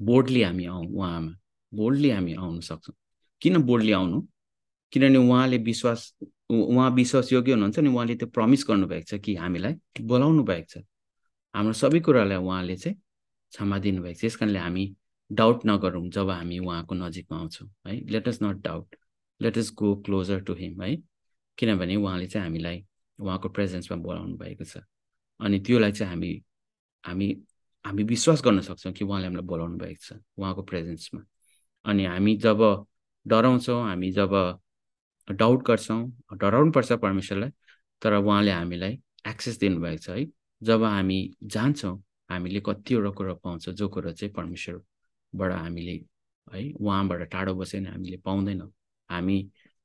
बोर्डली 0.00 0.42
हामी 0.42 0.64
आउँ 0.66 0.86
उहाँमा 0.86 1.32
बोल्डली 1.72 2.10
हामी 2.10 2.34
आउन 2.34 2.60
सक्छौँ। 2.60 2.94
किन 3.42 3.62
बोल्डली 3.62 3.92
आउनु? 3.92 4.20
किनभने 4.92 5.18
उहाँले 5.18 5.58
विश्वास 5.58 6.14
उहाँ 6.50 6.90
विश्वासयोग्य 6.90 7.52
हुनुहुन्छ 7.52 7.78
नि 7.78 7.88
उहाँले 7.88 8.14
त्यो 8.16 8.28
प्रमिस 8.28 8.64
गर्नुभएको 8.68 9.06
छ 9.06 9.20
कि 9.24 9.34
हामीलाई 9.36 9.74
बोलाउनु 10.02 10.42
भएको 10.44 10.66
छ। 10.66 10.82
हाम्रो 11.54 11.72
सबै 11.72 12.00
कुरालाई 12.00 12.38
उहाँले 12.38 12.76
चाहिँ 12.76 12.96
क्षमा 13.52 13.78
दिनुभएको 13.78 14.18
छ। 14.20 14.24
यस 14.24 14.36
कारणले 14.36 14.58
हामी 14.58 14.84
डाउट 15.30 15.66
नगरौँ 15.66 16.08
जब 16.10 16.30
हामी 16.30 16.58
उहाँको 16.58 16.94
नजिकमा 16.94 17.38
आउँछौँ 17.38 17.68
है। 17.86 17.94
Let 18.10 18.28
us 18.28 18.38
not 18.42 18.56
doubt 18.62 18.96
let 19.40 19.58
us 19.58 19.72
go 19.78 19.94
closer 20.06 20.40
to 20.42 20.54
him 20.54 20.82
है। 20.82 20.96
किनभने 21.58 21.96
उहाँले 21.96 22.26
चाहिँ 22.26 22.46
हामीलाई 22.46 22.84
उहाँको 23.18 23.48
प्रेजेन्समा 23.48 23.96
बोलाउनु 24.02 24.36
भएको 24.36 24.64
छ। 24.64 24.82
अनि 25.40 25.58
त्योलाई 25.60 25.92
चाहिँ 25.92 26.10
हामी 26.12 26.32
हामी 27.04 27.28
हामी 27.84 28.02
विश्वास 28.04 28.42
गर्न 28.44 28.60
सक्छौँ 28.60 28.92
कि 28.92 29.04
उहाँले 29.04 29.26
हामीलाई 29.26 29.46
बोलाउनु 29.46 29.78
भएको 29.78 30.02
छ 30.02 30.18
उहाँको 30.38 30.62
प्रेजेन्समा 30.62 31.20
अनि 31.84 32.04
हामी 32.04 32.36
जब 32.36 32.60
डराउँछौँ 33.26 33.82
हामी 33.84 34.10
जब 34.12 34.34
डाउट 35.28 35.66
गर्छौँ 35.66 36.00
डराउनुपर्छ 36.36 36.92
परमेश्वरलाई 36.92 37.50
तर 38.02 38.14
उहाँले 38.14 38.50
हामीलाई 38.50 38.98
एक्सेस 39.28 39.58
दिनुभएको 39.58 40.02
छ 40.02 40.08
है। 40.10 40.26
जब 40.62 40.82
हामी 40.84 41.18
जान्छौँ 41.44 41.96
हामीले 42.30 42.60
कतिवटा 42.66 43.10
कुरो 43.10 43.34
पाउँछ 43.34 43.68
जो 43.70 43.88
कुरो 43.88 44.12
चाहिँ 44.12 44.32
परमेश्वरबाट 44.34 45.52
हामीले 45.52 45.92
है 46.46 46.72
उहाँबाट 46.72 47.22
टाढो 47.32 47.54
बसेर 47.54 47.88
हामीले 47.88 48.16
पाउँदैनौँ। 48.24 48.70
हामी 49.10 49.38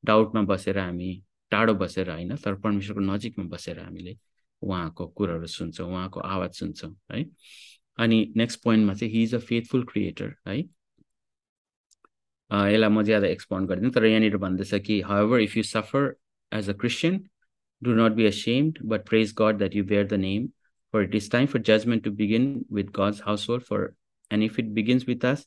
डाउटमा 0.04 0.42
बसेर 0.42 0.78
हामी 0.80 1.24
टाढो 1.52 1.74
बसेर 1.74 2.10
होइन 2.10 2.36
तर 2.36 2.56
परमेश्वरको 2.56 3.02
नजिकमा 3.02 3.46
बसेर 3.46 3.80
हामीले 3.80 4.18
उहाँको 4.62 5.08
कुराहरू 5.08 5.48
सुन्छौँ 5.48 5.90
उहाँको 5.90 6.20
आवाज 6.20 6.54
सुन्छौँ 6.54 6.96
है। 7.12 7.24
अनि 7.98 8.34
नेक्स्ट 8.38 8.64
पोइन्टमा 8.64 8.94
चाहिँ 8.94 9.14
he 9.14 9.24
is 9.24 9.36
a 9.36 9.40
faithful 9.40 9.84
creator 9.84 10.34
है। 10.48 10.62
यसलाई 12.72 12.90
म 12.90 13.04
ज्यादा 13.04 13.28
एक्सपाउन्ड 13.36 13.70
गर्दिनँ 13.70 13.92
तर 13.96 14.06
यहाँनिर 14.06 14.38
भन्दैछ 14.46 14.74
कि 14.86 15.02
however 15.10 15.40
if 15.48 15.58
you 15.58 15.64
suffer 15.64 16.14
as 16.52 16.68
a 16.68 16.74
Christian, 16.74 17.30
do 17.84 17.96
not 17.96 18.16
be 18.16 18.26
ashamed, 18.26 18.80
but 18.84 19.06
praise 19.06 19.32
God 19.32 19.60
that 19.60 19.74
you 19.74 19.84
bear 19.84 20.06
the 20.06 20.18
name. 20.18 20.54
For 20.92 21.02
it 21.02 21.14
is 21.14 21.28
time 21.28 21.48
for 21.48 21.60
judgment 21.60 22.04
to 22.06 22.12
begin 22.12 22.66
with 22.70 22.92
God's 22.92 23.20
household. 23.20 23.64
For 23.64 23.96
and 24.32 24.44
if 24.44 24.58
it 24.58 24.74
begins 24.74 25.06
with 25.06 25.26
us, 25.26 25.46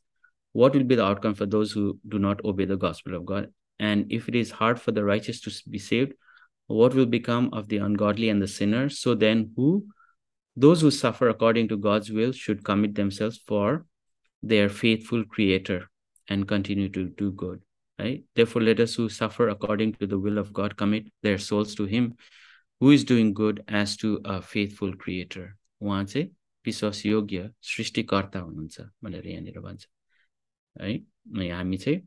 what 0.53 0.75
will 0.75 0.85
be 0.85 0.95
the 0.95 1.05
outcome 1.05 1.35
for 1.35 1.47
those 1.47 1.73
who 1.73 1.99
do 2.07 2.19
not 2.19 2.45
obey 2.45 2.65
the 2.65 2.77
gospel 2.77 3.15
of 3.15 3.25
God? 3.25 3.53
And 3.79 4.13
if 4.13 4.29
it 4.29 4.35
is 4.35 4.51
hard 4.51 4.81
for 4.81 4.93
the 4.93 5.05
righteous 5.05 5.41
to 5.43 5.71
be 5.71 5.79
saved, 5.79 6.13
what 6.67 6.95
will 6.95 7.07
become 7.07 7.49
of 7.53 7.69
the 7.69 7.79
ungodly 7.79 8.29
and 8.29 8.43
the 8.43 8.49
sinner? 8.49 8.89
So 8.89 9.15
then, 9.15 9.53
who 9.57 9.87
those 10.57 10.81
who 10.81 10.91
suffer 10.91 11.29
according 11.29 11.69
to 11.69 11.77
God's 11.77 12.11
will 12.11 12.33
should 12.33 12.65
commit 12.65 12.95
themselves 12.95 13.41
for 13.47 13.87
their 14.43 14.69
faithful 14.69 15.25
Creator 15.25 15.89
and 16.29 16.47
continue 16.47 16.89
to 16.89 17.05
do 17.11 17.33
good. 17.33 17.61
Right? 17.99 18.25
Therefore, 18.35 18.63
let 18.63 18.81
us 18.81 18.95
who 18.95 19.09
suffer 19.09 19.49
according 19.49 19.95
to 19.95 20.07
the 20.07 20.19
will 20.19 20.39
of 20.39 20.53
God 20.53 20.77
commit 20.77 21.07
their 21.23 21.39
souls 21.39 21.75
to 21.77 21.85
Him 21.85 22.15
who 22.81 22.91
is 22.91 23.05
doing 23.05 23.35
good 23.35 23.65
as 23.69 23.97
to 23.99 24.21
a 24.25 24.41
faithful 24.41 24.95
Creator. 24.95 25.55
उहाँ 25.83 26.05
चाहिँ 26.05 26.31
विश्वास 26.65 27.05
योग्य 27.07 27.51
सृष्टिकर्ता 27.63 28.39
हुनुहुन्छ 28.39 28.81
भनेर 29.05 29.27
यहाँनिर 29.27 29.59
भन्छ 29.61 29.87
है 30.81 31.49
हामी 31.51 31.77
चाहिँ 31.77 32.01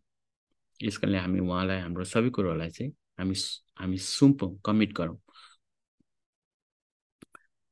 यस 0.83 0.97
कारणले 0.97 1.17
हामी 1.17 1.39
उहाँलाई 1.39 1.79
हाम्रो 1.81 2.03
सबै 2.03 2.29
कुरोहरूलाई 2.35 2.69
चाहिँ 2.69 2.91
हामी 3.19 3.35
हामी 3.79 3.97
सुम्पौँ 3.97 4.51
कमिट 4.65 4.93
गरौँ 4.97 5.17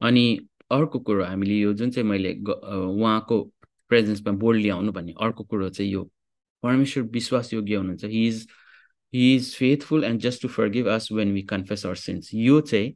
अनि 0.01 0.23
अर्को 0.71 0.99
कुरो 0.99 1.23
हामीले 1.25 1.55
यो 1.59 1.73
जुन 1.73 1.91
चाहिँ 1.91 2.07
मैले 2.09 2.33
उहाँको 2.45 3.41
प्रेजेन्समा 3.89 4.33
बोल्ड 4.43 4.71
आउनु 4.71 4.91
भन्ने 4.91 5.13
अर्को 5.21 5.43
कुरो 5.43 5.69
चाहिँ 5.69 5.91
यो 5.91 6.09
परमेश्वर 6.63 7.03
विश्वासयोग्य 7.13 7.75
हुनुहुन्छ 7.75 8.05
he 8.05 8.27
is 8.27 8.47
he 9.13 9.35
is 9.35 9.55
faithful 9.55 10.03
and 10.03 10.21
just 10.21 10.41
to 10.41 10.47
forgive 10.69 10.87
us 10.95 11.11
when 11.11 11.33
we 11.33 11.41
confess 11.51 11.85
our 11.85 11.95
sins 11.95 12.33
यो 12.33 12.59
चाहिँ 12.61 12.87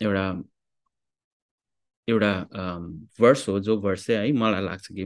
एउटा 0.00 0.24
एउटा 2.08 2.32
वर्स 3.20 3.48
हो 3.48 3.58
जो 3.60 3.78
वर्स 3.80 4.06
चाहिँ 4.06 4.26
है 4.26 4.32
मलाई 4.38 4.62
लाग्छ 4.64 4.86
कि 4.86 5.04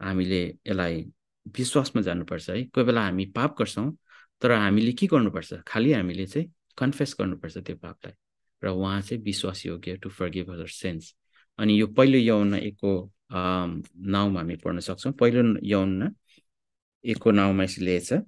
हामीले 0.00 0.44
यसलाई 0.46 1.04
विश्वासमा 1.58 2.02
जानुपर्छ 2.02 2.48
है। 2.50 2.62
कोही 2.64 2.86
बेला 2.86 3.02
हामी 3.02 3.24
पाप 3.36 3.54
गर्छौँ 3.58 3.90
तर 4.42 4.52
हामीले 4.52 4.92
के 4.92 5.06
गर्नुपर्छ? 5.06 5.54
खालि 5.66 5.92
हामीले 5.92 6.26
चाहिँ 6.26 6.50
कन्फेस 6.78 7.14
गर्नुपर्छ 7.20 7.58
त्यो 7.58 7.76
पापलाई। 7.76 8.14
र 8.62 8.68
उहाँ 8.68 9.00
चाहिँ 9.00 9.22
विश्वासयोग्य 9.24 9.96
टु 10.02 10.08
फर्गिभ 10.10 10.50
अदर 10.52 10.66
सेन्स 10.66 11.14
अनि 11.58 11.80
यो 11.80 11.86
पहिलो 11.96 12.18
यौन 12.18 12.54
एकको 12.54 12.92
नाउँमा 13.30 14.40
हामी 14.40 14.56
पढ्न 14.56 14.80
सक्छौँ। 14.80 15.12
पहिलो 15.12 15.42
यौन 15.66 16.14
एकको 17.04 17.30
नाउँमा 17.30 17.64
यसले 17.64 17.98
छ 18.00 18.20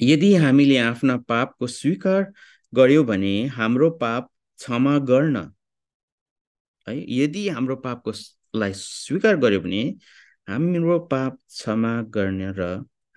यदि 0.00 0.34
हामीले 0.34 0.76
आफ्ना 0.80 1.16
पापको 1.28 1.66
स्वीकार 1.66 2.32
गर्यो 2.72 3.02
भने 3.04 3.34
हाम्रो 3.56 3.90
पाप 4.00 4.30
क्षमा 4.58 4.98
गर्न 5.10 5.36
है 6.86 6.94
यदि 7.14 7.48
हाम्रो 7.48 7.76
पापको 7.76 8.12
लाई 8.54 8.72
स्वीकार 8.76 9.36
गर्यो 9.36 9.60
भने 9.60 9.82
हाम्रो 10.48 10.98
पाप 11.10 11.36
क्षमा 11.48 11.92
गर्ने 12.14 12.52
र 12.58 12.62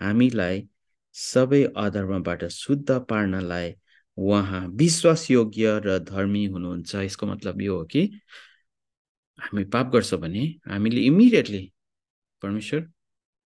हामीलाई 0.02 0.68
सबै 1.16 1.64
अधर्मबाट 1.78 2.44
शुद्ध 2.52 2.92
पार्नलाई 3.10 3.74
उहाँ 4.18 4.68
विश्वासयोग्य 4.80 5.80
र 5.86 5.98
धर्मी 6.04 6.46
हुनुहुन्छ। 6.46 6.96
यसको 6.96 7.26
मतलब 7.28 7.62
यो 7.62 7.78
हो 7.78 7.84
कि 7.86 8.02
हामी 9.40 9.64
पाप 9.74 9.88
गर्छौँ 9.94 10.20
भने 10.20 10.44
हामीले 10.68 11.02
इमिडिएटली 11.02 11.64
परमेश्वर 12.42 12.88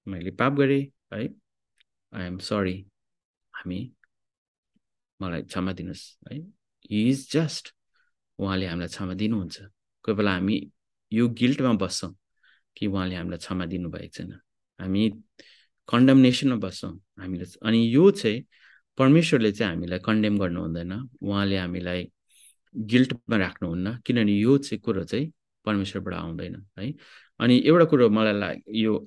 मैले 0.07 0.31
पाप 0.31 0.53
गरेँ 0.53 0.81
है? 1.13 1.27
आई 2.13 2.25
एम 2.27 2.37
सरी 2.37 2.77
हामी 3.53 3.79
मलाई 5.19 5.41
क्षमा 5.41 5.71
दिनुहोस् 5.73 6.05
है? 6.31 6.39
हि 6.91 7.09
इज 7.09 7.31
जस्ट 7.33 7.73
उहाँले 8.39 8.65
हामीलाई 8.67 8.87
क्षमा 8.87 9.13
दिनुहुन्छ। 9.13 9.57
कोही 10.03 10.15
बेला 10.17 10.31
हामी 10.33 10.55
यो 11.11 11.27
गिल्टमा 11.39 11.73
बस्छौँ 11.83 12.13
कि 12.77 12.87
उहाँले 12.87 13.15
हामीलाई 13.15 13.37
क्षमा 13.37 13.65
दिनुभएको 13.65 14.11
छैन। 14.15 14.31
हामी 14.79 15.09
कन्डमनेसनमा 15.89 16.55
बस्छौँ 16.65 16.93
हामीले 17.19 17.45
अनि 17.67 17.79
यो 17.95 18.09
चाहिँ 18.11 18.45
परमेश्वरले 18.97 19.51
चाहिँ 19.51 19.73
हामीलाई 19.73 19.99
कन्डेम 20.05 20.37
गर्नु 20.39 20.59
हुँदैन। 20.61 20.91
उहाँले 21.21 21.57
हामीलाई 21.57 22.01
गिल्टमा 22.75 23.37
राख्नुहुन्न। 23.37 23.97
किनभने 24.05 24.33
यो 24.33 24.57
चाहिँ 24.57 24.79
कुरो 24.81 25.03
चाहिँ 25.03 25.31
परमेश्वरबाट 25.65 26.13
आउँदैन 26.13 26.55
है? 26.79 26.93
अनि 27.39 27.57
एउटा 27.65 27.85
कुरो 27.85 28.09
मलाई 28.09 28.33
लाग 28.39 28.61
यो 28.75 29.05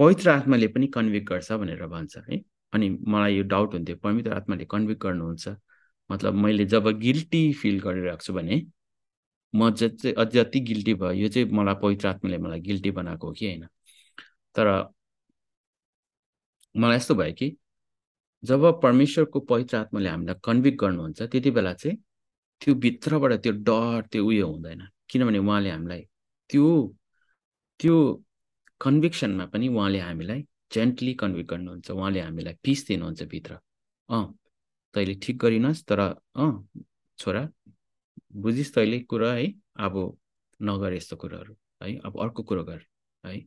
पवित्र 0.00 0.30
आत्माले 0.30 0.68
पनि 0.68 0.86
कन्भिक्ट 0.86 1.28
गर्छ 1.28 1.52
भनेर 1.52 1.86
भन्छ 1.86 2.16
है? 2.30 2.40
अनि 2.72 2.88
मलाई 3.08 3.36
यो 3.36 3.42
डाउट 3.44 3.74
हुन्थ्यो 3.74 3.96
पवित्र 3.96 4.32
आत्माले 4.32 4.64
कन्भिक्ट 4.70 5.02
गर्नुहुन्छ? 5.02 5.48
मतलब 6.10 6.34
मैले 6.34 6.64
जब 6.66 6.88
गिल्टी 6.98 7.52
फिल 7.52 7.80
गरिरहेको 7.80 8.22
छु 8.22 8.32
भने 8.34 8.62
म 9.54 9.70
चाहिँ 9.72 10.14
जति 10.32 10.60
गिल्टी 10.60 10.94
भयो 10.94 11.12
यो 11.12 11.28
चाहिँ 11.28 11.48
मलाई 11.52 11.74
पवित्र 11.82 12.08
आत्माले 12.08 12.38
मलाई 12.38 12.60
गिल्टी 12.60 12.90
बनाएको 12.90 13.26
हो 13.26 13.32
कि 13.32 13.46
होइन? 13.46 13.66
तर 14.54 14.66
मलाई 16.74 16.96
यस्तो 16.96 17.14
भयो 17.14 17.32
कि 17.38 17.56
जब 18.44 18.64
परमेश्वरको 18.82 19.40
पवित्र 19.40 19.76
आत्माले 19.76 20.08
हामीलाई 20.08 20.34
कन्भिक्ट 20.44 20.80
गर्नुहुन्छ 20.80 21.22
त्यति 21.22 21.50
बेला 21.50 21.72
चाहिँ 21.74 21.96
त्यो 22.60 22.74
भित्रबाट 22.74 23.32
त्यो 23.42 23.52
डर 23.52 24.06
त्यो 24.12 24.26
उयो 24.26 24.46
हुँदैन। 24.46 24.86
किनभने 25.10 25.38
उहाँले 25.38 25.70
हामीलाई 25.70 26.02
त्यो 26.50 26.66
त्यो 27.80 27.96
कन्भिक्सनमा 28.80 29.44
पनि 29.52 29.68
उहाँले 29.68 29.98
हामीलाई 29.98 30.40
जेन्टली 30.72 31.14
कन्भिक्ट 31.14 31.50
गर्नुहुन्छ। 31.50 31.90
उहाँले 31.90 32.20
हामीलाई 32.20 32.54
पिस 32.62 32.86
दिनुहुन्छ 32.88 33.22
भित्र। 33.22 33.58
अँ 34.08 34.24
तैँले 34.94 35.14
ठिक 35.22 35.38
गरिनस् 35.38 35.84
तर 35.88 36.00
अँ 36.00 36.52
छोरा 37.18 37.48
बुझिस् 38.36 38.74
तैँले 38.74 39.00
कुरा 39.10 39.32
है 39.32 39.46
अब 39.76 39.94
नगर 40.60 40.92
यस्तो 40.92 41.16
कुराहरू 41.16 41.56
है 41.82 41.96
अब 42.04 42.20
अर्को 42.20 42.42
कुरो 42.42 42.64
गर 42.64 42.80
है। 43.24 43.40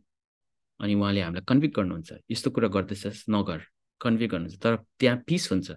अनि 0.80 0.94
उहाँले 0.96 1.22
हामीलाई 1.22 1.46
कन्भिक्ट 1.48 1.76
गर्नुहुन्छ। 1.76 2.14
यस्तो 2.32 2.52
कुरा 2.52 2.68
गर्दैछस् 2.68 3.24
नगर 3.30 3.62
कन्भिक्ट 4.02 4.32
गर्नुहुन्छ। 4.32 4.60
तर 4.64 4.76
त्यहाँ 5.00 5.18
पिस 5.28 5.52
हुन्छ। 5.52 5.72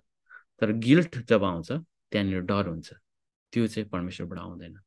तर 0.61 0.73
गिल्ट 0.73 1.19
जब 1.29 1.45
आउँछ 1.45 1.73
त्यहाँनिर 1.73 2.41
डर 2.51 2.67
हुन्छ। 2.69 2.93
त्यो 3.53 3.67
चाहिँ 3.67 3.89
परमेश्वरबाट 3.89 4.39
आउँदैन। 4.39 4.79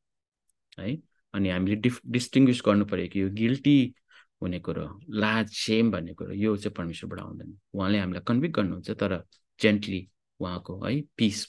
है? 0.80 0.98
अनि 1.34 1.50
हामीले 1.50 1.76
डिफ 1.76 2.00
डिस्टिङ्ग्विस 2.06 2.62
गर्नु 2.66 2.86
पऱ्यो 2.86 3.08
कि 3.08 3.22
यो 3.22 3.30
गिल्टी 3.30 3.94
हुने 4.42 4.60
कुरो 4.60 5.00
लाज 5.10 5.50
सेम 5.50 5.92
भन्ने 5.92 6.14
कुरो 6.14 6.34
यो 6.34 6.56
चाहिँ 6.58 6.74
परमेश्वरबाट 6.74 7.20
आउँदैन। 7.20 7.58
उहाँले 7.74 8.00
हामीलाई 8.00 8.24
कन्भिक्ट 8.28 8.56
गर्नुहुन्छ 8.56 8.92
तर 8.92 9.24
जेन्टली 9.60 10.08
उहाँको 10.40 10.86
है 10.86 11.02
पिस 11.18 11.46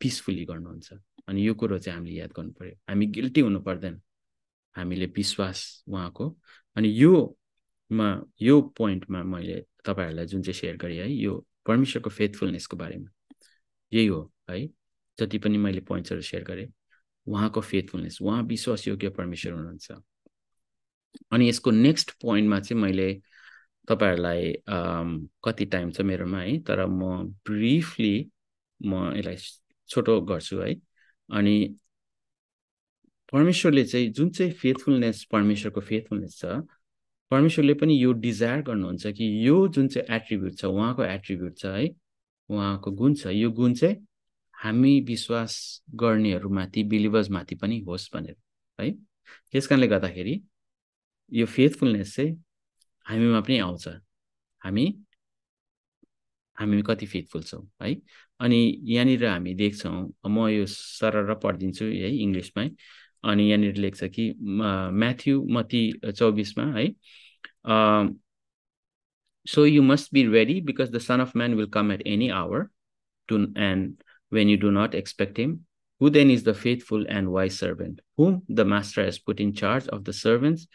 पिसफुल्ली 0.00 0.44
गर्नुहुन्छ। 0.44 0.92
अनि 1.28 1.46
यो 1.46 1.54
कुरो 1.54 1.78
चाहिँ 1.78 1.98
हामीले 1.98 2.18
याद 2.18 2.32
गर्नु 2.36 2.52
पऱ्यो 2.52 2.74
हामी 2.88 3.06
गिल्टी 3.06 3.40
हुनु 3.40 3.60
पर्दैन। 3.60 4.00
हामीले 4.76 5.06
विश्वास 5.06 5.84
उहाँको। 5.88 6.28
अनि 6.76 6.88
योमा 7.02 8.08
यो 8.42 8.60
पोइन्टमा 8.76 9.22
मैले 9.22 9.64
तपाईँहरूलाई 9.84 10.26
जुन 10.26 10.42
चाहिँ 10.42 10.54
सेयर 10.54 10.76
गरेँ 10.76 10.98
है 10.98 11.12
यो 11.12 11.44
परमेश्वरको 11.66 12.10
फेथफुलनेसको 12.10 12.76
बारेमा। 12.76 13.10
यही 13.92 14.06
हो 14.06 14.32
है। 14.50 14.66
जति 15.18 15.38
पनि 15.38 15.58
मैले 15.58 15.80
पोइन्ट्सहरू 15.80 16.22
सेयर 16.22 16.44
गरेँ। 16.44 16.66
उहाँको 17.26 17.60
फेथफुलनेस 17.60 18.18
उहाँ 18.22 18.42
विश्वासयोग्य 18.42 19.08
परमेश्वर 19.18 19.52
हुनुहुन्छ? 19.52 19.92
अनि 21.32 21.48
यसको 21.48 21.70
नेक्स्ट 21.70 22.10
पोइन्टमा 22.22 22.60
चाहिँ 22.60 22.82
मैले 22.82 23.12
तपाईँहरूलाई 23.88 24.54
कति 25.44 25.64
टाइम 25.66 25.90
छ 25.90 26.00
मेरोमा 26.00 26.38
है 26.40 26.58
तर 26.62 26.86
म 26.86 27.22
ब्रिफली 27.46 28.14
म 28.80 29.12
यसलाई 29.16 29.36
छोटो 29.88 30.20
गर्छु 30.20 30.58
है। 30.60 30.74
अनि 31.30 31.74
परमेश्वरले 33.32 33.84
चाहिँ 33.84 34.08
जुन 34.12 34.30
चाहिँ 34.30 34.52
फेथफुलनेस 34.52 35.24
परमेश्वरको 35.32 35.80
फेथफुलनेस 35.80 36.38
छ 36.38 36.44
परमेश्वरले 37.30 37.74
पनि 37.74 38.02
यो 38.02 38.12
डिजायर 38.12 38.62
गर्नुहुन्छ 38.62 39.06
कि 39.06 39.24
यो 39.46 39.66
जुन 39.68 39.88
चाहिँ 39.88 40.16
एट्रिब्युट 40.16 40.56
छ 40.58 40.64
उहाँको 40.64 41.04
एट्रिब्युट 41.04 41.56
छ 41.58 41.66
है 41.66 41.88
उहाँको 42.50 42.90
गुण 42.90 43.14
छ 43.14 43.26
यो 43.26 43.50
गुण 43.50 43.74
चाहिँ 43.74 43.96
हामी 44.62 45.00
विश्वास 45.08 45.54
गर्नेहरूमाथि 46.00 46.82
बिलिभर्समाथि 46.92 47.54
पनि 47.62 47.78
होस् 47.88 48.08
भनेर 48.14 48.36
है? 48.78 48.90
त्यस 49.52 49.66
कारणले 49.66 49.86
गर्दाखेरि 49.88 50.40
यो 51.32 51.46
फेथफुलनेस 51.46 52.14
चाहिँ 52.16 52.32
हामीमा 53.06 53.40
पनि 53.40 53.58
आउँछ। 53.58 53.88
हामी 54.62 54.86
हामी 56.58 56.82
कति 56.86 57.06
फेथफुल 57.06 57.42
छौँ 57.42 57.62
है? 57.82 57.94
अनि 58.40 58.58
यहाँनिर 58.84 59.24
हामी 59.26 59.54
देख्छौँ 59.54 59.94
म 60.28 60.48
यो 60.48 60.66
सरर 60.66 61.34
पढिदिन्छु 61.44 61.84
है 61.84 62.10
इङ्ग्लिसमै। 62.16 62.68
अनि 63.24 63.48
यहाँनिर 63.48 63.76
लेख्छ 63.76 64.04
कि 64.04 64.32
म्याथ्यु 64.40 65.44
मती 65.54 65.82
चौबिसमा 66.10 66.64
है 66.78 66.86
so 69.46 69.64
you 69.66 69.82
must 69.82 70.12
be 70.14 70.26
ready 70.28 70.60
because 70.60 70.90
the 70.90 70.98
son 70.98 71.20
of 71.20 71.36
man 71.36 71.54
will 71.54 71.66
come 71.74 71.92
at 71.92 72.02
any 72.06 72.28
hour 72.40 72.66
to 73.28 73.36
end 73.58 74.02
when 74.32 74.48
you 74.48 74.56
do 74.56 74.70
not 74.70 74.94
expect 74.94 75.36
him? 75.36 75.66
Who 76.00 76.10
then 76.10 76.30
is 76.30 76.42
the 76.42 76.54
faithful 76.54 77.04
and 77.08 77.30
wise 77.30 77.58
servant, 77.58 78.00
whom 78.16 78.42
the 78.48 78.64
master 78.64 79.04
has 79.04 79.18
put 79.18 79.38
in 79.38 79.52
charge 79.52 79.86
of 79.88 80.04
the 80.04 80.12
servants 80.12 80.66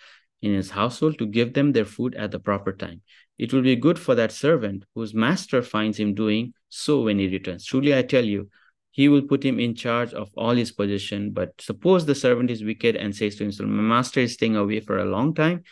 in 0.41 0.53
his 0.53 0.69
household 0.69 1.17
to 1.17 1.25
give 1.25 1.53
them 1.53 1.73
their 1.73 1.85
food 1.85 2.15
at 2.15 2.31
the 2.31 2.39
proper 2.39 2.71
time. 2.71 3.01
It 3.37 3.53
will 3.53 3.61
be 3.61 3.75
good 3.75 3.99
for 3.99 4.15
that 4.15 4.31
servant 4.31 4.85
whose 4.95 5.13
master 5.13 5.61
finds 5.61 5.99
him 5.99 6.13
doing 6.13 6.53
so 6.69 7.01
when 7.03 7.19
he 7.19 7.27
returns. 7.27 7.65
Truly, 7.65 7.95
I 7.95 8.03
tell 8.03 8.23
you, 8.23 8.49
he 8.91 9.09
will 9.09 9.21
put 9.21 9.43
him 9.43 9.59
in 9.59 9.75
charge 9.75 10.13
of 10.13 10.29
all 10.35 10.55
his 10.55 10.71
possession. 10.71 11.31
But 11.31 11.53
suppose 11.59 12.05
the 12.05 12.15
servant 12.15 12.49
is 12.49 12.63
wicked 12.63 12.95
and 12.95 13.15
says 13.15 13.35
to 13.35 13.43
himself, 13.43 13.69
My 13.69 13.83
master 13.83 14.21
is 14.21 14.33
staying 14.33 14.55
away 14.55 14.79
for 14.79 14.97
a 14.97 15.05
long 15.05 15.35
time, 15.35 15.63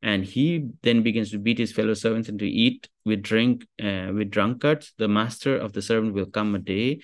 and 0.00 0.24
he 0.24 0.68
then 0.82 1.02
begins 1.02 1.30
to 1.32 1.38
beat 1.38 1.58
his 1.58 1.72
fellow 1.72 1.94
servants 1.94 2.28
and 2.28 2.38
to 2.38 2.48
eat 2.48 2.88
with 3.04 3.22
drink 3.22 3.66
uh, 3.82 4.12
with 4.14 4.30
drunkards. 4.30 4.92
The 4.96 5.08
master 5.08 5.56
of 5.56 5.72
the 5.72 5.82
servant 5.82 6.14
will 6.14 6.26
come 6.26 6.54
a 6.54 6.60
day 6.60 7.00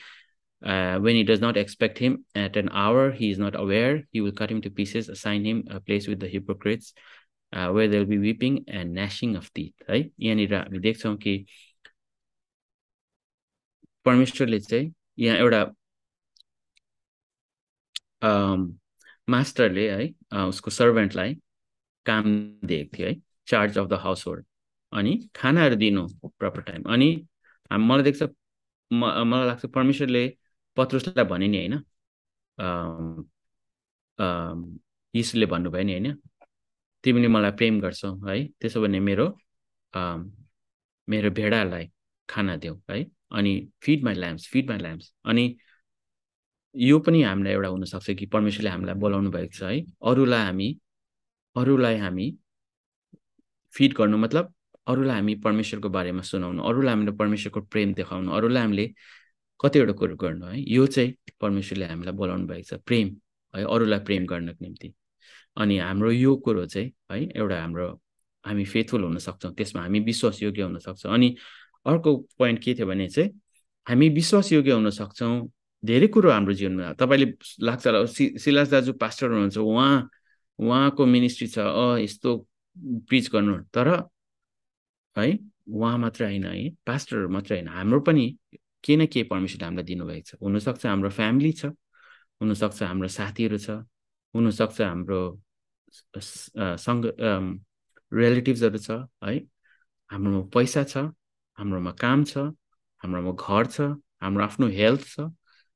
uh, 0.65 0.99
when 0.99 1.15
he 1.15 1.25
does 1.25 1.41
not 1.41 1.57
expect 1.57 1.99
him 1.99 2.25
at 2.35 2.57
an 2.57 2.69
hour 2.73 3.11
he 3.13 3.31
is 3.31 3.39
not 3.39 3.55
aware, 3.55 4.05
he 4.13 4.21
will 4.21 4.33
cut 4.33 4.51
him 4.51 4.61
to 4.63 4.71
pieces, 4.71 5.09
assign 5.09 5.45
him 5.45 5.65
a 5.71 5.81
place 5.81 6.09
with 6.09 6.21
the 6.21 6.29
hypocrites, 6.29 6.95
uh, 7.53 7.69
where 7.71 7.89
there 7.89 8.01
will 8.01 8.07
be 8.07 8.19
weeping 8.19 8.65
and 8.69 8.95
gnashing 8.95 9.37
of 9.37 9.53
teeth. 9.53 9.75
है 9.89 10.11
परमेश्वरले 14.07 14.59
चाहिँ 14.61 14.93
यहाँ 15.19 15.39
एउटा 15.39 15.65
मास्टरले 19.29 19.89
है 19.91 20.09
उसको 20.49 20.71
सर्भेन्टलाई 20.71 21.35
काम 22.07 22.25
दिएको 22.65 22.97
थियो 22.97 23.07
है 23.07 23.15
charge 23.49 23.79
of 23.79 23.87
the 23.89 23.93
house 24.03 24.27
hold 24.27 24.45
अनि 24.93 25.17
खानाहरू 25.37 25.77
दिनु 25.77 26.07
प्रपर 26.39 26.63
टाइम 26.63 26.83
अनि 26.95 27.09
मलाई 27.73 28.03
देख्छ 28.11 28.23
मलाई 28.93 29.47
लाग्छ 29.47 29.67
परमेश्वरले 29.67 30.27
पत्रुसलाई 30.77 31.25
भने 31.25 31.49
नि 31.49 31.59
होइन 31.59 31.75
यीशुले 35.15 35.47
भन्नुभयो 35.47 35.85
नि 35.85 35.93
होइन 35.93 36.17
तिमीले 37.05 37.29
मलाई 37.29 37.51
प्रेम 37.53 37.81
गर्छौ 37.81 38.11
है 38.27 38.37
त्यसो 38.61 38.81
भने 38.83 39.01
मेरो 39.01 39.27
मेरो 41.09 41.31
भेडालाई 41.31 41.91
खाना 42.29 42.57
देऊ 42.57 42.77
है 42.91 43.05
अनि 43.33 43.53
feed 43.83 44.05
my 44.05 44.15
lambs 44.15 44.49
feed 44.49 44.71
my 44.71 44.79
lambs 44.79 45.13
अनि 45.25 45.45
यो 46.75 46.99
पनि 46.99 47.23
हामीलाई 47.23 47.53
एउटा 47.53 47.69
हुनसक्छ 47.69 48.11
कि 48.11 48.27
परमेश्वरले 48.27 48.71
हामीलाई 48.71 48.95
बोलाउनु 48.97 49.31
भएको 49.31 49.53
छ 49.53 49.63
है 49.65 49.81
अरूलाई 50.03 50.45
हामी 50.45 50.69
अरूलाई 51.57 51.97
हामी 51.97 52.27
फिड 53.75 53.95
गर्नु 53.95 54.19
मतलब 54.19 54.53
अरूलाई 54.87 55.17
हामी 55.17 55.35
परमेश्वरको 55.41 55.89
बारेमा 55.89 56.23
सुनाउनु 56.23 56.63
अरूलाई 56.63 56.95
हामीले 56.95 57.13
परमेश्वरको 57.17 57.61
प्रेम 57.67 57.95
देखाउनु 57.95 58.33
अरूलाई 58.33 58.63
हामीले 58.63 58.87
कतिवटा 59.61 59.93
कुरो 59.93 60.17
गर्नु 60.17 60.47
है। 60.47 60.61
यो 60.61 60.87
चाहिँ 60.87 61.15
परमेश्वरले 61.41 61.87
हामीलाई 61.87 62.15
बोलाउनु 62.15 62.47
भएको 62.47 62.77
छ 62.77 62.81
प्रेम 62.87 63.09
है 63.55 63.65
अरूलाई 63.65 64.01
प्रेम 64.07 64.27
गर्नको 64.27 64.65
निम्ति। 64.65 64.93
अनि 65.57 65.79
हाम्रो 65.79 66.11
यो 66.11 66.37
कुरो 66.45 66.67
चाहिँ 66.67 66.91
है 67.13 67.23
एउटा 67.37 67.61
हाम्रो 67.61 67.89
हामी 68.45 68.65
फेथफुल 68.65 69.03
हुन 69.05 69.19
सक्छौँ 69.19 69.53
त्यसमा 69.55 69.83
हामी 69.83 70.01
विश्वासयोग्य 70.11 70.63
हुन 70.63 70.79
सक्छौँ। 70.79 71.13
अनि 71.15 71.35
अर्को 71.87 72.17
पोइन्ट 72.39 72.59
के 72.65 72.75
थियो 72.75 72.87
भने 72.87 73.09
चाहिँ 73.09 73.31
हामी 73.87 74.09
विश्वासयोग्य 74.09 74.73
हुन 74.73 74.91
सक्छौँ। 74.91 75.49
धेरै 75.85 76.07
कुरो 76.09 76.31
हाम्रो 76.31 76.55
जीवनमा 76.55 76.93
तपाईँले 77.01 77.27
लाग्छ 77.61 77.87
होला 77.87 78.05
सि 78.07 78.53
दाजु 78.71 78.93
पास्टर 79.01 79.27
हुनुहुन्छ 79.31 79.59
उहाँ 79.59 80.09
उहाँको 80.59 81.07
मिनिस्ट्री 81.07 81.47
छ 81.49 81.59
अ 81.59 81.99
यस्तो 82.01 82.31
प्रिच 83.09 83.31
गर्नु। 83.33 83.57
तर 83.75 83.89
है 85.17 85.27
उहाँ 85.69 85.99
मात्र 85.99 86.25
होइन 86.25 86.45
है 86.45 86.71
पास्टरहरू 86.87 87.29
मात्र 87.29 87.55
होइन। 87.55 87.69
हाम्रो 87.69 88.01
पनि 88.01 88.25
के 88.85 88.97
न 88.97 89.07
के 89.07 89.23
पर्मिसन 89.33 89.65
हामीलाई 89.65 89.85
दिनुभएको 89.85 90.25
छ? 90.29 90.35
हुनसक्छ 90.43 90.87
हाम्रो 90.87 91.11
फ्यामिली 91.11 91.53
छ 91.53 91.65
हुनसक्छ 92.41 92.83
हाम्रो 92.83 93.09
साथीहरू 93.19 93.59
छ 93.59 93.71
हुनसक्छ 94.35 94.81
हाम्रो 94.81 95.21
सँग 96.85 97.05
रिलेटिभ्सहरू 98.13 98.79
छ 98.79 98.91
है? 99.25 99.35
हाम्रोमा 100.11 100.41
पैसा 100.55 100.83
छ 100.85 100.97
हाम्रोमा 101.59 101.93
काम 102.05 102.25
छ 102.25 102.37
हाम्रोमा 103.03 103.33
घर 103.33 103.67
छ 103.75 103.81
हाम्रो 104.23 104.45
आफ्नो 104.45 104.67
हेल्थ 104.81 105.03
छ। 105.15 105.21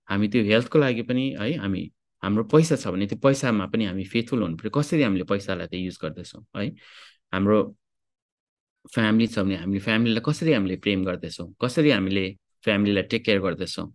हामी 0.09 0.29
त्यो 0.33 0.43
हेल्थको 0.45 0.79
लागि 0.79 1.03
पनि 1.09 1.25
है 1.41 1.53
हामी 1.63 1.83
हाम्रो 2.23 2.45
पैसा 2.53 2.77
छ 2.77 2.89
भने 2.93 3.07
त्यो 3.07 3.19
पैसामा 3.25 3.67
पनि 3.73 3.85
हामी 3.87 4.05
फेथफुल 4.13 4.43
हुनु 4.43 4.57
पऱ्यो। 4.57 4.71
कसरी 4.79 5.03
हामीले 5.03 5.25
पैसालाई 5.33 5.67
त 5.69 5.75
युज 5.75 5.99
गर्दैछौँ 6.03 6.43
है? 6.57 6.69
हाम्रो 7.33 7.59
फ्यामिली 8.95 9.27
छ 9.29 9.39
भने 9.39 9.57
हामीले 9.63 9.81
फ्यामिलीलाई 9.87 10.23
कसरी 10.29 10.53
हामीले 10.53 10.77
प्रेम 10.85 11.05
गर्दैछौँ? 11.05 11.47
कसरी 11.63 11.91
हामीले 11.91 12.25
फ्यामिलीलाई 12.65 13.03
टेक 13.13 13.25
केयर 13.25 13.41
गर्दैछौँ 13.41 13.87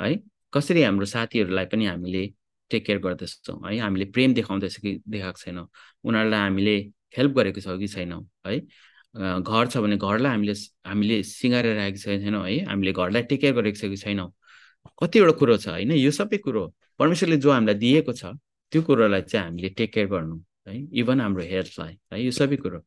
है? 0.00 0.16
कसरी 0.54 0.82
हाम्रो 0.82 1.06
साथीहरूलाई 1.06 1.66
पनि 1.72 1.86
हामीले 1.86 2.26
टेक 2.70 2.84
केयर 2.86 2.98
गर्दैछौँ 3.06 3.58
है? 3.66 3.78
हामीले 3.78 4.04
प्रेम 4.14 4.34
देखाउँदैछ 4.34 4.76
कि 4.76 5.00
देखाएको 5.08 5.38
छैनौँ? 5.38 5.66
उनीहरूलाई 6.04 6.40
हामीले 6.40 6.76
हेल्प 7.16 7.32
गरेको 7.36 7.60
छौँ 7.60 7.78
कि 7.78 7.88
छैनौँ 7.88 8.22
है? 8.46 8.58
घर 9.42 9.66
छ 9.66 9.76
भने 9.82 9.96
घरलाई 9.96 10.32
हामीले 10.32 10.54
हामीले 10.86 11.22
सिँगारेर 11.22 11.76
राखेको 11.76 11.98
छैनौँ 11.98 12.44
है? 12.46 12.64
हामीले 12.70 12.92
घरलाई 12.92 13.22
टेक 13.30 13.40
केयर 13.40 13.54
गरेको 13.54 13.78
छ 13.78 13.90
कि 13.90 13.96
छैनौँ? 13.96 14.30
कतिवटा 15.02 15.32
कुरो 15.38 15.56
छ 15.56 15.68
होइन? 15.68 15.92
यो 15.92 16.10
सबै 16.10 16.38
कुरो 16.38 16.66
परमेश्वरले 16.98 17.36
जो 17.36 17.50
हामीलाई 17.52 17.74
दिएको 17.78 18.12
छ 18.12 18.24
त्यो 18.72 18.82
कुरोलाई 18.82 19.22
चाहिँ 19.22 19.46
हामीले 19.46 19.68
टेक 19.78 19.92
केयर 19.92 20.06
गर्नु 20.06 20.36
है? 20.68 20.74
इभन 21.00 21.20
हाम्रो 21.20 21.42
हेल्थलाई 21.42 21.98
है? 22.12 22.22
यो 22.22 22.30
सबै 22.30 22.56
कुरो। 22.56 22.78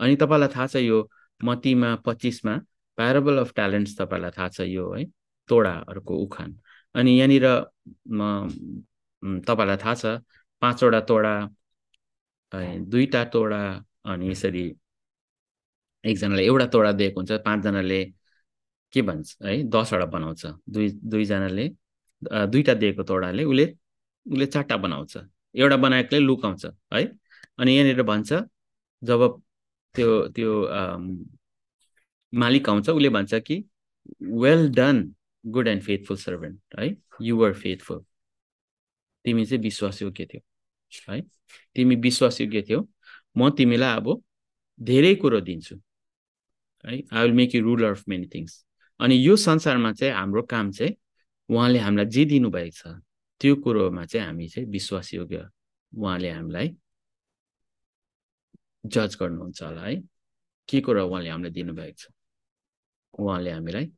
अनि 0.00 0.16
तपाईँलाई 0.16 0.48
थाहा 0.54 0.66
छ 0.66 0.76
यो 0.76 1.08
मतीमा 1.44 1.94
पच्चिसमा 2.06 2.54
प्याराबल 2.98 3.38
अफ 3.38 3.52
ट्यालेन्ट्स 3.54 3.98
तपाईँलाई 3.98 4.30
थाहा 4.38 4.48
छ 4.48 4.60
यो 4.68 4.92
है? 4.92 5.04
तोडाहरूको 5.48 6.14
उखान। 6.24 6.50
अनि 6.94 7.10
यहाँनिर 7.18 7.46
तपाईँलाई 9.48 9.76
थाहा 9.84 9.94
छ 9.94 10.04
पाँचवटा 10.62 11.00
तोडा 11.08 11.34
दुईवटा 12.92 13.24
तोडा 13.34 13.60
अनि 14.12 14.30
यसरी 14.30 14.64
एकजनाले 16.04 16.44
एउटा 16.46 16.66
तोडा 16.74 16.92
दिएको 16.92 17.20
हुन्छ 17.20 17.32
पाँचजनाले 17.46 18.00
के 18.94 19.02
भन्छ 19.02 19.36
है 19.42 19.62
दसवटा 19.72 20.06
बनाउँछ। 20.14 20.46
दुई 20.70 20.88
दुईजनाले 21.12 21.68
दुईवटा 22.22 22.74
दिएको 22.82 23.02
तोडाले 23.10 23.44
उसले 23.44 23.64
उसले 24.26 24.46
चारवटा 24.46 24.76
बनाउँछ। 24.76 25.16
एउटा 25.54 25.76
बनाएकोले 25.76 26.20
लुकाउँछ 26.20 26.64
है? 26.94 27.04
अनि 27.58 27.72
यहाँनिर 27.76 28.02
भन्छ 28.02 28.32
जब 29.02 29.20
त्यो 29.94 30.08
त्यो 30.36 30.50
मालिक 32.32 32.68
आउँछ 32.68 32.88
उसले 32.90 33.08
भन्छ 33.08 33.34
कि 33.34 33.64
well 34.22 34.68
done 34.74 35.14
good 35.44 35.68
and 35.68 35.82
faithful 35.82 36.16
servant 36.16 36.78
है? 36.78 36.96
युआर 37.22 37.52
फेथफुल 37.52 38.04
तिमी 39.24 39.44
चाहिँ 39.46 39.62
विश्वासयोग्य 39.62 40.26
थियौ 40.26 41.12
है? 41.12 41.20
तिमी 41.74 41.96
विश्वासयोग्य 41.96 42.62
थियौ। 42.62 42.86
म 43.38 43.50
तिमीलाई 43.50 43.96
अब 43.96 44.22
धेरै 44.80 45.14
कुरो 45.14 45.40
दिन्छु 45.40 45.76
है? 45.76 47.02
I 47.12 47.22
will 47.22 47.32
make 47.32 47.54
you 47.54 47.62
ruler 47.62 47.90
of 47.90 48.04
many 48.08 48.26
things 48.34 48.64
अनि 49.00 49.16
यो 49.26 49.36
संसारमा 49.36 49.92
चाहिँ 49.92 50.14
हाम्रो 50.14 50.42
काम 50.42 50.70
चाहिँ 50.70 50.96
उहाँले 51.48 51.78
हामीलाई 51.78 52.06
जे 52.06 52.24
दिनुभएको 52.24 52.70
छ 52.70 53.00
त्यो 53.40 53.54
कुरोमा 53.64 54.04
चाहिँ 54.04 54.26
हामी 54.26 54.48
चाहिँ 54.48 54.68
विश्वासयोग्य 54.68 55.48
उहाँले 55.92 56.30
हामीलाई 56.30 56.76
जज 58.86 59.16
गर्नुहुन्छ 59.20 59.62
होला 59.62 59.82
है? 59.82 59.96
के 60.68 60.80
कुरो 60.80 61.06
उहाँले 61.08 61.30
हामीलाई 61.30 61.52
दिनुभएको 61.52 61.96
छ? 61.98 62.06
उहाँले 63.18 63.50
हामीलाई 63.50 63.90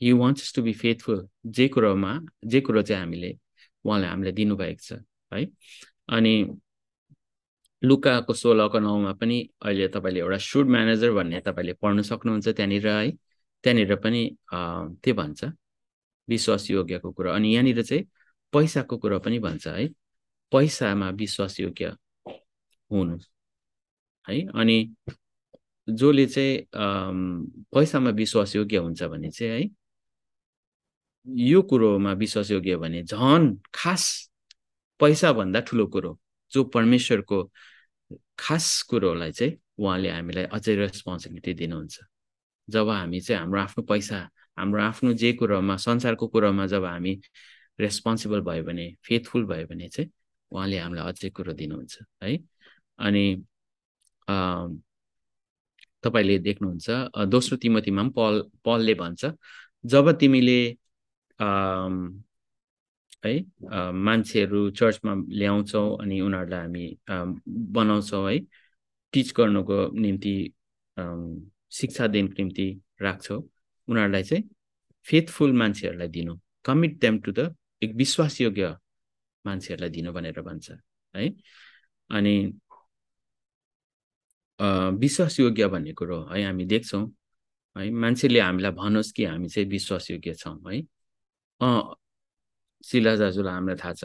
he 0.00 0.12
wants 0.12 0.54
to 0.54 0.62
be 0.62 0.72
faithful 0.72 1.28
जे 1.46 1.68
कुरोमा 1.68 2.18
जे 2.44 2.60
कुरो 2.60 2.82
चाहिँ 2.82 3.00
हामीले 3.02 3.30
उहाँले 3.84 4.06
हामीलाई 4.06 4.32
दिनुभएको 4.32 4.82
छ 4.82 4.92
है? 5.32 5.46
अनि 6.08 6.34
लुकाको 7.82 8.32
सोह्रको 8.34 8.78
नौमा 8.80 9.12
पनि 9.20 9.38
अहिले 9.62 9.88
तपाईँले 9.94 10.20
एउटा 10.20 10.38
सुड 10.38 10.66
म्यानेजर 10.74 11.10
भन्ने 11.12 11.40
तपाईँले 11.46 11.72
पढ्नु 11.82 12.02
सक्नुहुन्छ 12.02 12.48
त्यहाँनिर 12.48 12.88
है? 12.88 13.10
त्यहाँनिर 13.64 13.94
पनि 14.04 14.22
त्यो 14.52 15.14
भन्छ? 15.14 15.44
विश्वासयोग्यको 16.28 17.10
कुरो। 17.12 17.30
अनि 17.30 17.48
यहाँनिर 17.54 17.82
चाहिँ 17.82 18.04
पैसाको 18.52 18.96
कुरो 18.98 19.18
पनि 19.20 19.38
भन्छ 19.38 19.66
है? 19.66 19.88
पैसामा 20.52 21.08
विश्वासयोग्य 21.20 21.86
हुनु 22.90 23.16
है? 24.28 24.40
अनि 24.60 24.76
जसले 25.88 26.26
चाहिँ 26.26 26.66
पैसामा 27.74 28.10
विश्वासयोग्य 28.10 28.76
हुन्छ 28.76 29.02
भने 29.02 29.30
चाहिँ 29.30 29.52
है 29.52 29.70
यो 31.26 31.62
कुरोमा 31.62 32.12
विश्वासयोग्य 32.12 32.76
भने 32.76 33.02
झन् 33.04 33.54
खास 33.74 34.04
पैसाभन्दा 35.00 35.60
ठुलो 35.68 35.86
कुरो 35.86 36.18
जो 36.52 36.64
परमेश्वरको 36.64 37.42
खास 38.38 38.82
कुरोलाई 38.90 39.32
चाहिँ 39.32 39.56
उहाँले 39.78 40.10
हामीलाई 40.10 40.44
अझै 40.44 40.74
रेस्पोन्सिबिलिटी 40.76 41.54
दिनुहुन्छ। 41.54 41.98
जब 42.68 42.88
हामी 42.88 43.20
चाहिँ 43.20 43.40
हाम्रो 43.40 43.60
आफ्नो 43.60 43.82
पैसा 43.84 44.18
हाम्रो 44.58 44.82
आफ्नो 44.82 45.12
जे 45.12 45.32
कुरोमा 45.32 45.76
संसारको 45.76 46.26
कुरोमा 46.28 46.66
जब 46.66 46.84
हामी 46.84 47.20
रेस्पोन्सिबल 47.80 48.40
भयो 48.40 48.64
भने 48.64 48.86
फेथफुल 49.04 49.44
भयो 49.46 49.66
भने 49.66 49.88
चाहिँ 49.88 50.10
उहाँले 50.50 50.78
हामीलाई 50.78 51.12
अझै 51.12 51.30
कुरो 51.30 51.52
दिनुहुन्छ 51.52 51.98
है। 52.22 52.38
अनि 52.98 53.26
तपाईँले 56.04 56.38
देख्नुहुन्छ। 56.46 56.88
दोस्रो 57.32 57.56
तिमतीमा 57.62 58.02
पनि 58.02 58.10
पल 58.16 58.34
पलले 58.64 58.94
भन्छ। 58.94 59.22
जब 59.84 60.10
तिमीले 60.20 60.60
है 63.24 63.32
मान्छेहरू 64.06 64.60
चर्चमा 64.78 65.14
ल्याउँछौँ 65.32 65.86
अनि 66.02 66.20
उनीहरूलाई 66.20 66.60
हामी 66.60 66.86
बनाउँछौँ 67.76 68.30
है 68.30 68.38
टिच 69.12 69.32
गर्नुको 69.36 69.78
निम्ति 70.00 70.34
शिक्षा 71.78 72.06
दिनको 72.06 72.34
निम्ति 72.38 72.66
राख्छौँ 73.02 73.40
उनीहरूलाई 73.88 74.22
चाहिँ 74.22 74.44
फेथफुल 75.06 75.52
मान्छेहरूलाई 75.52 76.08
दिनु। 76.08 76.34
कमिट 76.64 76.98
देम 77.00 77.18
टु 77.24 77.32
द 77.32 77.54
एक 77.82 77.94
विश्वासयोग्य 77.96 78.76
मान्छेहरूलाई 79.44 79.90
दिनु 79.90 80.12
भनेर 80.12 80.40
भन्छ 80.42 80.70
है। 81.14 81.28
अनि 82.10 82.34
विश्वासयोग्य 84.60 85.66
भन्ने 85.68 85.92
कुरो 85.92 86.20
है 86.32 86.44
हामी 86.44 86.64
देख्छौँ 86.64 87.02
है। 87.76 87.90
मान्छेले 87.90 88.40
हामीलाई 88.40 88.72
भनोस् 88.72 89.12
कि 89.12 89.24
हामी 89.24 89.48
चाहिँ 89.48 89.68
विश्वासयोग्य 89.68 90.34
छौँ 90.34 90.58
है। 90.68 90.80
अँ 91.60 91.94
सिलास 92.84 93.18
दाजुलाई 93.18 93.54
हामीलाई 93.54 93.76
थाहा 93.76 93.92
छ। 93.92 94.04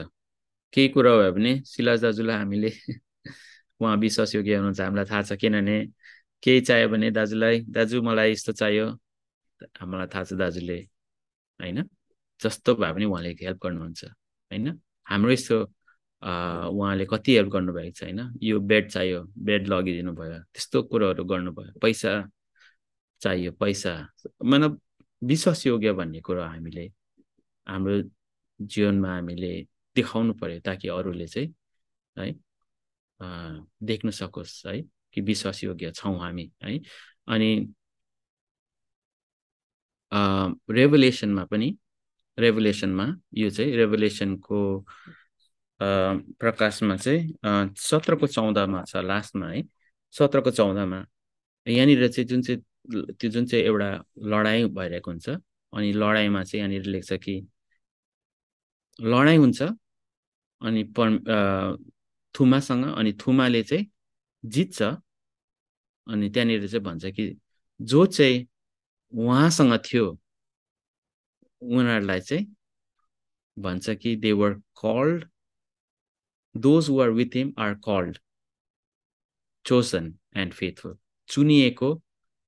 केही 0.73 0.87
कुरा 0.89 1.11
भयो 1.17 1.31
भने 1.33 1.51
सिलास 1.65 1.99
दाजुलाई 2.01 2.37
हामीले 2.37 2.71
उहाँ 3.81 3.95
विश्वासयोग्य 3.97 4.55
हुनुहुन्छ 4.55 4.81
हामीलाई 4.81 5.05
थाहा 5.05 5.21
छ। 5.21 5.33
किनभने 5.33 5.77
केही 6.43 6.61
चाहियो 6.61 6.89
भने 6.89 7.11
दाजुलाई 7.11 7.59
दाजु 7.69 8.01
मलाई 8.01 8.31
यस्तो 8.31 8.51
चाहियो। 8.53 8.87
हामीलाई 9.81 10.07
थाहा 10.13 10.23
छ 10.23 10.33
दाजुले 10.33 10.77
होइन। 11.59 11.83
जस्तो 12.39 12.75
भए 12.75 12.91
पनि 12.93 13.05
उहाँले 13.05 13.29
हेल्प 13.41 13.59
गर्नुहुन्छ 13.63 14.03
होइन। 14.51 14.67
हाम्रो 15.07 15.31
यस्तो 15.31 15.57
उहाँले 16.21 17.05
कति 17.11 17.35
हेल्प 17.35 17.49
गर्नुभएको 17.53 17.91
छ 17.95 18.03
होइन? 18.03 18.19
यो 18.43 18.59
बेड 18.59 18.89
चाहियो 18.91 19.23
बेड 19.39 19.67
लगिदिनु 19.67 20.11
भयो 20.13 20.39
त्यस्तो 20.53 20.83
कुरोहरू 20.91 21.23
गर्नुभयो। 21.25 21.79
पैसा 21.79 22.11
चाहियो 23.21 23.51
पैसा। 23.59 23.93
मतलब 24.43 24.79
विश्वासयोग्य 25.21 25.91
भन्ने 25.93 26.19
कुरो 26.27 26.43
हामीले 26.43 26.85
हाम्रो 27.67 27.95
जीवनमा 28.59 29.09
हामीले 29.15 29.51
देखाउनु 29.95 30.33
पर्यो 30.41 30.59
ताकि 30.65 30.87
अरूले 30.87 31.27
चाहिँ 31.27 31.53
है 32.15 32.31
देख्न 33.83 34.09
सकोस् 34.11 34.65
है 34.67 34.81
कि 35.13 35.21
विश्वासयोग्य 35.21 35.91
छौँ 35.91 36.17
हामी 36.19 36.51
है। 36.63 36.79
अनि 37.27 37.49
रेभुलेसनमा 40.71 41.43
पनि 41.45 41.77
रेभुलेसनमा 42.37 43.05
यो 43.35 43.49
चाहिँ 43.49 43.75
रेभुलेसनको 43.75 44.59
प्रकाशमा 45.81 46.95
चाहिँ 46.97 47.73
सत्रको 47.77 48.27
चौधमा 48.27 48.83
छ 48.83 48.95
लास्टमा 48.97 49.47
है। 49.47 49.63
सत्रको 50.13 50.51
चौधमा 50.51 51.05
यहाँनिर 51.67 52.07
चाहिँ 52.07 52.27
जुन 52.27 52.41
चाहिँ 52.41 52.61
त्यो 53.13 53.29
जुन 53.29 53.45
चाहिँ 53.45 53.63
एउटा 53.65 53.89
लडाइँ 54.23 54.67
भइरहेको 54.73 55.11
हुन्छ 55.11 55.29
अनि 55.29 55.91
लडाइँमा 55.93 56.43
चाहिँ 56.43 56.59
यहाँनिर 56.61 56.85
लेख्छ 56.85 57.13
कि 57.13 57.35
लडाइँ 58.99 59.37
हुन्छ 59.37 59.61
अनि 60.61 60.83
पर 60.99 61.77
थुमासँग 62.35 62.85
अनि 62.97 63.13
थुमाले 63.13 63.63
चाहिँ 63.63 63.85
जित्छ 64.43 64.81
अनि 64.81 66.29
त्यहाँनिर 66.29 66.67
चाहिँ 66.67 66.83
भन्छ 66.83 67.05
कि 67.05 67.35
जो 67.79 68.05
चाहिँ 68.05 68.47
उहाँसँग 69.13 69.77
थियो 69.85 70.05
उनीहरूलाई 71.61 72.19
चाहिँ 72.19 72.47
भन्छ 73.57 73.89
कि 73.89 74.15
they 74.15 74.31
were 74.31 74.53
called 74.83 75.25
those 76.59 76.89
were 76.89 77.09
with 77.17 77.35
him 77.35 77.53
are 77.59 77.73
called 77.85 78.17
chosen 79.65 80.13
and 80.37 80.53
faithful 80.53 80.97
चुनिएको 81.29 81.89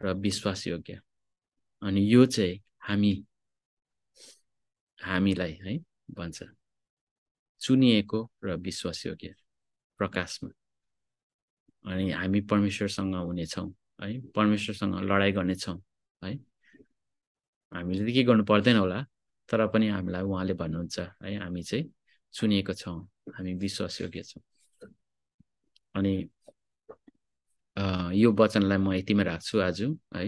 र 0.02 0.14
विश्वासयोग्य। 0.26 1.00
अनि 1.82 2.02
यो 2.14 2.26
चाहिँ 2.26 2.60
हामी 2.88 3.14
हामीलाई 5.00 5.54
है 5.64 5.78
भन्छ। 6.18 6.44
चुनिएको 7.62 8.20
र 8.44 8.56
विश्वासयोग्य 8.68 9.34
प्रकाशमा। 10.00 10.50
अनि 11.86 12.12
हामी 12.12 12.42
परमेश्वरसँग 12.52 13.16
हुनेछौँ 13.16 13.68
है 14.02 14.20
परमेश्वरसँग 14.36 14.96
लडाइँ 15.12 15.34
गर्नेछौँ 15.34 15.78
है। 16.22 16.34
हामीले 17.72 18.04
त 18.06 18.14
के 18.14 18.24
गर्नु 18.24 18.44
पर्दैन 18.44 18.78
होला 18.78 19.00
तर 19.50 19.66
पनि 19.74 19.88
हामीलाई 19.88 20.24
उहाँले 20.24 20.54
भन्नुहुन्छ 20.54 21.00
है 21.00 21.38
हामी 21.38 21.64
चाहिँ 21.64 21.86
चुनिएको 22.34 22.74
छौँ 22.74 22.98
हामी 23.36 23.54
विश्वासयोग्य 23.64 24.24
छौँ। 24.24 24.44
अनि 25.96 26.14
यो 28.22 28.32
वचनलाई 28.40 28.78
म 28.78 28.94
यतिमै 28.94 29.24
राख्छु 29.24 29.60
आज 29.68 29.82
है। 30.16 30.26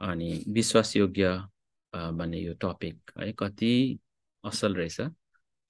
अनि 0.00 0.28
विश्वासयोग्य 0.56 1.26
भन्ने 2.18 2.38
यो 2.40 2.52
टपिक 2.62 2.96
है 3.18 3.32
कति 3.38 3.72
असल 4.44 4.74
रहेछ। 4.74 5.00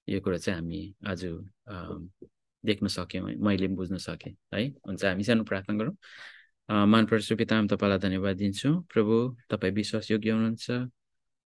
यो 0.07 0.19
कुरा 0.21 0.37
चाहिँ 0.37 0.59
हामी 0.59 0.81
आज 1.07 1.21
देख्न 2.63 2.87
सक्यौँ 2.87 3.25
मैले 3.45 3.67
बुझ्न 3.77 3.97
सकेँ 3.97 4.33
है। 4.53 4.67
हुन्छ 4.87 5.05
हामी 5.05 5.23
सानो 5.23 5.43
प्रार्थना 5.43 5.77
गरौँ। 5.77 5.95
मान 6.69 7.05
परशु 7.05 7.35
पिता 7.37 7.61
तपाईँलाई 7.71 7.99
धन्यवाद 7.99 8.35
दिन्छु। 8.37 8.69
प्रभु 8.93 9.15
तपाईँ 9.51 9.73
विश्वासयोग्य 9.73 10.31
हुनुहुन्छ। 10.31 10.67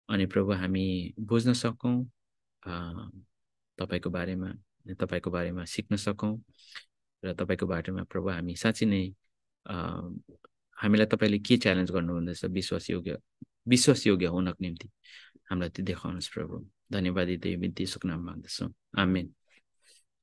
अनि 0.10 0.26
प्रभु 0.26 0.52
हामी 0.62 1.14
बुझ्न 1.30 1.54
सकौँ 1.54 1.96
तपाईँको 3.80 4.10
बारेमा 4.10 4.50
तपाईँको 5.00 5.30
बारेमा 5.32 5.64
सिक्न 5.66 5.96
सकौँ 5.98 6.34
र 7.24 7.34
तपाईँको 7.34 7.66
बारेमा 7.68 8.04
प्रभु 8.04 8.30
हामी 8.30 8.56
साँच्ची 8.56 8.86
नै 8.86 9.02
हामीलाई 10.78 11.08
तपाईँले 11.08 11.40
के 11.40 11.58
च्यालेन्ज 11.58 11.92
गर्नुहुँदैछ 11.92 12.46
विश्वासयोग्य 12.48 13.18
विश्वासयोग्य 13.68 14.26
हुनको 14.26 14.58
निम्ति? 14.62 14.88
हामीलाई 15.50 15.70
त्यो 15.70 15.84
देखाउनुहोस् 15.86 16.30
प्रभु। 16.34 16.56
धन्यवाद 16.92 17.28
दिँदै 17.28 17.56
बिन्ती 17.62 17.86
सुकनाम 17.86 18.20
माग्दछौँ। 18.26 18.70
आमेन। 18.98 19.28